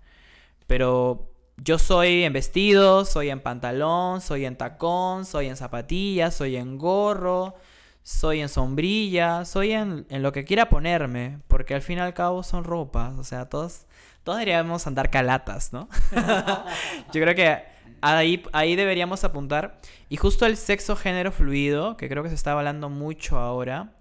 [0.72, 6.56] Pero yo soy en vestido, soy en pantalón, soy en tacón, soy en zapatillas, soy
[6.56, 7.56] en gorro,
[8.02, 12.14] soy en sombrilla, soy en, en lo que quiera ponerme, porque al fin y al
[12.14, 13.84] cabo son ropas, o sea, todos,
[14.24, 15.90] todos deberíamos andar calatas, ¿no?
[17.12, 17.64] yo creo que
[18.00, 19.78] ahí, ahí deberíamos apuntar.
[20.08, 23.92] Y justo el sexo género fluido, que creo que se está hablando mucho ahora,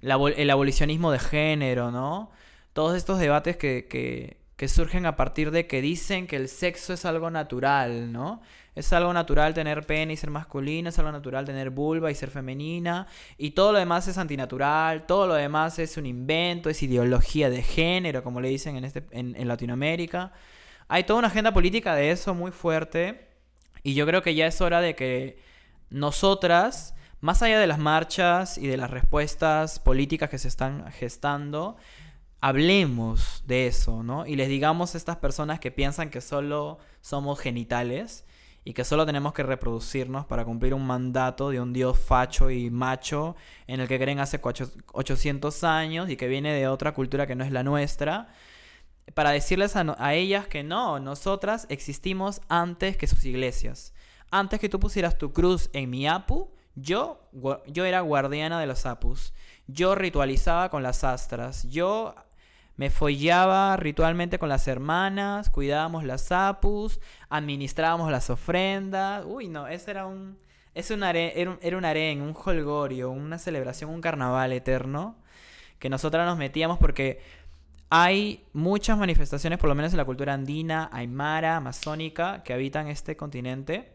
[0.00, 2.30] el abolicionismo de género, ¿no?
[2.72, 7.04] Todos estos debates que, que, surgen a partir de que dicen que el sexo es
[7.04, 8.42] algo natural, ¿no?
[8.74, 12.30] Es algo natural tener pene y ser masculina, es algo natural tener vulva y ser
[12.30, 13.06] femenina,
[13.38, 17.62] y todo lo demás es antinatural, todo lo demás es un invento, es ideología de
[17.62, 20.32] género, como le dicen en, este, en Latinoamérica.
[20.88, 23.28] Hay toda una agenda política de eso muy fuerte,
[23.82, 25.38] y yo creo que ya es hora de que
[25.90, 31.76] nosotras, más allá de las marchas y de las respuestas políticas que se están gestando,
[32.44, 34.26] hablemos de eso, ¿no?
[34.26, 38.26] Y les digamos a estas personas que piensan que solo somos genitales
[38.64, 42.68] y que solo tenemos que reproducirnos para cumplir un mandato de un dios facho y
[42.68, 43.34] macho
[43.66, 47.34] en el que creen hace cuacho- 800 años y que viene de otra cultura que
[47.34, 48.28] no es la nuestra,
[49.14, 53.94] para decirles a, a ellas que no, nosotras existimos antes que sus iglesias.
[54.30, 57.20] Antes que tú pusieras tu cruz en mi apu, yo,
[57.68, 59.32] yo era guardiana de los apus.
[59.66, 61.62] Yo ritualizaba con las astras.
[61.70, 62.14] Yo
[62.76, 69.24] me follaba ritualmente con las hermanas, cuidábamos las apus, administrábamos las ofrendas.
[69.26, 70.36] Uy, no, ese era un,
[70.74, 75.16] es un are- era un, era un harén, un holgorio, una celebración, un carnaval eterno
[75.78, 77.20] que nosotras nos metíamos porque
[77.90, 83.16] hay muchas manifestaciones, por lo menos en la cultura andina, aymara, amazónica, que habitan este
[83.16, 83.92] continente,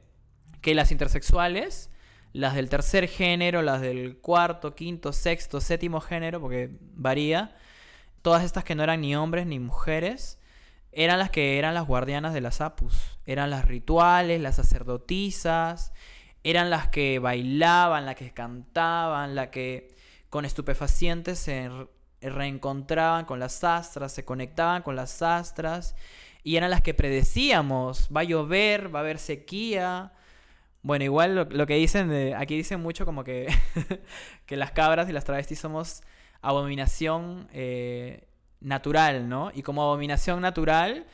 [0.61, 1.89] que las intersexuales,
[2.31, 7.55] las del tercer género, las del cuarto, quinto, sexto, séptimo género, porque varía,
[8.21, 10.37] todas estas que no eran ni hombres ni mujeres,
[10.91, 15.93] eran las que eran las guardianas de las apus, eran las rituales, las sacerdotisas,
[16.43, 19.95] eran las que bailaban, las que cantaban, las que
[20.29, 21.87] con estupefacientes se re-
[22.29, 25.95] reencontraban con las astras, se conectaban con las astras.
[26.43, 28.09] y eran las que predecíamos.
[28.15, 30.13] Va a llover, va a haber sequía.
[30.81, 33.47] Bueno, igual lo, que dicen, aquí dicen mucho como que,
[34.45, 36.01] que las cabras y las travestis somos
[36.41, 38.27] abominación eh,
[38.61, 39.51] natural, ¿no?
[39.53, 41.05] Y como abominación natural,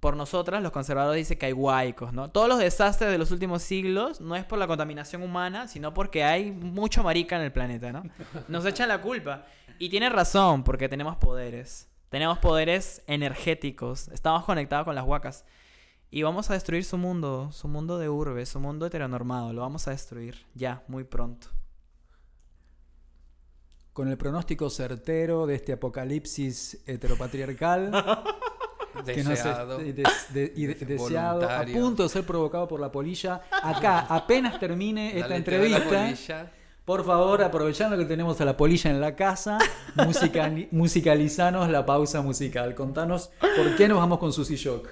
[0.00, 2.30] por nosotras, los conservadores dicen que hay huaicos, ¿no?
[2.30, 6.24] Todos los desastres de los últimos siglos no es por la contaminación humana, sino porque
[6.24, 8.04] hay mucho marica en el planeta, ¿no?
[8.48, 9.46] Nos echan la culpa.
[9.78, 11.88] Y tiene razón, porque tenemos poderes.
[12.10, 14.08] Tenemos poderes energéticos.
[14.08, 15.44] Estamos conectados con las huacas.
[16.10, 19.52] Y vamos a destruir su mundo, su mundo de urbe, su mundo heteronormado.
[19.52, 21.48] Lo vamos a destruir ya, muy pronto.
[23.98, 27.90] Con el pronóstico certero de este apocalipsis heteropatriarcal
[29.04, 29.78] que Deseado.
[29.78, 33.42] de- de- y de- deseado, a punto de ser provocado por la polilla.
[33.50, 36.52] Acá, apenas termine esta Dale, entrevista,
[36.84, 39.58] por favor, aprovechando que tenemos a la polilla en la casa,
[39.96, 42.76] musicali- musicalizanos la pausa musical.
[42.76, 44.86] Contanos por qué nos vamos con Susy Shock.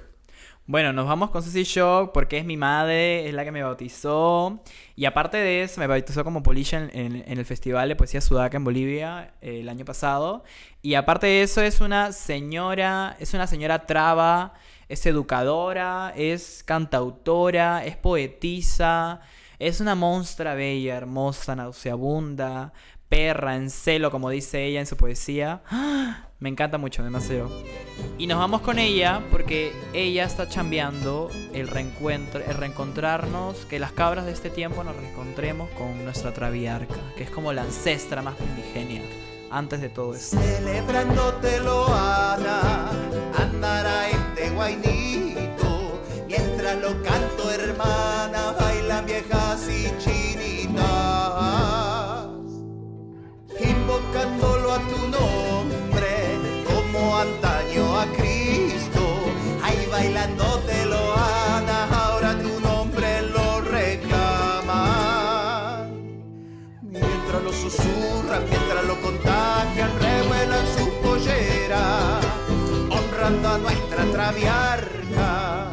[0.68, 4.58] Bueno, nos vamos con Susie Shock porque es mi madre, es la que me bautizó.
[4.96, 8.20] Y aparte de eso, me bautizó como polilla en, en- en el Festival de Poesía
[8.20, 10.42] Sudaca en Bolivia eh, el año pasado.
[10.82, 14.54] Y aparte de eso, es una señora, es una señora traba,
[14.88, 19.20] es educadora, es cantautora, es poetisa,
[19.60, 22.72] es una monstra bella, hermosa, nauseabunda,
[23.08, 25.62] perra, en celo, como dice ella en su poesía.
[25.70, 26.25] ¡Ah!
[26.38, 27.50] Me encanta mucho, demasiado.
[28.18, 33.92] Y nos vamos con ella porque ella está chambeando el reencuentro, el reencontrarnos, que las
[33.92, 38.34] cabras de este tiempo nos reencontremos con nuestra traviarca, que es como la ancestra más
[38.34, 39.00] primigenia,
[39.50, 40.38] antes de todo eso.
[40.38, 42.90] Celebrándotelo, Ana,
[43.38, 46.02] andará este guainito.
[46.28, 50.86] Mientras lo canto, hermana, bailan viejas y chinitas.
[53.58, 55.45] Invocándolo a tu nombre,
[74.20, 75.72] a nuestra traviarca.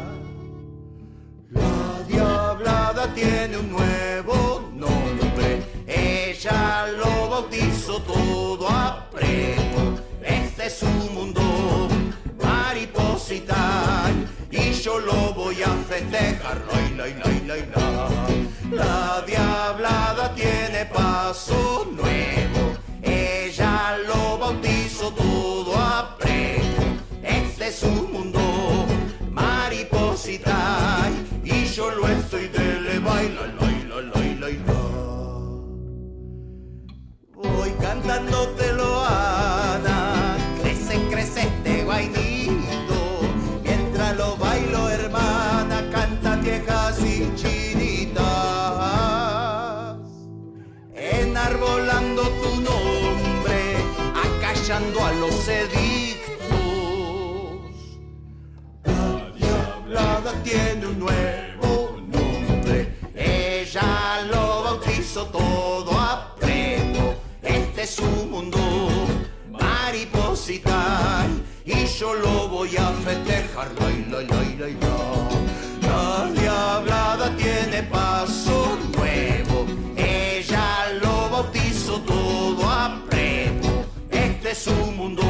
[1.50, 9.98] La diablada tiene un nuevo nombre, ella lo bautizó todo a prego.
[10.22, 11.88] Este es su mundo,
[12.42, 14.10] mariposita,
[14.50, 16.62] y yo lo voy a festejar.
[16.70, 17.44] Lai, lai, la.
[17.46, 17.93] La
[54.74, 56.34] a los edictos.
[58.82, 62.96] La diablada tiene un nuevo nombre.
[63.14, 67.14] Ella lo bautizó todo a prego.
[67.40, 68.58] Este es su mundo,
[69.48, 71.24] mariposita.
[71.64, 73.70] Y yo lo voy a festejar.
[73.78, 73.84] La.
[75.82, 79.66] La diablada tiene paso nuevo.
[79.96, 83.33] Ella lo bautizó todo a prego.
[84.54, 85.22] Su mundo,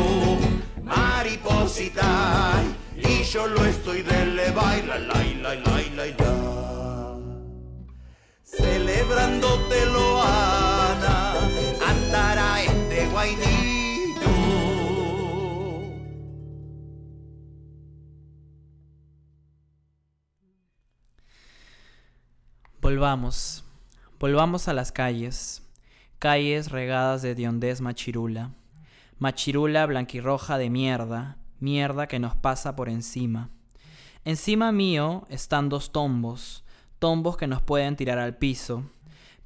[0.83, 2.63] mariposita.
[2.95, 7.17] Y yo lo estoy de le baila, laila, laila, laila.
[8.45, 11.35] Celebrándotelo, Ana,
[11.89, 14.31] andará este guainito.
[22.81, 23.65] Volvamos,
[24.21, 25.63] volvamos a las calles,
[26.19, 28.53] calles regadas de diondez machirula,
[29.19, 33.51] machirula blanquirroja de mierda, mierda que nos pasa por encima.
[34.25, 36.65] Encima mío están dos tombos,
[36.99, 38.85] tombos que nos pueden tirar al piso,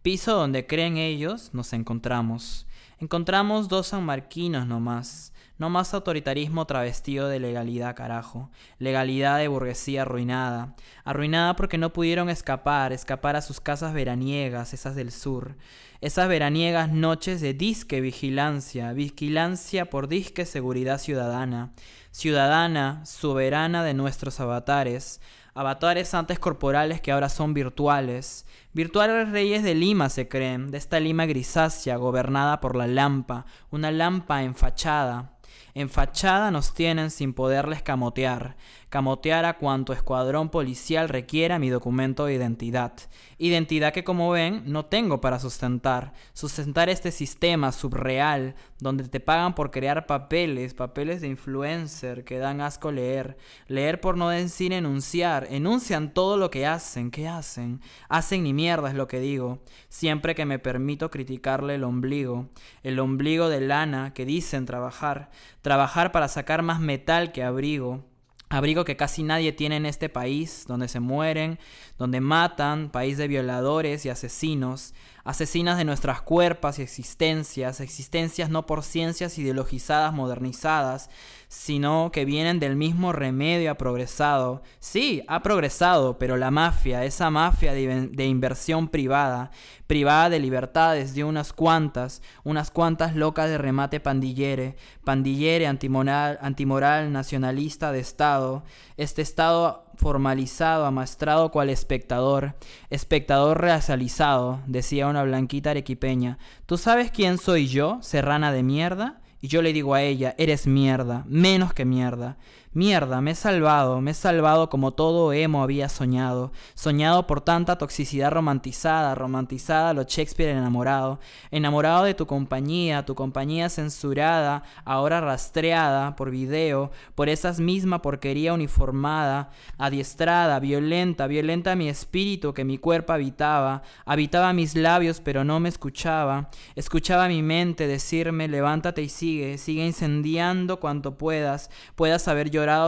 [0.03, 2.67] piso donde creen ellos nos encontramos.
[2.99, 8.51] Encontramos dos sanmarquinos nomás, no más autoritarismo travestido de legalidad, carajo.
[8.79, 10.75] Legalidad de burguesía arruinada.
[11.05, 15.57] Arruinada porque no pudieron escapar, escapar a sus casas veraniegas, esas del sur.
[16.01, 21.73] Esas veraniegas noches de disque vigilancia, vigilancia por disque seguridad ciudadana.
[22.13, 25.21] Ciudadana, soberana de nuestros avatares.
[25.55, 28.47] Avatares antes corporales que ahora son virtuales.
[28.75, 33.91] Virtuales reyes de Lima se creen, de esta Lima grisácea gobernada por la lampa, una
[33.91, 35.38] lampa enfachada.
[35.79, 38.57] En fachada nos tienen sin poderles camotear.
[38.89, 42.93] Camotear a cuanto escuadrón policial requiera mi documento de identidad.
[43.39, 46.13] Identidad que como ven no tengo para sustentar.
[46.33, 52.61] Sustentar este sistema subreal donde te pagan por crear papeles, papeles de influencer que dan
[52.61, 53.37] asco leer.
[53.67, 55.47] Leer por no decir enunciar.
[55.51, 57.11] Enuncian todo lo que hacen.
[57.11, 57.81] ¿Qué hacen?
[58.09, 59.61] Hacen ni mierda es lo que digo.
[59.89, 62.49] Siempre que me permito criticarle el ombligo.
[62.83, 65.31] El ombligo de lana que dicen trabajar.
[65.63, 68.08] Trabajar para sacar más metal que abrigo.
[68.51, 71.59] Abrigo que casi nadie tiene en este país, donde se mueren,
[71.99, 74.95] donde matan, país de violadores y asesinos,
[75.25, 81.11] asesinas de nuestras cuerpos y existencias, existencias no por ciencias ideologizadas, modernizadas,
[81.49, 84.63] sino que vienen del mismo remedio ha progresado.
[84.81, 89.51] Sí, ha progresado, pero la mafia, esa mafia de, de inversión privada,
[89.87, 97.11] privada de libertades de unas cuantas, unas cuantas locas de remate pandillere, pandillere antimoral, antimoral
[97.13, 98.65] nacionalista de Estado,
[98.99, 102.55] este Estado formalizado, amastrado cual espectador,
[102.89, 106.39] espectador racializado, decía una blanquita arequipeña.
[106.67, 109.21] ¿Tú sabes quién soy yo, serrana de mierda?
[109.41, 112.37] Y yo le digo a ella, eres mierda, menos que mierda.
[112.79, 117.77] Mierda, me he salvado, me he salvado como todo emo había soñado, soñado por tanta
[117.77, 121.19] toxicidad romantizada, romantizada lo Shakespeare enamorado,
[121.51, 128.55] enamorado de tu compañía, tu compañía censurada, ahora rastreada por video, por esas misma porquería
[128.55, 135.59] uniformada, adiestrada, violenta, violenta mi espíritu que mi cuerpo habitaba, habitaba mis labios pero no
[135.59, 142.29] me escuchaba, escuchaba mi mente decirme levántate y sigue, sigue incendiando cuanto puedas, puedas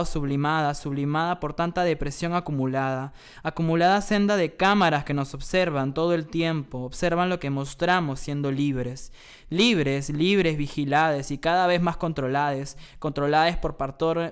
[0.05, 3.13] sublimada, sublimada por tanta depresión acumulada,
[3.43, 8.51] acumulada senda de cámaras que nos observan todo el tiempo, observan lo que mostramos siendo
[8.51, 9.11] libres,
[9.49, 13.75] libres, libres, vigiladas y cada vez más controladas, controladas por,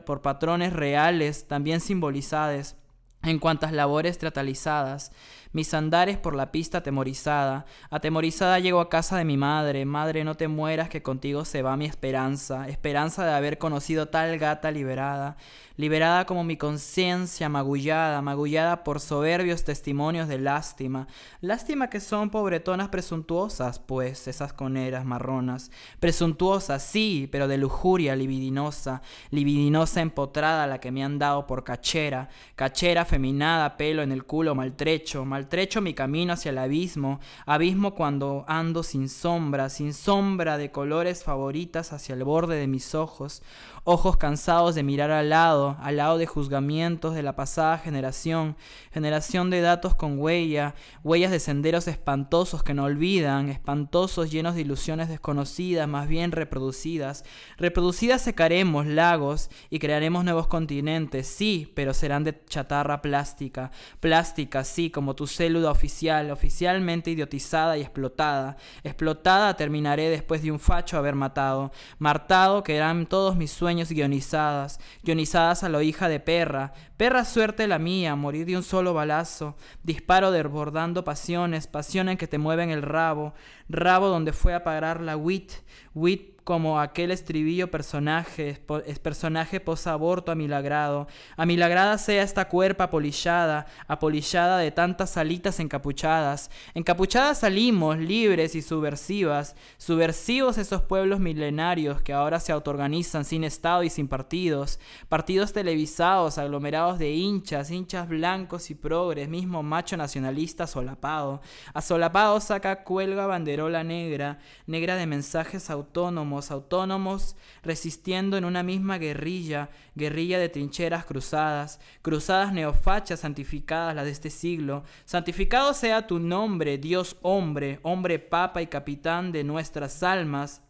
[0.05, 2.75] por patrones reales, también simbolizadas
[3.23, 5.11] en cuantas labores teatralizadas,
[5.51, 10.35] mis andares por la pista atemorizada, atemorizada llego a casa de mi madre, madre no
[10.35, 15.37] te mueras que contigo se va mi esperanza, esperanza de haber conocido tal gata liberada,
[15.79, 21.07] liberada como mi conciencia magullada, magullada por soberbios testimonios de lástima,
[21.39, 29.01] lástima que son pobretonas presuntuosas, pues, esas coneras marronas, presuntuosas, sí, pero de lujuria libidinosa,
[29.31, 32.27] libidinosa empotrada la que me han dado por cachera,
[32.57, 38.43] cachera feminada, pelo en el culo maltrecho, maltrecho mi camino hacia el abismo, abismo cuando
[38.49, 43.43] ando sin sombra, sin sombra de colores favoritas hacia el borde de mis ojos,
[43.85, 48.55] ojos cansados de mirar al lado, al lado de juzgamientos de la pasada generación,
[48.91, 54.61] generación de datos con huella, huellas de senderos espantosos que no olvidan, espantosos llenos de
[54.61, 57.23] ilusiones desconocidas, más bien reproducidas.
[57.57, 64.89] Reproducidas secaremos lagos y crearemos nuevos continentes, sí, pero serán de chatarra plástica, plástica, sí,
[64.89, 68.57] como tu célula oficial, oficialmente idiotizada y explotada.
[68.83, 74.79] Explotada terminaré después de un facho haber matado, martado que eran todos mis sueños guionizadas,
[75.03, 79.55] guionizadas a lo hija de perra, perra suerte la mía, morir de un solo balazo,
[79.83, 83.33] disparo desbordando pasiones, pasiones que te mueven el rabo,
[83.67, 85.51] rabo donde fue a parar la wit,
[85.93, 91.05] wit como aquel estribillo personaje, es personaje posaborto amilagrado.
[91.37, 96.49] Amilagrada sea esta cuerpa apolillada, apolillada de tantas alitas encapuchadas.
[96.73, 103.83] Encapuchadas salimos, libres y subversivas, subversivos esos pueblos milenarios que ahora se autoorganizan sin Estado
[103.83, 110.65] y sin partidos, partidos televisados, aglomerados de hinchas, hinchas blancos y progres, mismo macho nacionalista
[110.65, 111.41] solapado.
[111.75, 119.69] Asolapado saca cuelga banderola negra, negra de mensajes autónomos, autónomos, resistiendo en una misma guerrilla,
[119.95, 124.83] guerrilla de trincheras cruzadas, cruzadas neofachas santificadas las de este siglo.
[125.05, 130.61] Santificado sea tu nombre, Dios hombre, hombre papa y capitán de nuestras almas.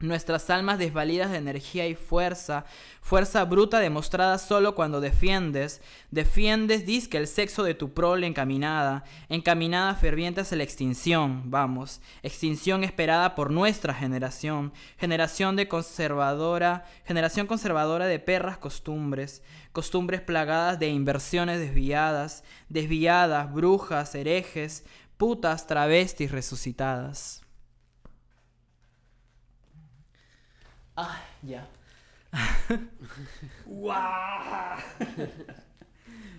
[0.00, 2.64] Nuestras almas desvalidas de energía y fuerza,
[3.00, 5.80] fuerza bruta demostrada solo cuando defiendes,
[6.10, 12.82] defiendes, que el sexo de tu prole encaminada, encaminada ferviente hacia la extinción, vamos, extinción
[12.82, 20.88] esperada por nuestra generación, generación de conservadora, generación conservadora de perras costumbres, costumbres plagadas de
[20.88, 24.84] inversiones desviadas, desviadas, brujas, herejes,
[25.16, 27.43] putas, travestis resucitadas.
[30.96, 31.68] Ah, ya.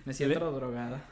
[0.04, 1.02] Me siento drogada.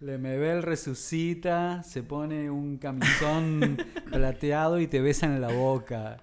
[0.00, 3.78] Lemebel resucita, se pone un camisón
[4.12, 6.18] plateado y te besan en la boca.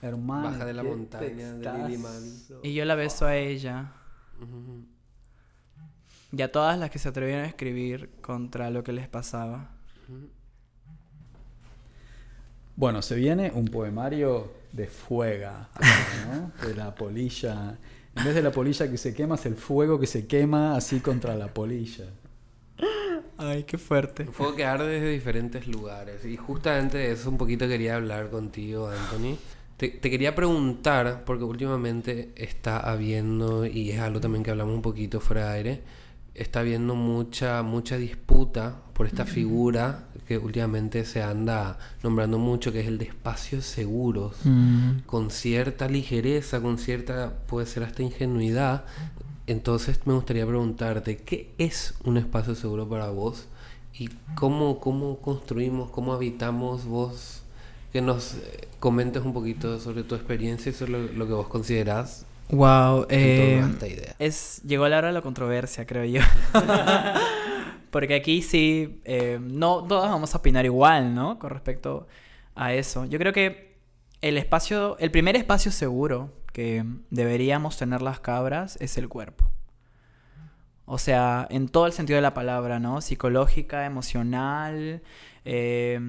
[0.00, 0.50] Hermano.
[0.50, 2.32] Baja de la montaña de Lili Mami.
[2.62, 3.92] Y yo la beso a ella.
[6.32, 9.70] Y a todas las que se atrevieron a escribir contra lo que les pasaba.
[12.76, 15.70] Bueno, se viene un poemario de fuega,
[16.26, 16.66] ¿no?
[16.66, 17.78] De la polilla.
[18.16, 21.00] En vez de la polilla que se quema, es el fuego que se quema así
[21.00, 22.06] contra la polilla.
[23.36, 24.24] Ay, qué fuerte.
[24.24, 26.24] Un fuego que arde desde diferentes lugares.
[26.24, 29.38] Y justamente de eso un poquito quería hablar contigo, Anthony.
[29.76, 34.82] Te, te quería preguntar, porque últimamente está habiendo, y es algo también que hablamos un
[34.82, 35.82] poquito fuera de aire,
[36.34, 42.80] está habiendo mucha, mucha disputa por esta figura que últimamente se anda nombrando mucho, que
[42.80, 44.36] es el de espacios seguros,
[45.06, 48.84] con cierta ligereza, con cierta, puede ser hasta ingenuidad.
[49.46, 53.46] Entonces me gustaría preguntarte, ¿qué es un espacio seguro para vos?
[53.98, 57.40] ¿Y cómo, cómo construimos, cómo habitamos vos?
[57.90, 61.48] Que nos eh, comentes un poquito sobre tu experiencia y sobre lo, lo que vos
[61.48, 64.14] considerás Wow, a esta idea.
[64.18, 66.22] es llegó la hora de la controversia, creo yo.
[67.90, 71.38] Porque aquí sí, eh, no todos vamos a opinar igual, ¿no?
[71.38, 72.06] Con respecto
[72.54, 73.04] a eso.
[73.04, 73.76] Yo creo que
[74.20, 79.50] el espacio, el primer espacio seguro que deberíamos tener las cabras es el cuerpo.
[80.86, 83.00] O sea, en todo el sentido de la palabra, ¿no?
[83.00, 85.02] Psicológica, emocional.
[85.44, 86.00] eh,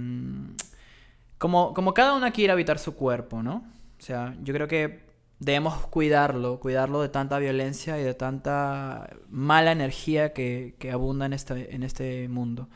[1.37, 3.63] como, como cada una quiere habitar su cuerpo, ¿no?
[3.97, 5.08] O sea, yo creo que
[5.39, 11.33] debemos cuidarlo, cuidarlo de tanta violencia y de tanta mala energía que, que abunda en
[11.33, 12.69] este, en este mundo.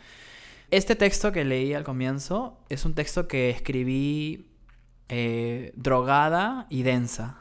[0.71, 4.47] Este texto que leí al comienzo es un texto que escribí
[5.09, 7.37] eh, drogada y densa.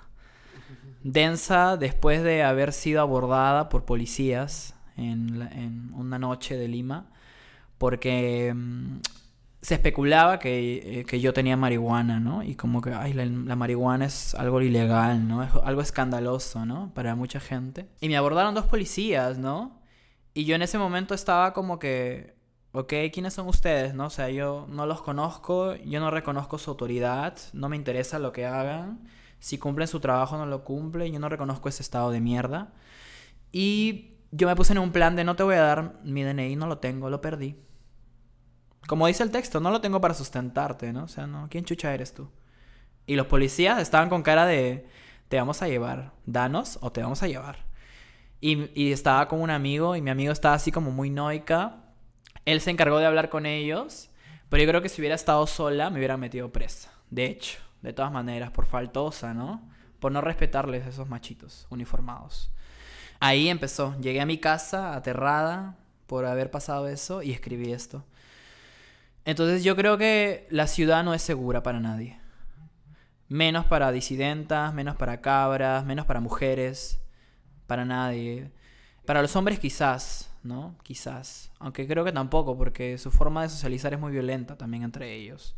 [1.03, 7.07] Densa después de haber sido abordada por policías en, en una noche de Lima,
[7.78, 8.99] porque mm,
[9.62, 12.43] se especulaba que, eh, que yo tenía marihuana, ¿no?
[12.43, 15.44] Y como que, ay, la, marihuana es algo ilegal, ¿no?
[15.44, 16.93] Es algo escandaloso, ¿no?
[16.94, 17.89] Para mucha gente.
[18.01, 19.80] Y me abordaron dos policías, ¿no?
[20.34, 22.34] Y yo en ese momento estaba como que,
[22.72, 24.06] ok, ¿quiénes son ustedes, no?
[24.06, 28.32] O sea, yo no los conozco, yo no reconozco su autoridad, no me interesa lo
[28.32, 29.09] que hagan.
[29.39, 32.72] Si cumplen su trabajo, no lo cumplen, yo no reconozco ese estado de mierda.
[33.52, 36.56] Y yo me puse en un plan de no te voy a dar mi DNI,
[36.56, 37.56] no lo tengo, lo perdí.
[38.87, 41.05] Como dice el texto, no lo tengo para sustentarte, ¿no?
[41.05, 42.29] O sea, no, ¿quién chucha eres tú?
[43.07, 44.87] Y los policías estaban con cara de,
[45.29, 47.59] te vamos a llevar, danos o te vamos a llevar.
[48.41, 51.77] Y, estaba con un amigo y mi amigo estaba así como muy noica.
[52.45, 54.11] Él se encargó de hablar con ellos,
[54.49, 56.93] pero yo creo que si hubiera estado sola me hubiera metido presa.
[57.09, 59.63] De hecho, de todas maneras, por faltosa, ¿no?
[60.01, 62.51] Por no respetarles a esos machitos uniformados.
[63.21, 63.95] Ahí empezó.
[64.01, 65.77] Llegué a mi casa aterrada
[66.09, 68.05] por haber pasado eso y escribí esto.
[69.24, 72.19] Entonces yo creo que la ciudad no es segura para nadie.
[73.28, 77.01] Menos para disidentas, menos para cabras, menos para mujeres,
[77.66, 78.51] para nadie.
[79.07, 80.77] Para los hombres quizás, ¿no?
[80.82, 81.51] Quizás.
[81.59, 85.57] Aunque creo que tampoco, porque su forma de socializar es muy violenta también entre ellos.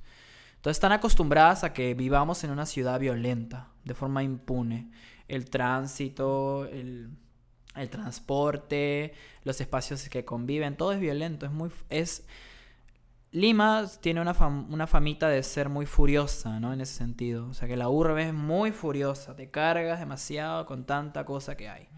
[0.57, 4.91] Entonces están acostumbradas a que vivamos en una ciudad violenta, de forma impune.
[5.29, 7.11] El tránsito, el,
[7.77, 11.71] el transporte, los espacios que conviven, todo es violento, es muy...
[11.91, 12.27] Es,
[13.35, 14.31] Lima tiene una,
[14.69, 16.73] una famita de ser muy furiosa, ¿no?
[16.73, 17.49] En ese sentido.
[17.49, 19.35] O sea, que la urbe es muy furiosa.
[19.35, 21.89] Te cargas demasiado con tanta cosa que hay.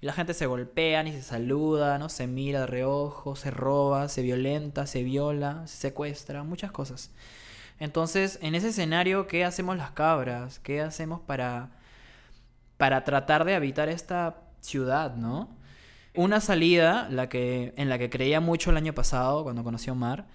[0.00, 2.08] Y la gente se golpea, ni se saluda, ¿no?
[2.08, 7.10] Se mira de reojo, se roba, se violenta, se viola, se secuestra, muchas cosas.
[7.80, 10.60] Entonces, en ese escenario, ¿qué hacemos las cabras?
[10.60, 11.70] ¿Qué hacemos para,
[12.76, 15.48] para tratar de habitar esta ciudad, ¿no?
[16.14, 19.92] Una salida, la que, en la que creía mucho el año pasado, cuando conocí a
[19.92, 20.26] Omar,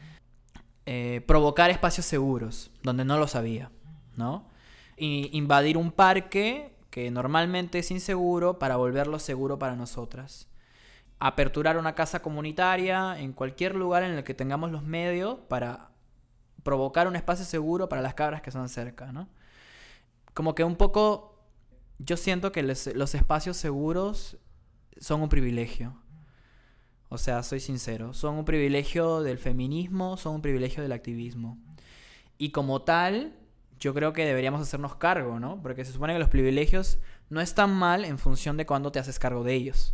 [0.94, 3.72] eh, provocar espacios seguros, donde no los había,
[4.18, 4.50] ¿no?
[4.98, 10.50] Y invadir un parque que normalmente es inseguro para volverlo seguro para nosotras.
[11.18, 15.92] Aperturar una casa comunitaria en cualquier lugar en el que tengamos los medios para
[16.62, 19.30] provocar un espacio seguro para las cabras que son cerca, ¿no?
[20.34, 21.42] Como que un poco
[22.00, 24.36] yo siento que los espacios seguros
[25.00, 26.01] son un privilegio.
[27.14, 31.58] O sea, soy sincero, son un privilegio del feminismo, son un privilegio del activismo.
[32.38, 33.36] Y como tal,
[33.82, 35.62] yo creo que deberíamos hacernos cargo, ¿no?
[35.62, 39.20] Porque se supone que los privilegios no están mal en función de cuándo te haces
[39.20, 39.94] cargo de ellos.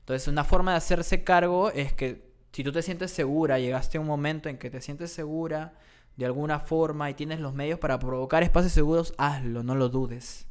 [0.00, 4.00] Entonces, una forma de hacerse cargo es que si tú te sientes segura, llegaste a
[4.00, 5.74] un momento en que te sientes segura
[6.16, 10.48] de alguna forma y tienes los medios para provocar espacios seguros, hazlo, no lo dudes.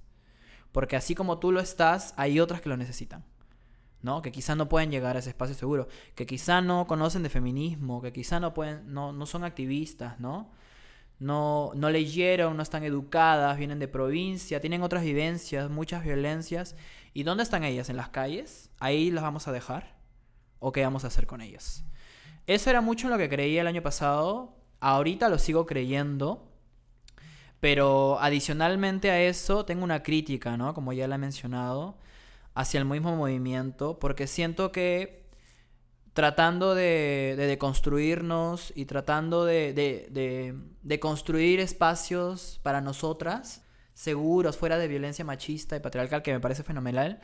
[0.72, 3.26] Porque así como tú lo estás, hay otras que lo necesitan.
[4.06, 4.22] ¿No?
[4.22, 8.02] Que quizá no pueden llegar a ese espacio seguro, que quizá no conocen de feminismo,
[8.04, 10.52] que quizá no pueden, no, no son activistas, ¿no?
[11.20, 16.76] No, no leyeron, no están educadas, vienen de provincia, tienen otras vivencias, muchas violencias.
[17.14, 17.90] ¿Y dónde están ellas?
[17.90, 18.70] ¿En las calles?
[18.80, 19.96] Ahí las vamos a dejar.
[20.60, 21.84] o qué vamos a hacer con ellas.
[22.48, 24.56] Eso era mucho lo que creía el año pasado.
[24.82, 26.52] Ahorita lo sigo creyendo.
[27.60, 30.74] Pero adicionalmente a eso, tengo una crítica, ¿no?
[30.74, 31.98] Como ya la he mencionado,
[32.56, 35.26] hacia el mismo movimiento, porque siento que
[36.14, 43.64] tratando de, de deconstruirnos y tratando de, de- de- construir espacios para nosotras,
[43.94, 47.20] seguros, fuera de violencia machista y patriarcal, que me parece fenomenal,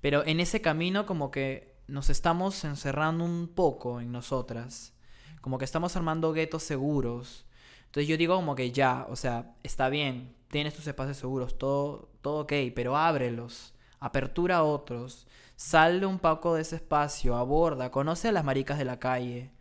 [0.00, 4.92] pero en ese camino como que nos estamos encerrando un poco en nosotras,
[5.40, 7.46] como que estamos armando guetos seguros.
[7.86, 12.10] Entonces yo digo como que ya, o sea, está bien, tienes tus espacios seguros, todo,
[12.22, 17.90] todo ok, pero ábrelos, apertura a otros, sal de un poco de ese espacio, aborda,
[17.90, 19.52] conoce a las maricas de la calle,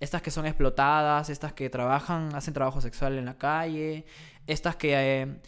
[0.00, 4.06] estas que son explotadas, estas que trabajan, hacen trabajo sexual en la calle,
[4.46, 5.40] estas que eh,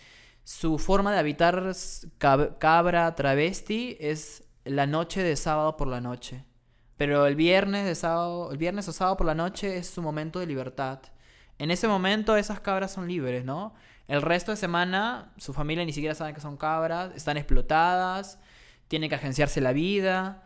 [0.45, 1.73] su forma de habitar
[2.59, 6.45] cabra travesti es la noche de sábado por la noche.
[6.97, 10.39] Pero el viernes de sábado, el viernes o sábado por la noche es su momento
[10.39, 11.01] de libertad.
[11.59, 13.75] En ese momento esas cabras son libres, ¿no?
[14.13, 18.39] El resto de semana su familia ni siquiera sabe que son cabras, están explotadas,
[18.89, 20.43] tienen que agenciarse la vida.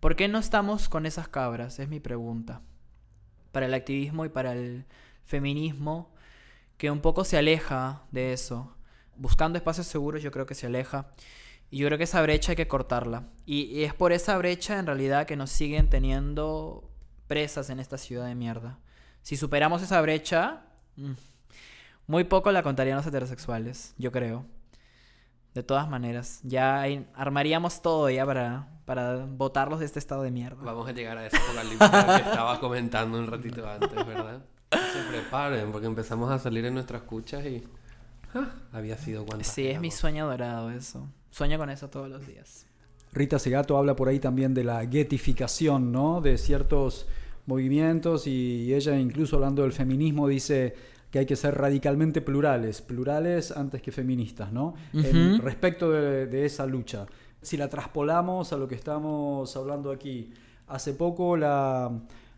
[0.00, 1.78] ¿Por qué no estamos con esas cabras?
[1.78, 2.60] Es mi pregunta.
[3.52, 4.84] Para el activismo y para el
[5.24, 6.12] feminismo,
[6.76, 8.76] que un poco se aleja de eso.
[9.16, 11.10] Buscando espacios seguros yo creo que se aleja.
[11.70, 13.28] Y yo creo que esa brecha hay que cortarla.
[13.46, 16.92] Y, es por esa brecha en realidad que nos siguen teniendo
[17.28, 18.78] presas en esta ciudad de mierda.
[19.22, 20.64] Si superamos esa brecha,
[20.96, 21.12] mm,
[22.10, 24.44] muy poco la contarían los heterosexuales, yo creo.
[25.54, 26.84] De todas maneras, ya
[27.14, 30.60] armaríamos todo ya para, para botarlos de este estado de mierda.
[30.60, 34.42] Vamos a llegar a ese apocalipsis que estaba comentando un ratito antes, ¿verdad?
[34.72, 37.62] Se preparen porque empezamos a salir en nuestras cuchas y
[38.34, 41.06] ah, había sido cuando Sí, es mi sueño dorado eso.
[41.30, 42.66] Sueño con eso todos los días.
[43.12, 46.20] Rita Segato habla por ahí también de la getificación, ¿no?
[46.20, 47.06] De ciertos
[47.46, 50.74] movimientos y ella incluso hablando del feminismo dice
[51.10, 54.74] que hay que ser radicalmente plurales, plurales antes que feministas, ¿no?
[54.92, 57.06] En- respecto de, de esa lucha.
[57.42, 60.32] Si la traspolamos a lo que estamos hablando aquí,
[60.68, 61.90] hace poco la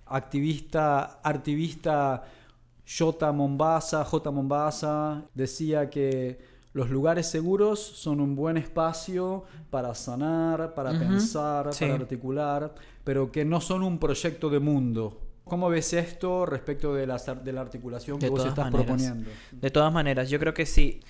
[0.06, 2.22] activista, activista
[2.86, 3.32] J.
[3.32, 4.30] Mombasa, J.
[4.30, 6.38] Mombasa, decía que
[6.72, 11.84] los lugares seguros son un buen espacio para sanar, para pensar, sí.
[11.84, 12.74] para articular,
[13.04, 15.20] pero que no son un proyecto de mundo.
[15.44, 18.85] ¿Cómo ves esto respecto de la, de la articulación que De vos estás maneras.
[18.86, 19.31] proponiendo?
[19.51, 21.01] De todas maneras, yo creo que sí.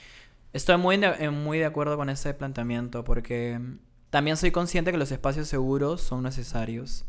[0.53, 3.79] Estoy muy de, eh, muy de acuerdo con ese planteamiento porque mm,
[4.11, 7.05] también soy consciente que los espacios seguros son necesarios.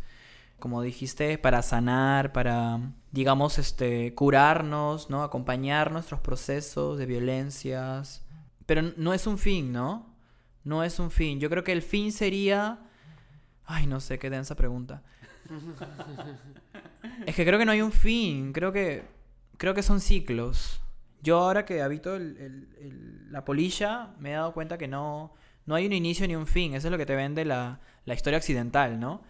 [0.59, 2.79] Como dijiste, para sanar, para,
[3.11, 5.23] digamos, este, curarnos, ¿no?
[5.23, 8.23] Acompañar nuestros procesos de violencias.
[8.65, 10.13] Pero no es un fin, ¿no?
[10.63, 11.39] No es un fin.
[11.39, 12.79] Yo creo que el fin sería...
[13.65, 15.01] Ay, no sé, qué densa pregunta.
[17.25, 19.03] Es que creo que no hay un fin, creo que
[19.57, 20.81] creo que son ciclos.
[21.21, 25.33] Yo ahora que habito la polilla me he dado cuenta que no,
[25.65, 28.13] no hay un inicio ni un fin, eso es lo que te vende la, la
[28.13, 29.21] historia occidental, ¿no?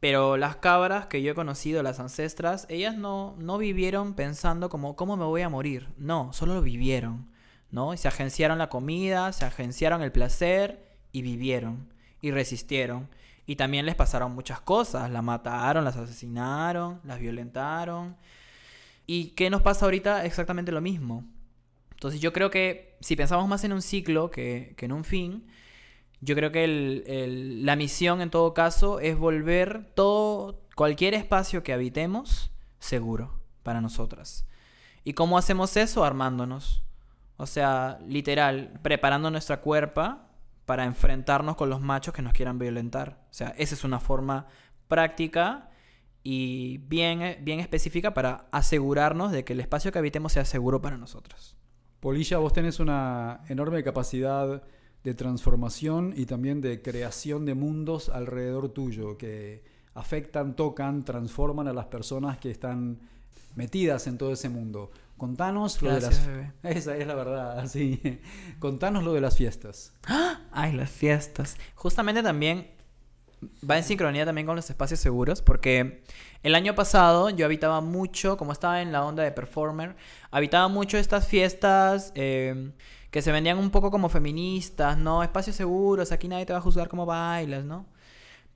[0.00, 4.96] Pero las cabras que yo he conocido, las ancestras, ellas no, no vivieron pensando como,
[4.96, 5.88] ¿cómo me voy a morir?
[5.96, 7.30] No, solo lo vivieron,
[7.70, 7.94] ¿no?
[7.94, 11.88] Y se agenciaron la comida, se agenciaron el placer y vivieron
[12.20, 13.08] y resistieron.
[13.46, 18.16] Y también les pasaron muchas cosas, las mataron, las asesinaron, las violentaron.
[19.06, 20.24] ¿Y qué nos pasa ahorita?
[20.24, 21.24] Exactamente lo mismo.
[21.90, 25.46] Entonces yo creo que si pensamos más en un ciclo que, que en un fin,
[26.20, 26.66] yo creo que
[27.62, 34.46] la misión en todo caso es volver todo, cualquier espacio que habitemos seguro para nosotras.
[35.04, 36.02] ¿Y cómo hacemos eso?
[36.02, 36.82] Armándonos.
[37.36, 40.28] O sea, literal, preparando nuestra cuerpa
[40.66, 43.24] para enfrentarnos con los machos que nos quieran violentar.
[43.30, 44.46] O sea, esa es una forma
[44.88, 45.70] práctica
[46.22, 50.96] y bien, bien específica para asegurarnos de que el espacio que habitemos sea seguro para
[50.96, 51.56] nosotros.
[52.00, 54.62] Polilla, vos tenés una enorme capacidad
[55.02, 59.62] de transformación y también de creación de mundos alrededor tuyo que
[59.92, 63.00] afectan, tocan, transforman a las personas que están
[63.54, 64.90] metidas en todo ese mundo.
[65.16, 66.52] Contanos lo Gracias, de bebé.
[66.62, 68.20] las Esa es la verdad, sí.
[68.58, 69.92] Contanos lo de las fiestas.
[70.52, 71.56] Ay, las fiestas.
[71.74, 72.70] Justamente también
[73.68, 76.02] va en sincronía también con los espacios seguros, porque
[76.42, 79.96] el año pasado yo habitaba mucho, como estaba en la onda de performer,
[80.30, 82.72] habitaba mucho estas fiestas eh,
[83.10, 85.22] que se vendían un poco como feministas, ¿no?
[85.22, 87.86] Espacios seguros, aquí nadie te va a juzgar cómo bailas, ¿no?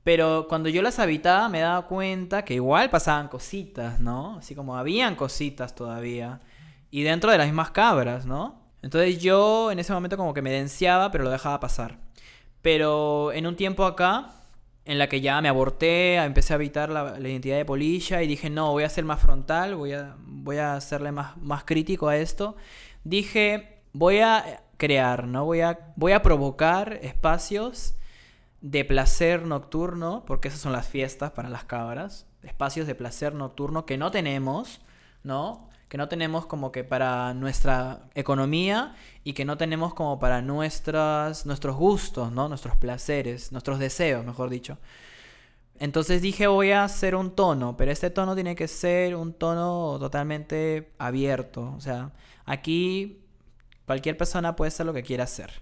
[0.05, 4.39] Pero cuando yo las habitaba me daba cuenta que igual pasaban cositas, ¿no?
[4.39, 6.41] Así como habían cositas todavía.
[6.90, 8.60] Y dentro de las mismas cabras, ¿no?
[8.82, 11.98] Entonces yo en ese momento como que me denciaba, pero lo dejaba pasar.
[12.62, 14.31] Pero en un tiempo acá
[14.85, 18.27] en la que ya me aborté, empecé a evitar la, la identidad de polilla y
[18.27, 22.09] dije, no, voy a ser más frontal, voy a, voy a hacerle más, más crítico
[22.09, 22.56] a esto.
[23.05, 25.44] Dije, voy a crear, ¿no?
[25.44, 27.97] Voy a, voy a provocar espacios
[28.60, 33.85] de placer nocturno, porque esas son las fiestas para las cabras, espacios de placer nocturno
[33.85, 34.81] que no tenemos,
[35.23, 35.68] ¿no?
[35.89, 38.94] Que no tenemos como que para nuestra economía
[39.24, 42.48] y que no tenemos como para nuestras, nuestros gustos, ¿no?
[42.48, 44.78] Nuestros placeres, nuestros deseos, mejor dicho.
[45.78, 49.97] Entonces dije voy a hacer un tono, pero este tono tiene que ser un tono
[50.01, 51.73] totalmente abierto.
[51.77, 52.10] O sea,
[52.44, 53.20] aquí
[53.86, 55.52] cualquier persona puede hacer lo que quiera hacer.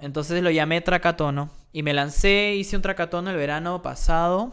[0.00, 4.52] Entonces lo llamé tracatono y me lancé, hice un tracatono el verano pasado.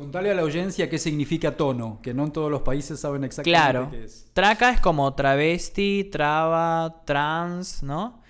[0.00, 3.50] Contale a la audiencia qué significa tono, que no en todos los países saben exactamente
[3.60, 4.30] Claro, qué es.
[4.32, 8.22] traca es como travesti, traba, trans, ¿no?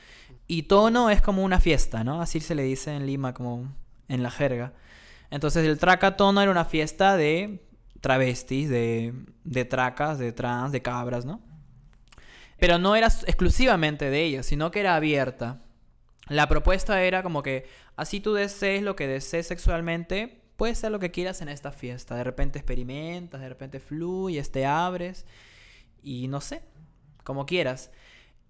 [0.48, 2.20] Y tono es como una fiesta, ¿no?
[2.20, 3.72] Así se le dice en Lima, como
[4.08, 4.72] en la jerga.
[5.30, 7.64] Entonces el tracatono era una fiesta de
[8.00, 9.14] travestis, de,
[9.44, 11.40] de tracas, de trans, de cabras, ¿no?
[12.58, 15.62] Pero no era exclusivamente de ellas, sino que era abierta.
[16.26, 20.98] La propuesta era como que así tú desees lo que desees sexualmente, puedes hacer lo
[20.98, 22.14] que quieras en esta fiesta.
[22.14, 25.24] De repente experimentas, de repente fluyes, te abres
[26.02, 26.60] y no sé,
[27.24, 27.90] como quieras.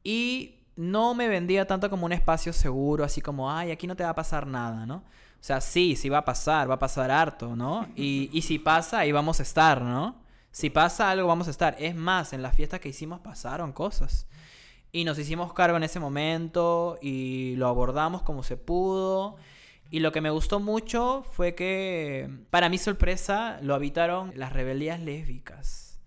[0.02, 4.02] Y no me vendía tanto como un espacio seguro, así como, ay, aquí no te
[4.02, 4.96] va a pasar nada, ¿no?
[4.96, 7.86] O sea, sí, sí va a pasar, va a pasar harto, ¿no?
[7.94, 10.16] Y, y si pasa, ahí vamos a estar, ¿no?
[10.50, 11.76] Si pasa algo, vamos a estar.
[11.78, 14.26] Es más, en las fiestas que hicimos pasaron cosas.
[14.90, 19.36] Y nos hicimos cargo en ese momento y lo abordamos como se pudo.
[19.90, 25.00] Y lo que me gustó mucho fue que, para mi sorpresa, lo habitaron las rebeldías
[25.00, 26.00] lésbicas.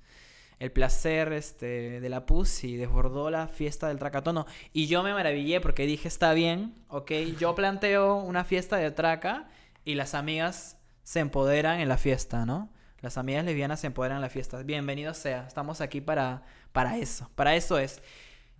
[0.58, 4.46] El placer este, de la pussy desbordó la fiesta del tracatono.
[4.72, 9.50] Y yo me maravillé porque dije, está bien, ok, yo planteo una fiesta de traca
[9.84, 12.72] y las amigas se empoderan en la fiesta, ¿no?
[13.02, 14.64] Las amigas lesbianas se empoderan en la fiesta.
[14.64, 18.02] Bienvenido sea, estamos aquí para, para eso, para eso es.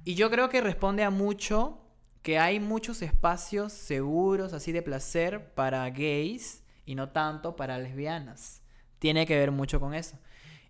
[0.04, 1.83] Y yo creo que responde a mucho
[2.24, 8.62] que hay muchos espacios seguros, así de placer, para gays y no tanto para lesbianas.
[8.98, 10.18] Tiene que ver mucho con eso.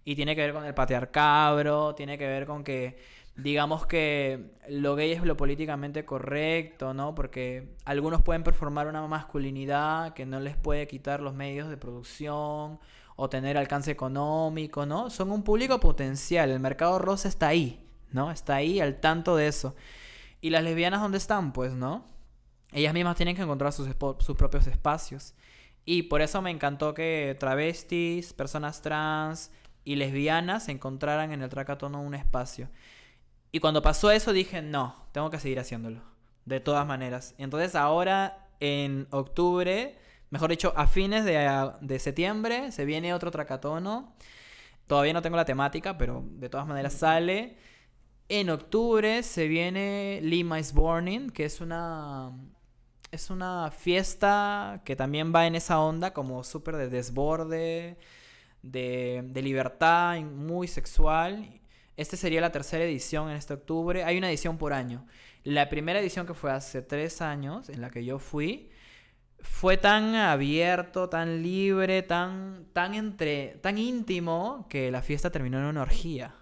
[0.04, 2.98] Y tiene que ver con el patriarcado, tiene que ver con que,
[3.36, 7.14] digamos que lo gay es lo políticamente correcto, ¿no?
[7.14, 12.80] Porque algunos pueden performar una masculinidad que no les puede quitar los medios de producción
[13.16, 15.12] o tener alcance económico, ¿no?
[15.12, 18.32] Son un público potencial, el mercado rosa está ahí, ¿no?
[18.32, 19.76] Está ahí al tanto de eso.
[20.44, 21.54] ¿Y las lesbianas dónde están?
[21.54, 22.04] Pues, ¿no?
[22.74, 25.36] Ellas mismas tienen que encontrar sus, propios espacios.
[25.86, 29.52] Y por eso me encantó que travestis, personas trans
[29.86, 32.68] y lesbianas encontraran en el Tracatono un espacio.
[33.54, 36.02] Y cuando pasó eso dije, no, tengo que seguir haciéndolo.
[36.44, 37.36] De todas maneras.
[37.38, 39.98] Entonces ahora, en octubre,
[40.30, 44.14] mejor dicho, a fines de, de septiembre, se viene otro Tracatono.
[44.88, 47.56] Todavía no tengo la temática, pero de todas maneras sale.
[48.30, 52.32] En octubre se viene Lima is Burning, que es una
[53.14, 57.98] es una fiesta que también va en esa onda como súper de desborde,
[58.64, 61.62] de, libertad, muy sexual.
[61.96, 64.04] Este sería la tercera edición en este octubre.
[64.04, 65.06] Hay una edición por año.
[65.44, 68.72] La primera edición que fue hace tres años, en la que yo fui,
[69.42, 75.66] fue tan abierto, tan libre, tan, tan, entre, tan íntimo que la fiesta terminó en
[75.66, 76.34] una orgía.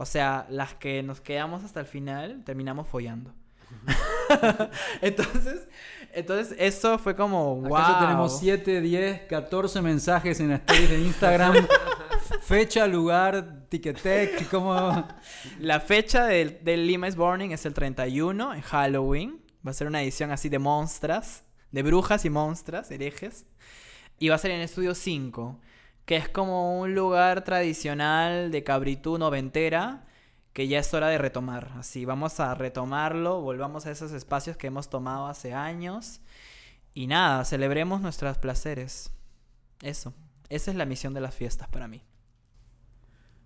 [0.00, 3.34] O sea, las que nos quedamos hasta el final terminamos follando.
[5.02, 5.66] entonces,
[6.12, 7.76] entonces eso fue como wow.
[7.76, 11.66] Acá tenemos 7, 10, 14 mensajes en las stories de Instagram.
[12.42, 15.04] Fecha, lugar, tiquetec, como...
[15.58, 19.42] La fecha del, del Lima is Burning es el 31 en Halloween.
[19.66, 21.42] Va a ser una edición así de monstras,
[21.72, 23.46] de brujas y monstras, herejes.
[24.20, 25.60] Y va a ser en Estudio 5,
[26.08, 30.06] que es como un lugar tradicional de cabritú noventera
[30.54, 31.70] que ya es hora de retomar.
[31.76, 36.22] Así, vamos a retomarlo, volvamos a esos espacios que hemos tomado hace años.
[36.94, 39.10] Y nada, celebremos nuestros placeres.
[39.82, 40.14] Eso.
[40.48, 42.02] Esa es la misión de las fiestas para mí.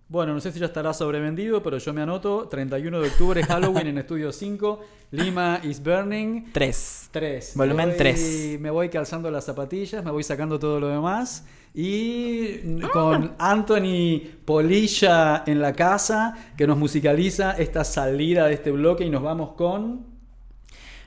[0.09, 2.47] Bueno, no sé si ya estará sobrevendido, pero yo me anoto.
[2.47, 4.79] 31 de octubre, Halloween en Estudio 5.
[5.11, 6.51] Lima is Burning.
[6.51, 7.09] 3.
[7.11, 7.53] 3.
[7.55, 8.59] Volumen 3.
[8.59, 11.45] Me voy calzando las zapatillas, me voy sacando todo lo demás.
[11.73, 19.05] Y con Anthony Polilla en la casa, que nos musicaliza esta salida de este bloque
[19.05, 20.05] y nos vamos con...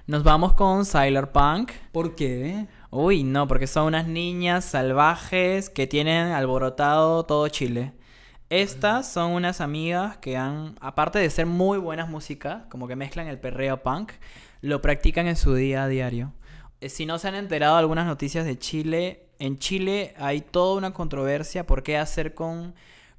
[0.09, 1.73] Nos vamos con Sailor Punk.
[1.93, 2.67] ¿Por qué?
[2.91, 7.93] Uy, no, porque son unas niñas salvajes que tienen alborotado todo Chile.
[8.49, 13.27] Estas son unas amigas que han, aparte de ser muy buenas músicas, como que mezclan
[13.27, 14.13] el perreo punk,
[14.61, 16.33] lo practican en su día a diario.
[16.81, 20.93] Eh, Si no se han enterado algunas noticias de Chile, en Chile hay toda una
[20.95, 22.75] controversia por qué hacer con,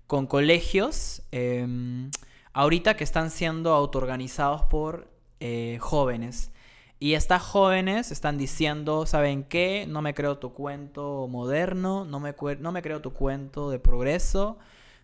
[0.07, 1.67] con colegios eh,
[2.53, 6.51] ahorita que están siendo autoorganizados por eh, jóvenes.
[6.99, 9.85] Y estas jóvenes están diciendo, ¿saben qué?
[9.87, 14.57] No me creo tu cuento moderno, no me, no me creo tu cuento de progreso,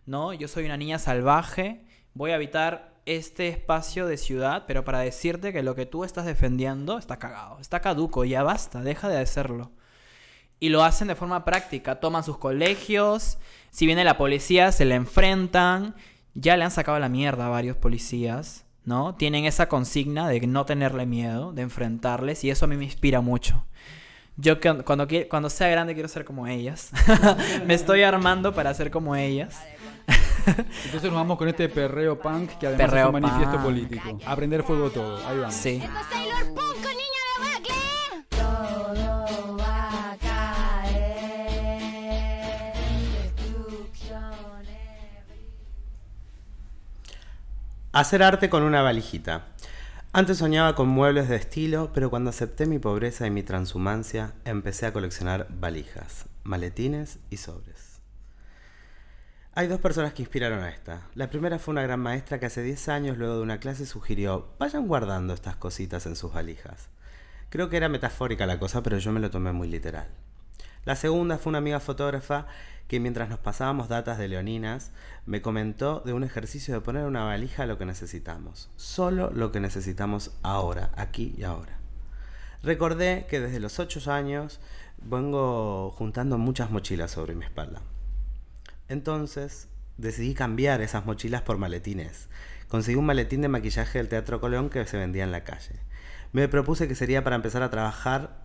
[0.06, 0.34] ¿no?
[0.34, 1.82] Yo soy una niña salvaje,
[2.14, 6.26] voy a habitar este espacio de ciudad, pero para decirte que lo que tú estás
[6.26, 9.72] defendiendo está cagado, está caduco, ya basta, deja de hacerlo.
[10.60, 13.38] Y lo hacen de forma práctica, toman sus colegios,
[13.70, 15.96] si viene la policía se le enfrentan,
[16.34, 19.16] ya le han sacado la mierda a varios policías, ¿no?
[19.16, 23.22] Tienen esa consigna de no tenerle miedo, de enfrentarles, y eso a mí me inspira
[23.22, 23.66] mucho.
[24.36, 26.92] Yo cuando, cuando sea grande quiero ser como ellas.
[27.68, 29.62] me estoy armando para ser como ellas.
[30.46, 33.64] Entonces nos vamos con este perreo punk que además Perreo es un manifiesto punk.
[33.64, 34.20] político.
[34.26, 35.18] Aprender fuego todo.
[35.28, 35.54] Ahí vamos.
[35.56, 35.82] Sí.
[35.84, 37.74] Esto es Sailor Punk con niña de Bacle.
[38.30, 41.54] Todo va a caer.
[43.24, 44.34] Destrucción.
[47.92, 49.48] Hacer arte con una valijita.
[50.16, 54.86] Antes soñaba con muebles de estilo, pero cuando acepté mi pobreza y mi transhumancia, empecé
[54.86, 57.93] a coleccionar valijas, maletines y sobres.
[59.56, 61.02] Hay dos personas que inspiraron a esta.
[61.14, 64.48] La primera fue una gran maestra que hace 10 años, luego de una clase, sugirió,
[64.58, 66.90] vayan guardando estas cositas en sus valijas.
[67.52, 70.08] Creo que era metafórica la cosa, pero yo me lo tomé muy literal.
[70.86, 72.48] La segunda fue una amiga fotógrafa
[72.88, 74.92] que mientras nos pasábamos datas de leoninas,
[75.28, 78.72] me comentó de un ejercicio de poner una valija lo que necesitamos.
[78.76, 81.78] Solo lo que necesitamos ahora, aquí y ahora.
[82.64, 84.60] Recordé que desde los 8 años
[84.98, 87.84] vengo juntando muchas mochilas sobre mi espalda.
[88.90, 92.30] Entonces decidí cambiar esas mochilas por maletines.
[92.68, 95.76] Conseguí un maletín de maquillaje del Teatro Colón que se vendía en la calle.
[96.32, 98.44] Me propuse que sería para empezar a trabajar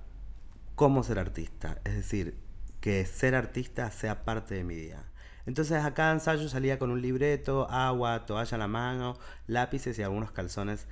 [0.74, 2.38] cómo ser artista, es decir,
[2.80, 5.02] que ser artista sea parte de mi día.
[5.46, 10.02] Entonces a cada ensayo salía con un libreto, agua, toalla en la mano, lápices y
[10.02, 10.86] algunos calzones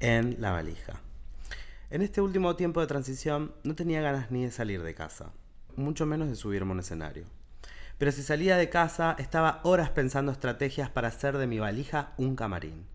[0.00, 1.00] en la valija.
[1.90, 5.32] En este último tiempo de transición no tenía ganas ni de salir de casa,
[5.76, 7.37] mucho menos de subirme a un escenario.
[7.98, 12.36] Pero si salía de casa, estaba horas pensando estrategias para hacer de mi valija un
[12.36, 12.86] camarín.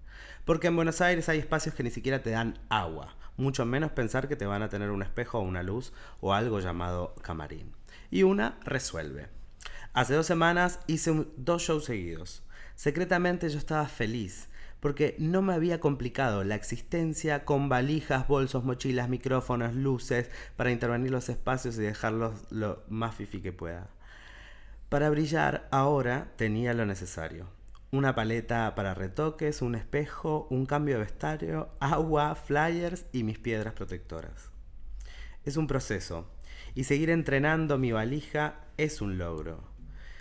[0.45, 4.27] Porque en Buenos Aires hay espacios que ni siquiera te dan agua, mucho menos pensar
[4.27, 7.73] que te van a tener un espejo o una luz o algo llamado camarín.
[8.11, 9.27] Y una resuelve.
[9.91, 12.43] Hace dos semanas hice dos shows seguidos.
[12.75, 14.49] Secretamente yo estaba feliz
[14.79, 21.11] porque no me había complicado la existencia con valijas, bolsos, mochilas, micrófonos, luces para intervenir
[21.11, 23.89] los espacios y dejarlos lo más fifi que pueda.
[24.93, 27.47] Para brillar ahora tenía lo necesario.
[27.89, 33.73] Una paleta para retoques, un espejo, un cambio de vestuario, agua, flyers y mis piedras
[33.73, 34.51] protectoras.
[35.45, 36.29] Es un proceso
[36.75, 39.63] y seguir entrenando mi valija es un logro.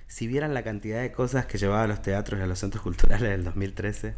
[0.06, 2.82] Si vieran la cantidad de cosas que llevaba a los teatros y a los centros
[2.82, 4.14] culturales del 2013.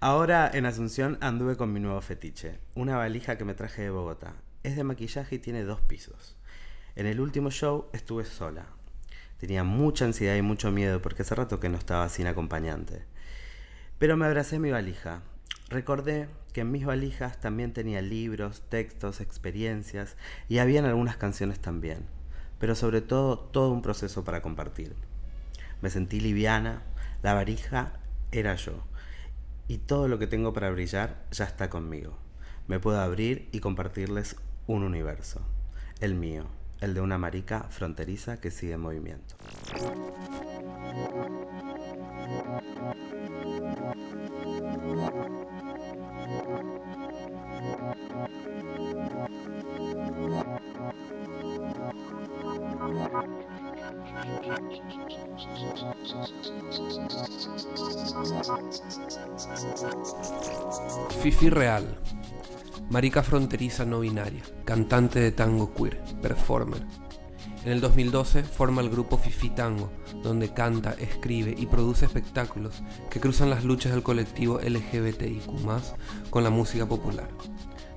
[0.00, 4.32] Ahora en Asunción anduve con mi nuevo fetiche, una valija que me traje de Bogotá.
[4.62, 6.38] Es de maquillaje y tiene dos pisos.
[6.96, 8.68] En el último show estuve sola.
[9.42, 13.02] Tenía mucha ansiedad y mucho miedo porque hace rato que no estaba sin acompañante.
[13.98, 15.22] Pero me abracé mi valija.
[15.68, 20.16] Recordé que en mis valijas también tenía libros, textos, experiencias
[20.48, 22.06] y habían algunas canciones también.
[22.60, 24.94] Pero sobre todo todo un proceso para compartir.
[25.80, 26.84] Me sentí liviana,
[27.24, 27.94] la valija
[28.30, 28.84] era yo.
[29.66, 32.16] Y todo lo que tengo para brillar ya está conmigo.
[32.68, 34.36] Me puedo abrir y compartirles
[34.68, 35.40] un universo.
[35.98, 36.46] El mío,
[36.82, 39.36] el de una marica fronteriza que sigue en movimiento.
[61.22, 61.96] Fifi Real,
[62.92, 66.82] marica fronteriza no binaria, cantante de tango queer, performer.
[67.64, 69.90] En el 2012 forma el grupo Fifi Tango,
[70.22, 75.42] donde canta, escribe y produce espectáculos que cruzan las luchas del colectivo LGBTIQ
[76.28, 77.30] con la música popular.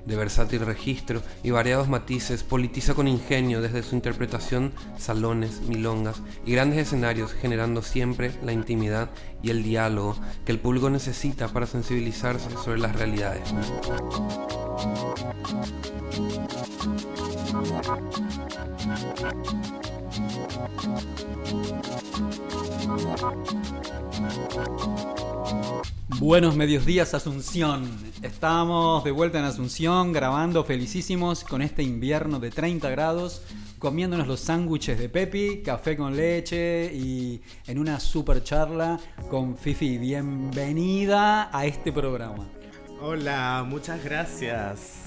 [0.06, 6.52] De versátil registro y variados matices, politiza con ingenio desde su interpretación salones, milongas y
[6.52, 9.10] grandes escenarios, generando siempre la intimidad
[9.42, 13.52] y el diálogo que el público necesita para sensibilizarse sobre las realidades.
[26.08, 27.90] Buenos medios días Asunción.
[28.22, 33.42] Estamos de vuelta en Asunción grabando felicísimos con este invierno de 30 grados.
[33.80, 39.98] comiéndonos los sándwiches de Pepi, café con leche y en una super charla con Fifi.
[39.98, 42.46] Bienvenida a este programa.
[43.00, 45.06] Hola, muchas gracias.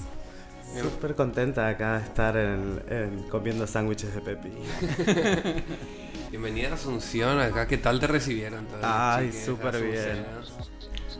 [0.80, 4.50] Súper contenta acá de estar en, en comiendo sándwiches de Pepi.
[6.30, 8.68] Bienvenida a Asunción acá, ¿qué tal te recibieron?
[8.82, 10.26] Ay, súper bien.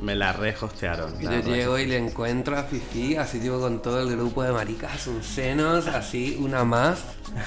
[0.00, 4.16] Me la la yo llego y le encuentro a Fifi, así tipo con todo el
[4.16, 7.04] grupo de maricas asuncenos, así una más.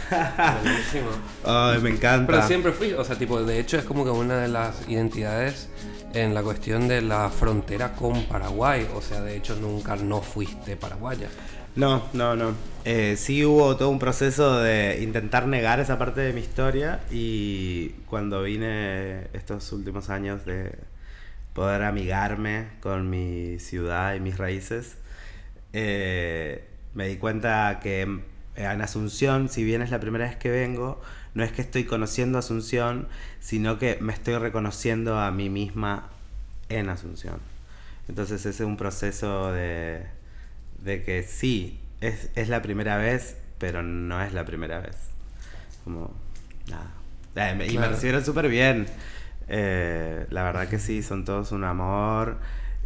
[0.09, 1.09] Buenísimo.
[1.43, 2.31] Ay, me encanta.
[2.31, 5.69] Pero siempre fui, o sea, tipo, de hecho es como que una de las identidades
[6.13, 8.87] en la cuestión de la frontera con Paraguay.
[8.95, 11.29] O sea, de hecho nunca no fuiste paraguaya.
[11.75, 12.53] No, no, no.
[12.85, 17.89] Eh, sí hubo todo un proceso de intentar negar esa parte de mi historia y
[18.07, 20.75] cuando vine estos últimos años de
[21.53, 24.97] poder amigarme con mi ciudad y mis raíces,
[25.73, 28.01] eh, me di cuenta que
[28.55, 31.01] en Asunción, si bien es la primera vez que vengo,
[31.33, 33.07] no es que estoy conociendo Asunción,
[33.39, 36.09] sino que me estoy reconociendo a mí misma
[36.69, 37.39] en Asunción.
[38.07, 40.03] Entonces ese es un proceso de,
[40.83, 44.95] de que sí, es, es la primera vez, pero no es la primera vez.
[45.83, 46.13] Como,
[46.69, 46.91] nada.
[47.35, 47.91] Eh, me- Y me Claro.
[47.93, 48.85] recibieron súper bien.
[49.47, 52.39] Eh, la verdad que sí, son todos un amor.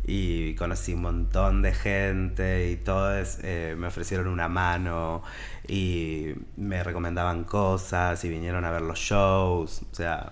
[0.05, 5.21] Y conocí un montón de gente y todos eh, me ofrecieron una mano
[5.67, 9.81] y me recomendaban cosas y vinieron a ver los shows.
[9.91, 10.31] O sea,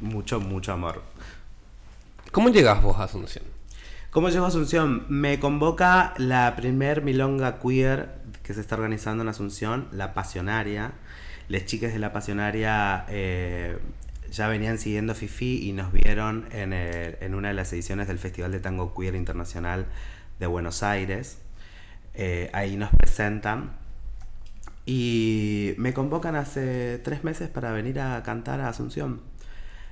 [0.00, 1.02] mucho, mucho amor.
[2.32, 3.44] ¿Cómo llegas vos a Asunción?
[4.10, 5.06] ¿Cómo llegó a Asunción?
[5.08, 8.10] Me convoca la primer milonga queer
[8.42, 10.92] que se está organizando en Asunción, La Pasionaria.
[11.48, 13.78] Las chicas de La Pasionaria eh,
[14.30, 18.18] ya venían siguiendo Fifi y nos vieron en, el- en una de las ediciones del
[18.18, 19.86] Festival de Tango Queer Internacional
[20.38, 21.38] de Buenos Aires.
[22.14, 23.72] Eh, ahí nos presentan.
[24.86, 29.20] Y me convocan hace tres meses para venir a cantar a Asunción.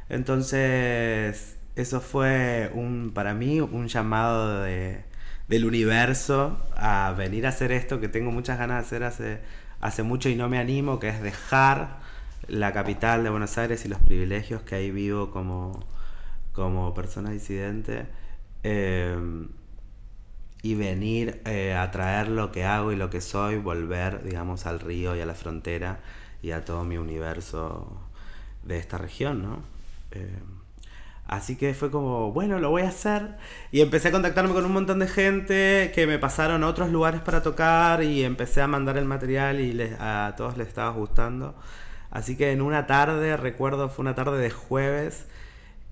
[0.08, 5.04] Entonces, eso fue un, para mí un llamado de-
[5.48, 9.40] del universo a venir a hacer esto que tengo muchas ganas de hacer hace,
[9.80, 11.98] hace mucho y no me animo, que es dejar
[12.48, 15.80] la capital de Buenos Aires y los privilegios que ahí vivo como,
[16.52, 18.06] como persona disidente.
[18.64, 19.16] eh,
[20.62, 24.80] y venir eh, a traer lo que hago y lo que soy, volver, digamos, al
[24.80, 26.00] río y a la frontera
[26.42, 28.00] y a todo mi universo
[28.64, 29.62] de esta región, ¿no?
[30.12, 30.38] Eh,
[31.26, 33.36] así que fue como, bueno, lo voy a hacer.
[33.72, 37.20] Y empecé a contactarme con un montón de gente que me pasaron a otros lugares
[37.20, 41.54] para tocar y empecé a mandar el material y les- a todos les estaba gustando.
[42.18, 45.26] Así que en una tarde, recuerdo, fue una tarde de jueves,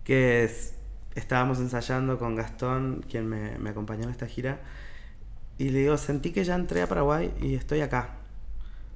[0.05, 0.75] que es-
[1.15, 4.59] estábamos ensayando con Gastón, quien me, acompañó en esta gira,
[5.59, 8.11] y le digo, sentí que ya entré a Paraguay y estoy acá.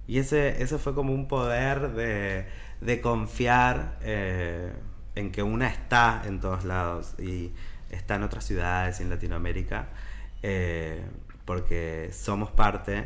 [0.09, 2.47] Y ese, ese fue como un poder de,
[2.81, 4.73] de confiar eh,
[5.15, 7.52] en que una está en todos lados y
[7.91, 9.89] está en otras ciudades y en Latinoamérica,
[10.42, 11.05] eh,
[11.44, 13.05] porque somos parte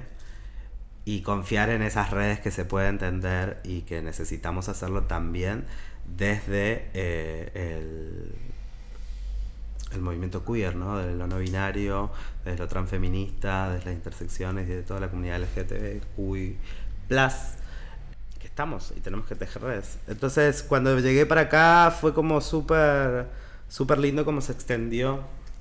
[1.05, 5.65] y confiar en esas redes que se puede entender y que necesitamos hacerlo también
[6.07, 8.35] desde eh, el,
[9.95, 10.99] el movimiento queer, ¿no?
[10.99, 12.11] De lo no binario,
[12.45, 16.57] desde lo transfeminista, desde las intersecciones y de toda la comunidad LGTBQI+,
[18.39, 19.99] que estamos y tenemos que tejer redes.
[20.09, 23.29] Entonces, cuando llegué para acá fue como súper,
[23.99, 25.21] lindo como se extendió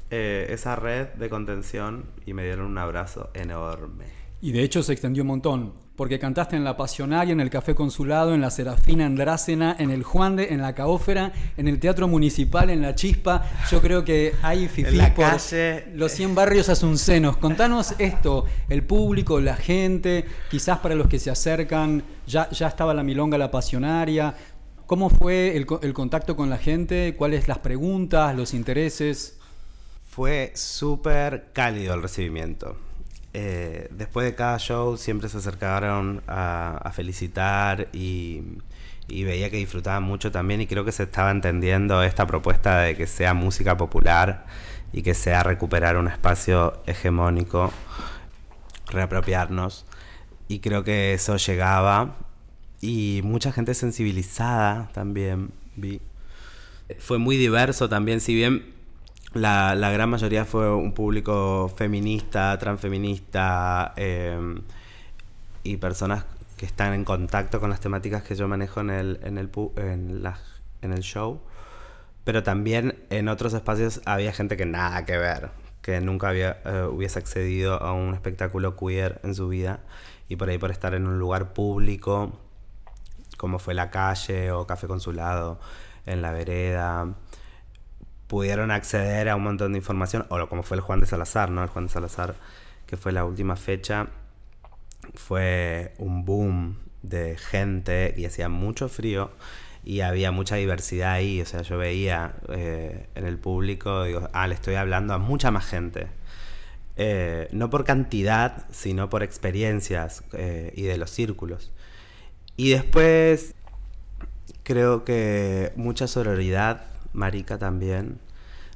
[0.09, 4.22] eh, esa red de contención y me dieron un abrazo enorme.
[4.43, 7.75] Y de hecho se extendió un montón, porque cantaste en La Pasionaria, en el Café
[7.75, 12.09] Consulado, en la Serafina Andrácena, en el Juan de, en la Caófera, en el Teatro
[12.09, 13.45] Municipal, en la Chispa.
[13.71, 15.85] Yo creo que hay fifí En la por calle.
[15.95, 17.37] los 100 barrios asuncenos.
[17.37, 22.93] Contanos esto, el público, la gente, quizás para los que se acercan, ya, ya estaba
[22.93, 24.35] la Milonga La Pasionaria.
[24.87, 27.15] ¿Cómo fue el, el contacto con la gente?
[27.17, 29.37] ¿Cuáles las preguntas, los intereses?
[30.09, 32.75] Fue súper cálido el recibimiento.
[33.33, 38.43] Eh, después de cada show siempre se acercaron a, felicitar y,
[39.07, 42.95] y veía que disfrutaban mucho también y creo que se estaba entendiendo esta propuesta de
[42.95, 44.45] que sea música popular
[44.91, 47.73] y que sea recuperar un espacio hegemónico,
[48.91, 49.85] reapropiarnos.
[50.47, 52.15] Y creo que eso llegaba
[52.79, 55.99] y mucha gente sensibilizada también vi.
[56.99, 58.73] Fue muy diverso también, si bien
[59.33, 64.61] la, gran mayoría fue un público feminista, transfeminista eh,
[65.63, 66.25] y personas
[66.57, 69.49] que están en contacto con las temáticas que yo manejo en el, en el,
[70.81, 71.41] en el show.
[72.23, 75.49] Pero también en otros espacios había gente que nada que ver,
[75.81, 79.81] que nunca había, eh, hubiese accedido a un espectáculo queer en su vida
[80.29, 82.39] y por ahí por estar en un lugar público
[83.37, 85.59] como fue La Calle o Café Consulado
[86.05, 87.13] en la vereda,
[88.33, 91.61] pudieron acceder a un montón de información, o como fue el Juan de Salazar, ¿no?
[91.61, 92.33] El Juan de Salazar,
[92.87, 94.07] que fue la última fecha,
[95.13, 99.29] fue un boom de gente y hacía mucho frío
[99.83, 104.47] y había mucha diversidad ahí, o sea, yo veía eh, en el público, digo, ah,
[104.47, 106.07] le estoy hablando a mucha más gente.
[106.97, 111.71] Eh, no por cantidad, sino por experiencias eh, y de los círculos.
[112.57, 113.53] Y después
[114.63, 118.22] creo que mucha sororidad, marica también,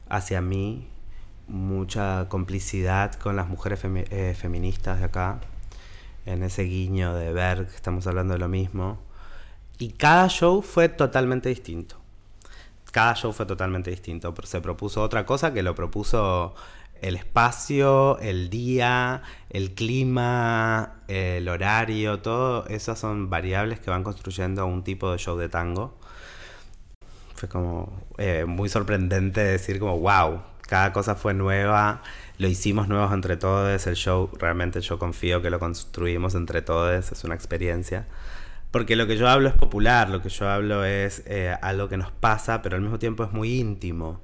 [0.10, 0.88] hacia mí,
[1.48, 5.40] mucha complicidad con las mujeres eh, feministas de acá,
[6.26, 9.00] en ese guiño de ver que estamos hablando de lo mismo.
[9.80, 11.98] Y cada show fue totalmente distinto.
[12.92, 14.34] Cada show fue totalmente distinto.
[14.44, 16.56] Se propuso otra cosa que lo propuso
[17.02, 22.66] el espacio, el día, el clima, el horario, todo.
[22.68, 25.98] Esas son variables que van construyendo un tipo de show de tango.
[27.38, 32.02] Fue como eh, muy sorprendente decir como, wow, cada cosa fue nueva,
[32.40, 37.12] lo hicimos nuevos entre todos, el show realmente yo confío que lo construimos entre todos,
[37.12, 38.08] es una experiencia.
[38.72, 41.98] Porque lo que yo hablo es popular, lo que yo hablo es eh, algo que
[41.98, 44.20] nos pasa, pero al mismo tiempo es muy íntimo,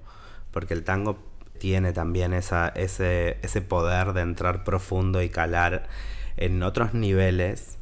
[0.51, 1.17] porque el tango
[1.59, 5.87] tiene también esa, ese, ese poder de entrar profundo y calar
[6.35, 7.77] en otros niveles,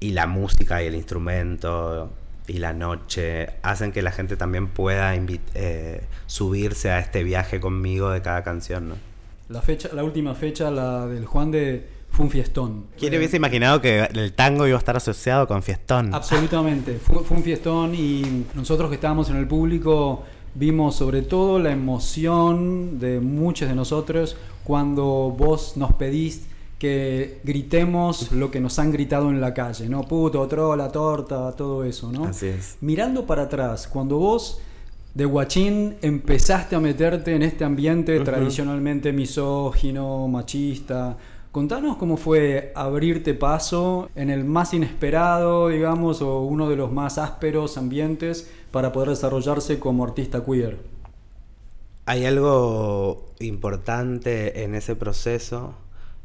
[0.00, 2.10] y la música y el instrumento
[2.46, 8.10] y la noche hacen que la gente también pueda eh, subirse a este viaje conmigo
[8.10, 8.94] de cada canción, ¿no?
[9.48, 12.86] La, fecha, la última fecha, la del Juan de, fue un fiestón.
[12.98, 16.14] ¿Quién hubiese imaginado que el tango iba a estar asociado con fiestón?
[16.14, 20.24] Absolutamente, fue, fue un fiestón y nosotros que estábamos en el público
[20.54, 26.46] vimos sobre todo la emoción de muchos de nosotros cuando vos nos pedís
[26.78, 30.02] que gritemos lo que nos han gritado en la calle, ¿no?
[30.02, 32.24] Puto, trola, torta, todo eso, ¿no?
[32.24, 32.76] Así es.
[32.80, 34.60] Mirando para atrás, cuando vos
[35.14, 41.16] de guachín empezaste a meterte en este ambiente tradicionalmente misógino, machista,
[41.52, 47.18] contanos cómo fue abrirte paso en el más inesperado, digamos, o uno de los más
[47.18, 50.78] ásperos ambientes para poder desarrollarse como artista queer.
[52.06, 55.74] Hay algo importante en ese proceso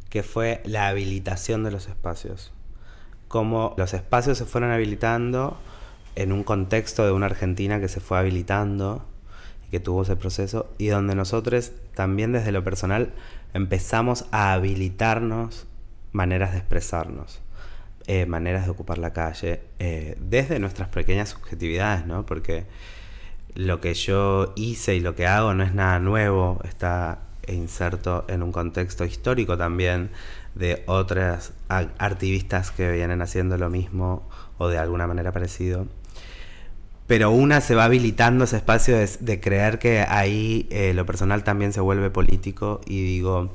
[0.09, 2.51] que fue la habilitación de los espacios.
[3.27, 5.57] Cómo los espacios se fueron habilitando
[6.15, 9.05] en un contexto de una Argentina que se fue habilitando
[9.67, 13.13] y que tuvo ese proceso y donde nosotros también desde lo personal
[13.53, 15.67] empezamos a habilitarnos
[16.11, 17.41] maneras de expresarnos,
[18.07, 22.25] eh, maneras de ocupar la calle, eh, desde nuestras pequeñas subjetividades, ¿no?
[22.25, 22.65] Porque
[23.53, 27.19] lo que yo hice y lo que hago no es nada nuevo, está
[27.53, 30.11] inserto en un contexto histórico también
[30.55, 35.87] de otras activistas que vienen haciendo lo mismo o de alguna manera parecido.
[37.07, 41.43] Pero una se va habilitando ese espacio de, de creer que ahí eh, lo personal
[41.43, 43.51] también se vuelve político y digo,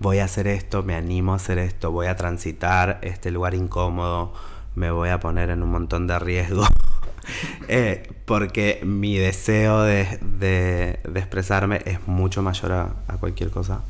[0.00, 4.32] voy a hacer esto, me animo a hacer esto, voy a transitar este lugar incómodo,
[4.74, 6.64] me voy a poner en un montón de riesgo.
[7.68, 13.82] Eh, porque mi deseo de, expresarme es mucho mayor a, a cualquier cosa.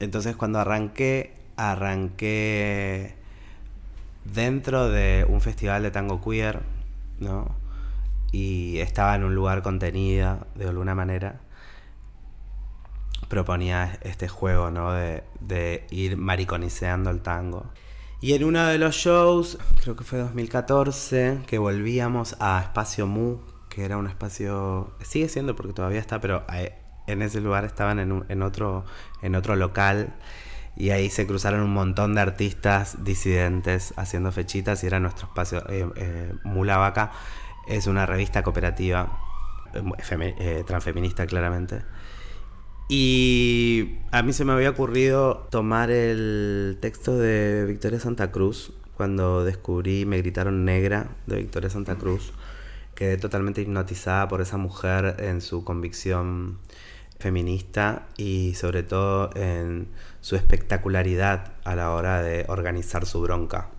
[0.00, 3.14] Entonces cuando arranqué, arranqué
[4.24, 6.60] dentro de un festival de tango queer,
[7.20, 7.54] ¿no?
[8.32, 11.40] Y estaba en un lugar contenida de alguna manera.
[13.28, 14.92] Proponía este juego, ¿no?
[14.92, 17.66] De, de ir mariconiceando el tango.
[18.24, 23.36] Y en uno de los shows, creo que fue 2014, que volvíamos a Espacio Mu,
[23.68, 26.72] que era un espacio, sigue siendo porque todavía está, pero eh,
[27.06, 28.86] en ese lugar estaban en, otro,
[29.20, 30.14] en otro local
[30.74, 35.62] y ahí se cruzaron un montón de artistas disidentes haciendo fechitas y era nuestro espacio.
[35.68, 37.12] Eh, eh, Mula Vaca
[37.68, 39.18] es una revista cooperativa,
[39.74, 41.82] eh, transfeminista claramente.
[42.88, 49.42] Y a mí se me había ocurrido tomar el texto de Victoria Santa Cruz cuando
[49.44, 52.32] descubrí Me gritaron negra de Victoria Santa Cruz.
[52.94, 56.58] Quedé totalmente hipnotizada por esa mujer en su convicción
[57.18, 59.88] feminista y sobre todo en
[60.20, 63.70] su espectacularidad a la hora de organizar su bronca.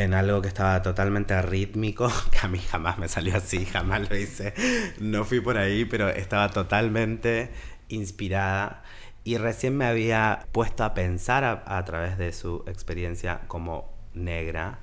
[0.00, 4.16] En algo que estaba totalmente rítmico, que a mí jamás me salió así, jamás lo
[4.16, 4.54] hice,
[4.98, 7.50] no fui por ahí, pero estaba totalmente
[7.88, 8.82] inspirada
[9.24, 14.78] y recién me había puesto a pensar a, través de su experiencia como negra,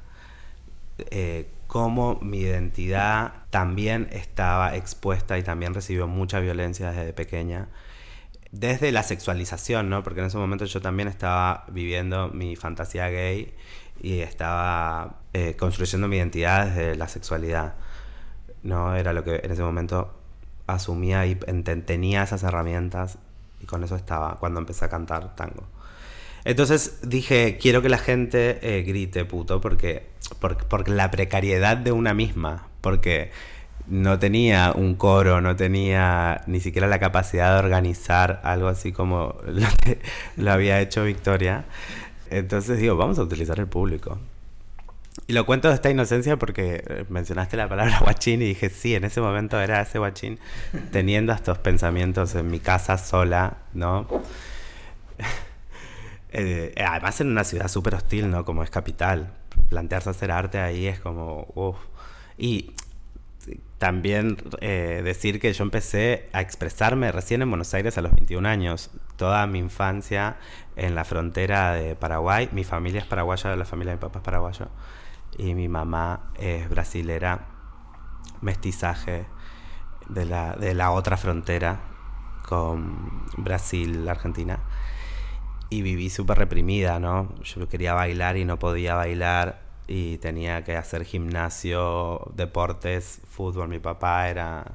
[1.09, 7.69] eh, cómo mi identidad también estaba expuesta y también recibió mucha violencia desde pequeña.
[8.51, 10.03] Desde la sexualización, ¿no?
[10.03, 13.53] Porque en ese momento yo también estaba viviendo mi fantasía gay
[14.01, 17.75] y estaba eh, construyendo mi identidad desde la sexualidad.
[18.63, 20.13] No era lo que en ese momento
[20.67, 23.17] asumía y tenía esas herramientas
[23.61, 25.63] y con eso estaba cuando empecé a cantar tango.
[26.43, 30.07] Entonces dije, quiero que la gente eh, grite puto porque,
[30.39, 33.31] porque, porque la precariedad de una misma, porque
[33.87, 39.37] no tenía un coro, no tenía ni siquiera la capacidad de organizar algo así como
[39.45, 39.67] lo
[40.37, 41.65] lo había hecho Victoria.
[42.29, 44.19] Entonces digo, vamos a utilizar el público.
[45.25, 48.95] Y lo cuento de esta inocencia porque eh, mencionaste la palabra guachín y dije, sí,
[48.95, 50.39] en ese momento era ese guachín
[50.91, 54.07] teniendo estos pensamientos en mi casa sola, ¿no?
[56.29, 58.43] Eh, además en una ciudad súper hostil, ¿no?
[58.43, 59.33] Como es capital.
[59.69, 61.77] Plantearse hacer arte ahí es como, uff.
[62.37, 62.73] Y
[63.77, 68.47] también eh, decir que yo empecé a expresarme recién en Buenos Aires a los 21
[68.47, 68.89] años.
[69.15, 70.37] Toda mi infancia
[70.75, 72.49] en la frontera de Paraguay.
[72.51, 74.67] Mi familia es paraguaya, la familia de mi papá es paraguayo.
[75.37, 77.47] Y mi mamá es brasilera,
[78.41, 79.25] mestizaje
[80.09, 81.79] de la, de la otra frontera
[82.47, 84.59] con Brasil, Argentina.
[85.69, 87.35] Y viví súper reprimida, ¿no?
[87.43, 93.69] Yo quería bailar y no podía bailar y tenía que hacer gimnasio, deportes, fútbol.
[93.69, 94.65] Mi papá era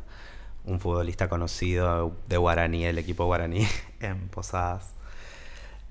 [0.65, 3.67] un futbolista conocido de Guaraní, el equipo Guaraní
[4.01, 4.95] en Posadas.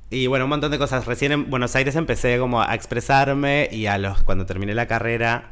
[0.09, 1.05] Y bueno, un montón de cosas.
[1.05, 5.51] Recién en Buenos Aires empecé como a expresarme y a los cuando terminé la carrera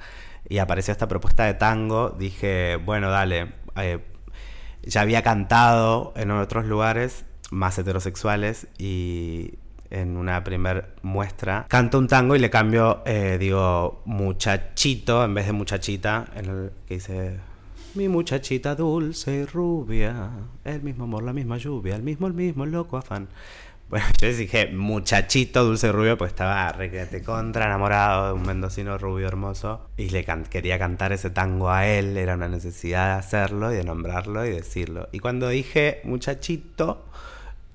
[0.49, 3.99] y apareció esta propuesta de tango, dije, bueno, dale, eh,
[4.83, 9.59] ya había cantado en otros lugares más heterosexuales y
[9.91, 15.45] en una primer muestra canto un tango y le cambio, eh, digo, muchachito en vez
[15.47, 17.37] de muchachita, en el que dice,
[17.95, 20.29] mi muchachita dulce y rubia,
[20.63, 23.27] el mismo amor, la misma lluvia, el mismo, el mismo, el loco afán.
[23.89, 28.99] Bueno, yo dije muchachito dulce y rubio, pues estaba requete contra enamorado de un mendocino
[28.99, 33.19] rubio hermoso y le can- quería cantar ese tango a él, era una necesidad de
[33.19, 35.09] hacerlo y de nombrarlo y decirlo.
[35.11, 37.05] Y cuando dije muchachito,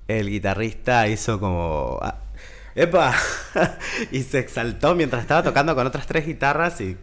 [0.07, 1.99] el guitarrista hizo como...
[2.01, 2.19] ah,
[2.75, 3.15] ¡Epa!
[4.11, 6.97] y se exaltó mientras estaba tocando con otras tres guitarras y,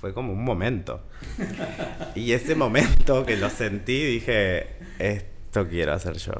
[0.00, 1.02] fue como un momento.
[2.14, 6.32] Y ese momento que lo sentí, dije, esto quiero hacer yo.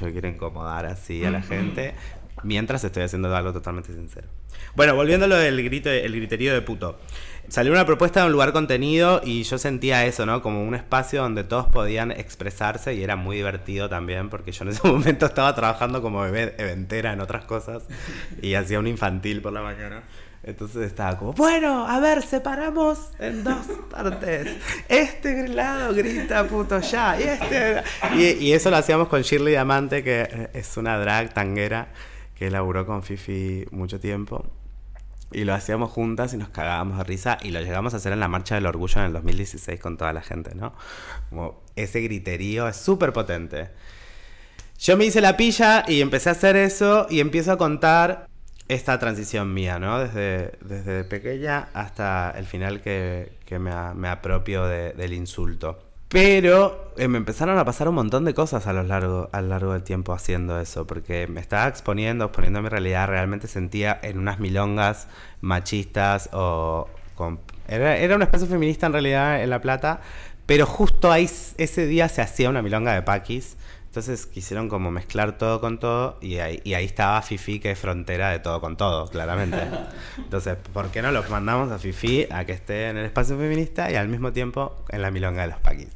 [0.00, 1.94] Yo quiero incomodar así a la gente
[2.42, 4.28] mientras estoy haciendo algo totalmente sincero.
[4.74, 6.98] Bueno, volviendo a lo del grito, el griterío de puto.
[7.48, 10.42] Salió una propuesta de un lugar contenido y yo sentía eso, ¿no?
[10.42, 14.70] Como un espacio donde todos podían expresarse y era muy divertido también porque yo en
[14.70, 17.84] ese momento estaba trabajando como bebé eventera en otras cosas
[18.42, 20.02] y hacía un infantil por la mañana.
[20.42, 24.54] Entonces estaba como, bueno, a ver, separamos en dos partes.
[24.88, 27.18] Este lado grita puto ya.
[27.18, 27.82] Y, este...
[28.14, 31.88] y, eso lo hacíamos con Shirley Diamante, que es una drag tanguera
[32.34, 34.46] que laburó con Fifi mucho tiempo.
[35.30, 38.20] Y lo hacíamos juntas y nos cagábamos de risa y lo llegamos a hacer en
[38.20, 40.74] la Marcha del Orgullo en el 2016 con toda la gente, ¿no?
[41.28, 43.68] Como ese griterío es súper potente.
[44.78, 48.26] Yo me hice la pilla y empecé a hacer eso y empiezo a contar
[48.68, 49.98] esta transición mía, ¿no?
[49.98, 55.87] Desde, desde pequeña hasta el final que, que me, me apropio de- del insulto.
[56.08, 59.48] Pero eh, me empezaron a pasar un montón de cosas a lo largo, a lo
[59.48, 64.18] largo del tiempo haciendo eso, porque me estaba exponiendo, exponiendo mi realidad, realmente sentía en
[64.18, 65.08] unas milongas
[65.42, 66.88] machistas o...
[67.14, 70.00] con- era, era un espacio feminista en realidad en La Plata,
[70.46, 71.28] pero justo ahí
[71.58, 76.16] ese día se hacía una milonga de paquis, entonces quisieron como mezclar todo con todo
[76.22, 79.58] y ahí, y ahí estaba Fifi, que es frontera de todo con todo, claramente.
[80.18, 83.90] Entonces, ¿por qué no los mandamos a Fifi a que esté en el espacio feminista
[83.90, 85.88] y al mismo tiempo en la milonga de los paquis?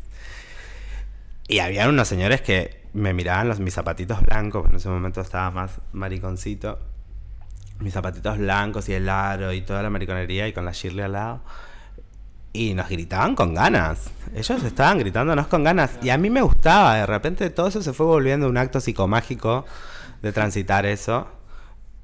[1.48, 5.50] Y había unos señores que me miraban los, mis zapatitos blancos, en ese momento estaba
[5.50, 6.78] más mariconcito.
[7.80, 11.12] Mis zapatitos blancos y el aro y toda la mariconería y con la Shirley al
[11.12, 11.40] lado.
[12.52, 14.10] Y nos gritaban con ganas.
[14.34, 15.98] Ellos estaban gritándonos con ganas.
[16.02, 16.96] Y a mí me gustaba.
[16.96, 19.64] De repente todo eso se fue volviendo un acto psicomágico
[20.20, 21.26] de transitar eso.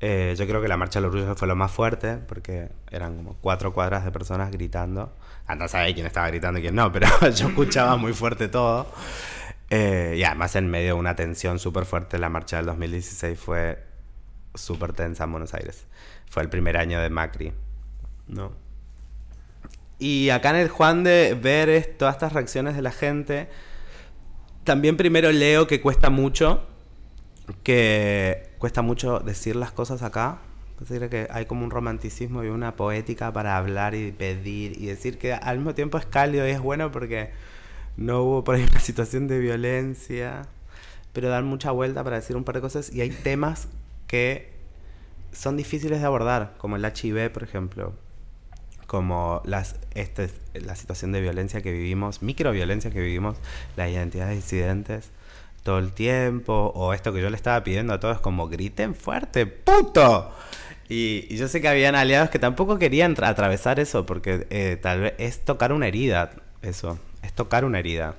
[0.01, 3.37] Eh, yo creo que la marcha del orgullo fue lo más fuerte porque eran como
[3.41, 5.13] cuatro cuadras de personas gritando.
[5.49, 8.87] Anda a quién estaba gritando y quién no, pero yo escuchaba muy fuerte todo.
[9.71, 13.83] Eh, y además en medio de una tensión súper fuerte, la marcha del 2016 fue
[14.55, 15.87] súper tensa en Buenos Aires.
[16.31, 17.55] Fue el primer año de Macri,
[18.27, 18.53] ¿no?
[19.99, 23.49] Y acá en el Juan de ver todas estas reacciones de la gente,
[24.65, 26.67] también primero leo que cuesta mucho,
[27.63, 30.39] que cuesta mucho decir las cosas acá.
[30.79, 35.19] Decir, que hay como un romanticismo y una poética para hablar y pedir y decir
[35.19, 37.31] que al mismo tiempo es cálido y es bueno porque
[37.97, 40.47] no hubo por ahí una situación de violencia,
[41.13, 43.69] pero dan mucha vuelta para decir un par de cosas y hay temas
[44.07, 44.53] que
[45.33, 47.93] son difíciles de abordar, como el HIV, por ejemplo,
[48.87, 53.37] como las, este, la situación de violencia que vivimos, microviolencia que vivimos,
[53.77, 55.11] las identidades disidentes
[55.69, 59.45] todo el tiempo, o esto que yo le estaba pidiendo a todos como griten fuerte,
[59.47, 60.33] puto.
[60.89, 64.79] Y, y yo sé que habían aliados que tampoco querían tra- atravesar eso, porque eh,
[64.81, 66.31] tal vez es tocar una herida,
[66.63, 68.15] eso, es tocar una herida.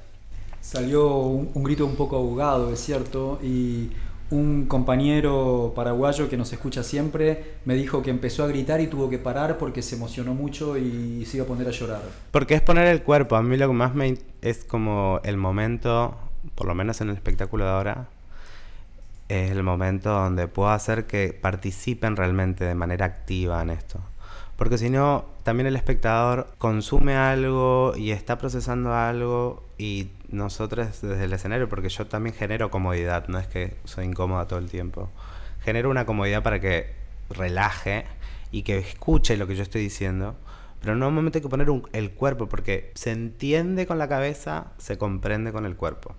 [0.62, 3.90] Salió un, un grito un poco ahogado, es cierto, y
[4.32, 9.10] un compañero paraguayo que nos escucha siempre me dijo que empezó a gritar y tuvo
[9.10, 12.02] que parar porque se emocionó mucho y se iba a poner a llorar.
[12.30, 13.36] Porque es poner el cuerpo.
[13.36, 16.16] A mí lo que más me es como el momento,
[16.54, 18.10] por lo menos en el espectáculo de ahora,
[19.30, 23.99] es el momento donde puedo hacer que participen realmente de manera activa en esto.
[24.58, 31.24] Porque si no, también el espectador consume algo y está procesando algo y nosotros desde
[31.24, 35.09] el escenario, porque yo también genero comodidad, no es que soy incómoda todo el tiempo.
[35.61, 36.93] Genero una comodidad para que
[37.30, 38.06] relaje
[38.51, 40.35] y que escuche lo que yo estoy diciendo.
[40.82, 45.51] Pero momento hay que poner el cuerpo, porque se entiende con la cabeza, se comprende
[45.51, 46.16] con el cuerpo.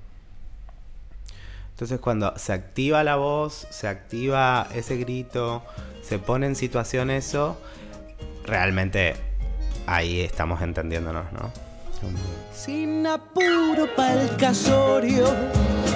[1.81, 5.63] Entonces cuando se activa la voz, se activa ese grito,
[6.03, 7.57] se pone en situación eso,
[8.45, 9.15] realmente
[9.87, 11.51] ahí estamos entendiéndonos, ¿no?
[12.55, 15.25] Sin apuro pa'l casorio,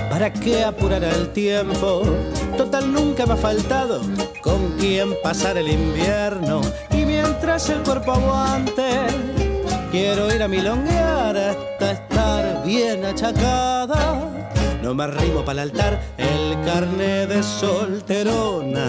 [0.08, 2.00] ¿para qué apurar el tiempo?
[2.56, 4.00] Total nunca me ha faltado
[4.40, 6.62] con quien pasar el invierno.
[6.92, 9.00] Y mientras el cuerpo aguante,
[9.90, 14.43] quiero ir a milonguear hasta estar bien achacada.
[14.84, 18.86] No me arrimo para el altar el carne de solterona.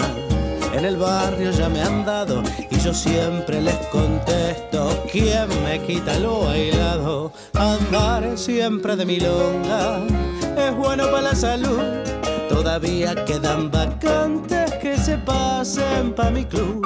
[0.74, 6.19] En el barrio ya me han dado y yo siempre les contesto ¿Quién me quita
[6.19, 7.32] lo bailado?
[7.53, 9.99] Andar siempre de milonga
[10.57, 11.80] es bueno para la salud
[12.49, 16.85] Todavía quedan vacantes que se pasen pa' mi club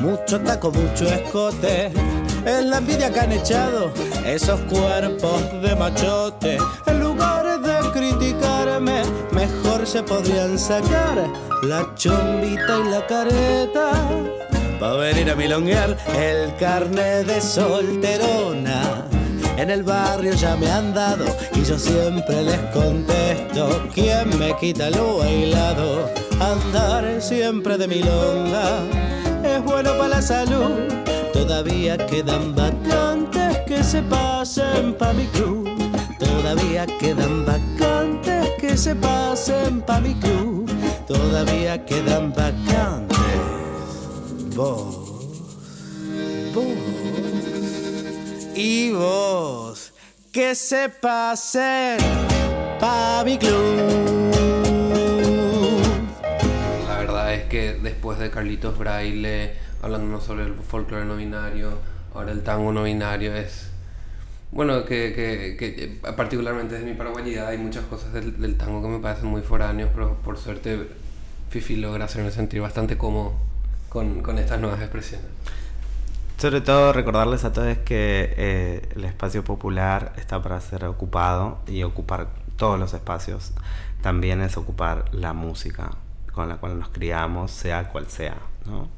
[0.00, 1.92] mucho taco, mucho escote.
[2.44, 3.92] Es la envidia que han echado
[4.24, 6.58] esos cuerpos de machote.
[6.86, 11.30] En lugar de criticarme, mejor se podrían sacar
[11.62, 13.92] la chombita y la careta.
[14.78, 19.19] Pa' venir a milonguear el carne de solterona.
[19.60, 24.88] En el barrio ya me han dado y yo siempre les contesto ¿Quién me quita
[24.88, 26.08] lo bailado?
[26.40, 28.78] Andar siempre de milonga
[29.44, 30.88] es bueno para la salud.
[31.34, 35.68] Todavía quedan vacantes que se pasen pa' mi club.
[36.18, 40.70] Todavía quedan vacantes que se pasen pa' mi club.
[41.06, 43.18] Todavía quedan vacantes.
[44.56, 44.99] Vos,
[48.60, 49.94] y vos
[50.32, 51.96] que se pasen
[52.78, 54.34] pa' mi club.
[56.86, 61.70] La verdad es que después de Carlitos Braille, hablándonos sobre el folclore no binario,
[62.14, 63.70] ahora el tango no binario es...
[64.50, 68.88] Bueno, que, que, que particularmente desde mi paraguayidad hay muchas cosas del, del tango que
[68.88, 70.86] me parecen muy foráneos, pero por suerte
[71.48, 73.32] Fifi logra hacerme sentir bastante cómodo
[73.88, 75.28] con, con estas nuevas expresiones.
[76.40, 81.82] Sobre todo recordarles a todos que eh, el espacio popular está para ser ocupado y
[81.82, 83.52] ocupar todos los espacios
[84.00, 85.90] también es ocupar la música
[86.32, 88.88] con la cual nos criamos, sea cual sea, ¿no?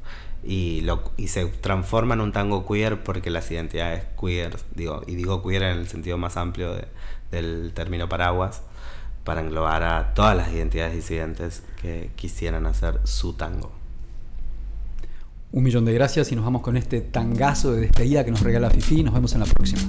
[0.41, 5.15] Y, lo, y se transforma en un tango queer porque las identidades queer, digo, y
[5.15, 6.87] digo queer en el sentido más amplio de-
[7.31, 8.61] del término paraguas,
[9.25, 13.82] para englobar a todas las identidades disidentes que quisieran hacer su tango.
[15.53, 18.71] Un millón de gracias y nos vamos con este tangazo de despedida que nos regala
[18.71, 19.03] Fifi.
[19.03, 19.83] Nos vemos en la próxima.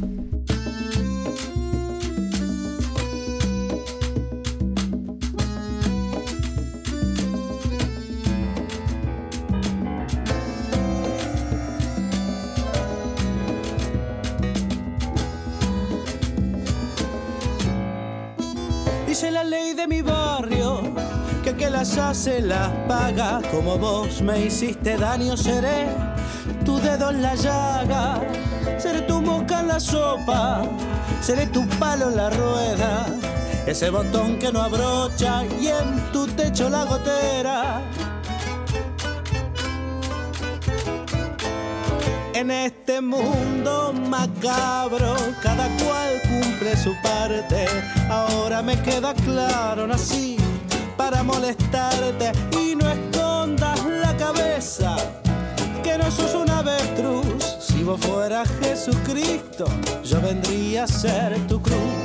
[21.99, 23.41] Hace las paga.
[23.51, 25.87] Como vos me hiciste daño, seré
[26.65, 28.21] tu dedo en la llaga,
[28.79, 30.63] seré tu boca en la sopa,
[31.21, 33.07] seré tu palo en la rueda,
[33.67, 37.81] ese botón que no abrocha y en tu techo la gotera.
[42.35, 47.67] En este mundo macabro, cada cual cumple su parte.
[48.11, 50.44] Ahora me queda claro, nací
[50.97, 54.97] para molestarte y no escondas la cabeza.
[55.83, 57.45] Que no sos un avestruz.
[57.61, 59.67] Si vos fueras Jesucristo,
[60.03, 62.04] yo vendría a ser tu cruz.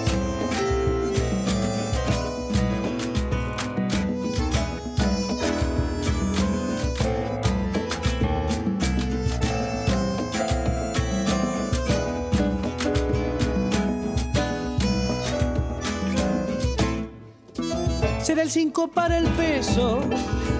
[18.40, 20.00] El 5 para el peso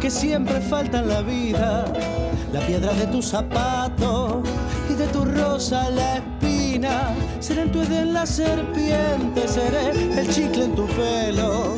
[0.02, 1.86] que siempre falta en la vida.
[2.52, 4.44] La piedra de tu zapato
[4.90, 7.16] y de tu rosa la espina.
[7.40, 11.78] Seré el Edén la serpiente, seré el chicle en tu pelo.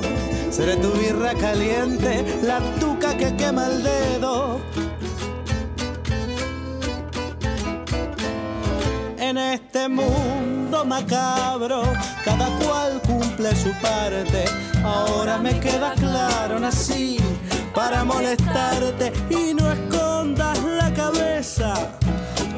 [0.49, 4.59] Seré tu birra caliente, la tuca que quema el dedo.
[9.32, 11.84] En este mundo macabro,
[12.26, 14.43] cada cual cumple su parte.
[14.84, 17.18] Ahora me queda claro, nací
[17.74, 21.74] para molestarte y no escondas la cabeza.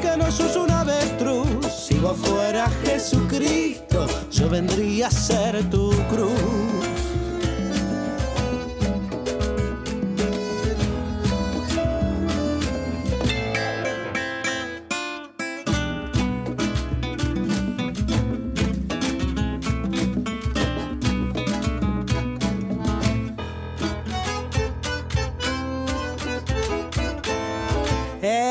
[0.02, 1.68] Que no sos un avestruz.
[1.68, 6.93] Si vos fueras Jesucristo, yo vendría a ser tu cruz.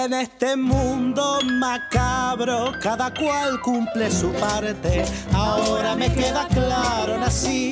[0.05, 5.05] En este mundo macabro, cada cual cumple su parte.
[5.33, 7.71] Ahora me queda claro, nací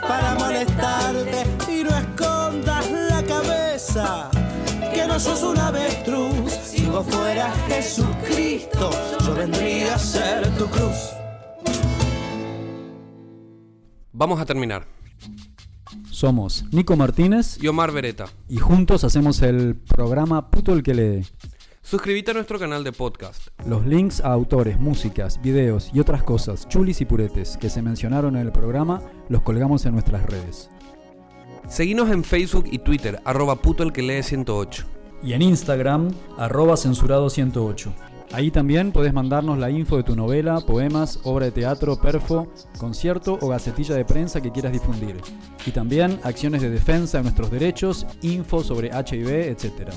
[0.00, 4.30] para molestarte y no escondas la cabeza.
[4.94, 6.50] Que no sos un avestruz.
[6.50, 8.88] Si vos fueras Jesucristo,
[9.26, 11.10] yo vendría a ser tu cruz.
[14.12, 14.86] Vamos a terminar.
[16.10, 18.24] Somos Nico Martínez Y Omar Beretta.
[18.48, 21.26] y juntos hacemos el programa Puto el que lee.
[21.86, 23.46] Suscríbete a nuestro canal de podcast.
[23.64, 28.34] Los links a autores, músicas, videos y otras cosas, chulis y puretes, que se mencionaron
[28.34, 30.68] en el programa, los colgamos en nuestras redes.
[31.68, 34.84] Seguinos en Facebook y Twitter, arroba puto el que lee 108.
[35.22, 38.15] Y en Instagram, arroba censurado108.
[38.32, 42.48] Ahí también podés mandarnos la info de tu novela, poemas, obra de teatro, perfo,
[42.78, 45.16] concierto o gacetilla de prensa que quieras difundir.
[45.64, 49.90] Y también acciones de defensa de nuestros derechos, info sobre HIV, etc.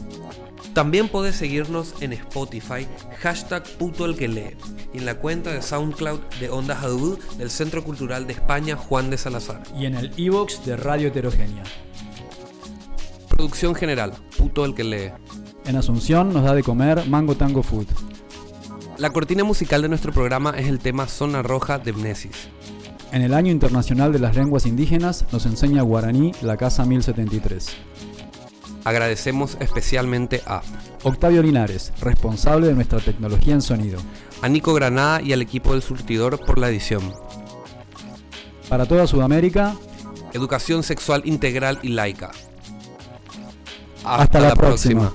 [0.73, 2.87] También podés seguirnos en Spotify,
[3.19, 4.55] hashtag puto el que lee,
[4.93, 9.09] y en la cuenta de SoundCloud de Onda Jadú del Centro Cultural de España Juan
[9.09, 9.63] de Salazar.
[9.77, 11.63] Y en el iVoox de Radio Heterogénea.
[13.29, 15.11] Producción general, puto el que lee.
[15.65, 17.87] En Asunción nos da de comer Mango Tango Food.
[18.99, 22.49] La cortina musical de nuestro programa es el tema Zona Roja de Mnesis.
[23.13, 27.77] En el Año Internacional de las Lenguas Indígenas nos enseña guaraní la Casa 1073.
[28.83, 30.63] Agradecemos especialmente a
[31.03, 34.01] Octavio Linares, responsable de nuestra tecnología en sonido.
[34.41, 37.13] a Nico Granada y al equipo del surtidor por la edición.
[38.67, 39.75] Para toda Sudamérica,
[40.33, 42.31] Educación sexual integral y laica.
[44.03, 45.13] Hasta la próxima.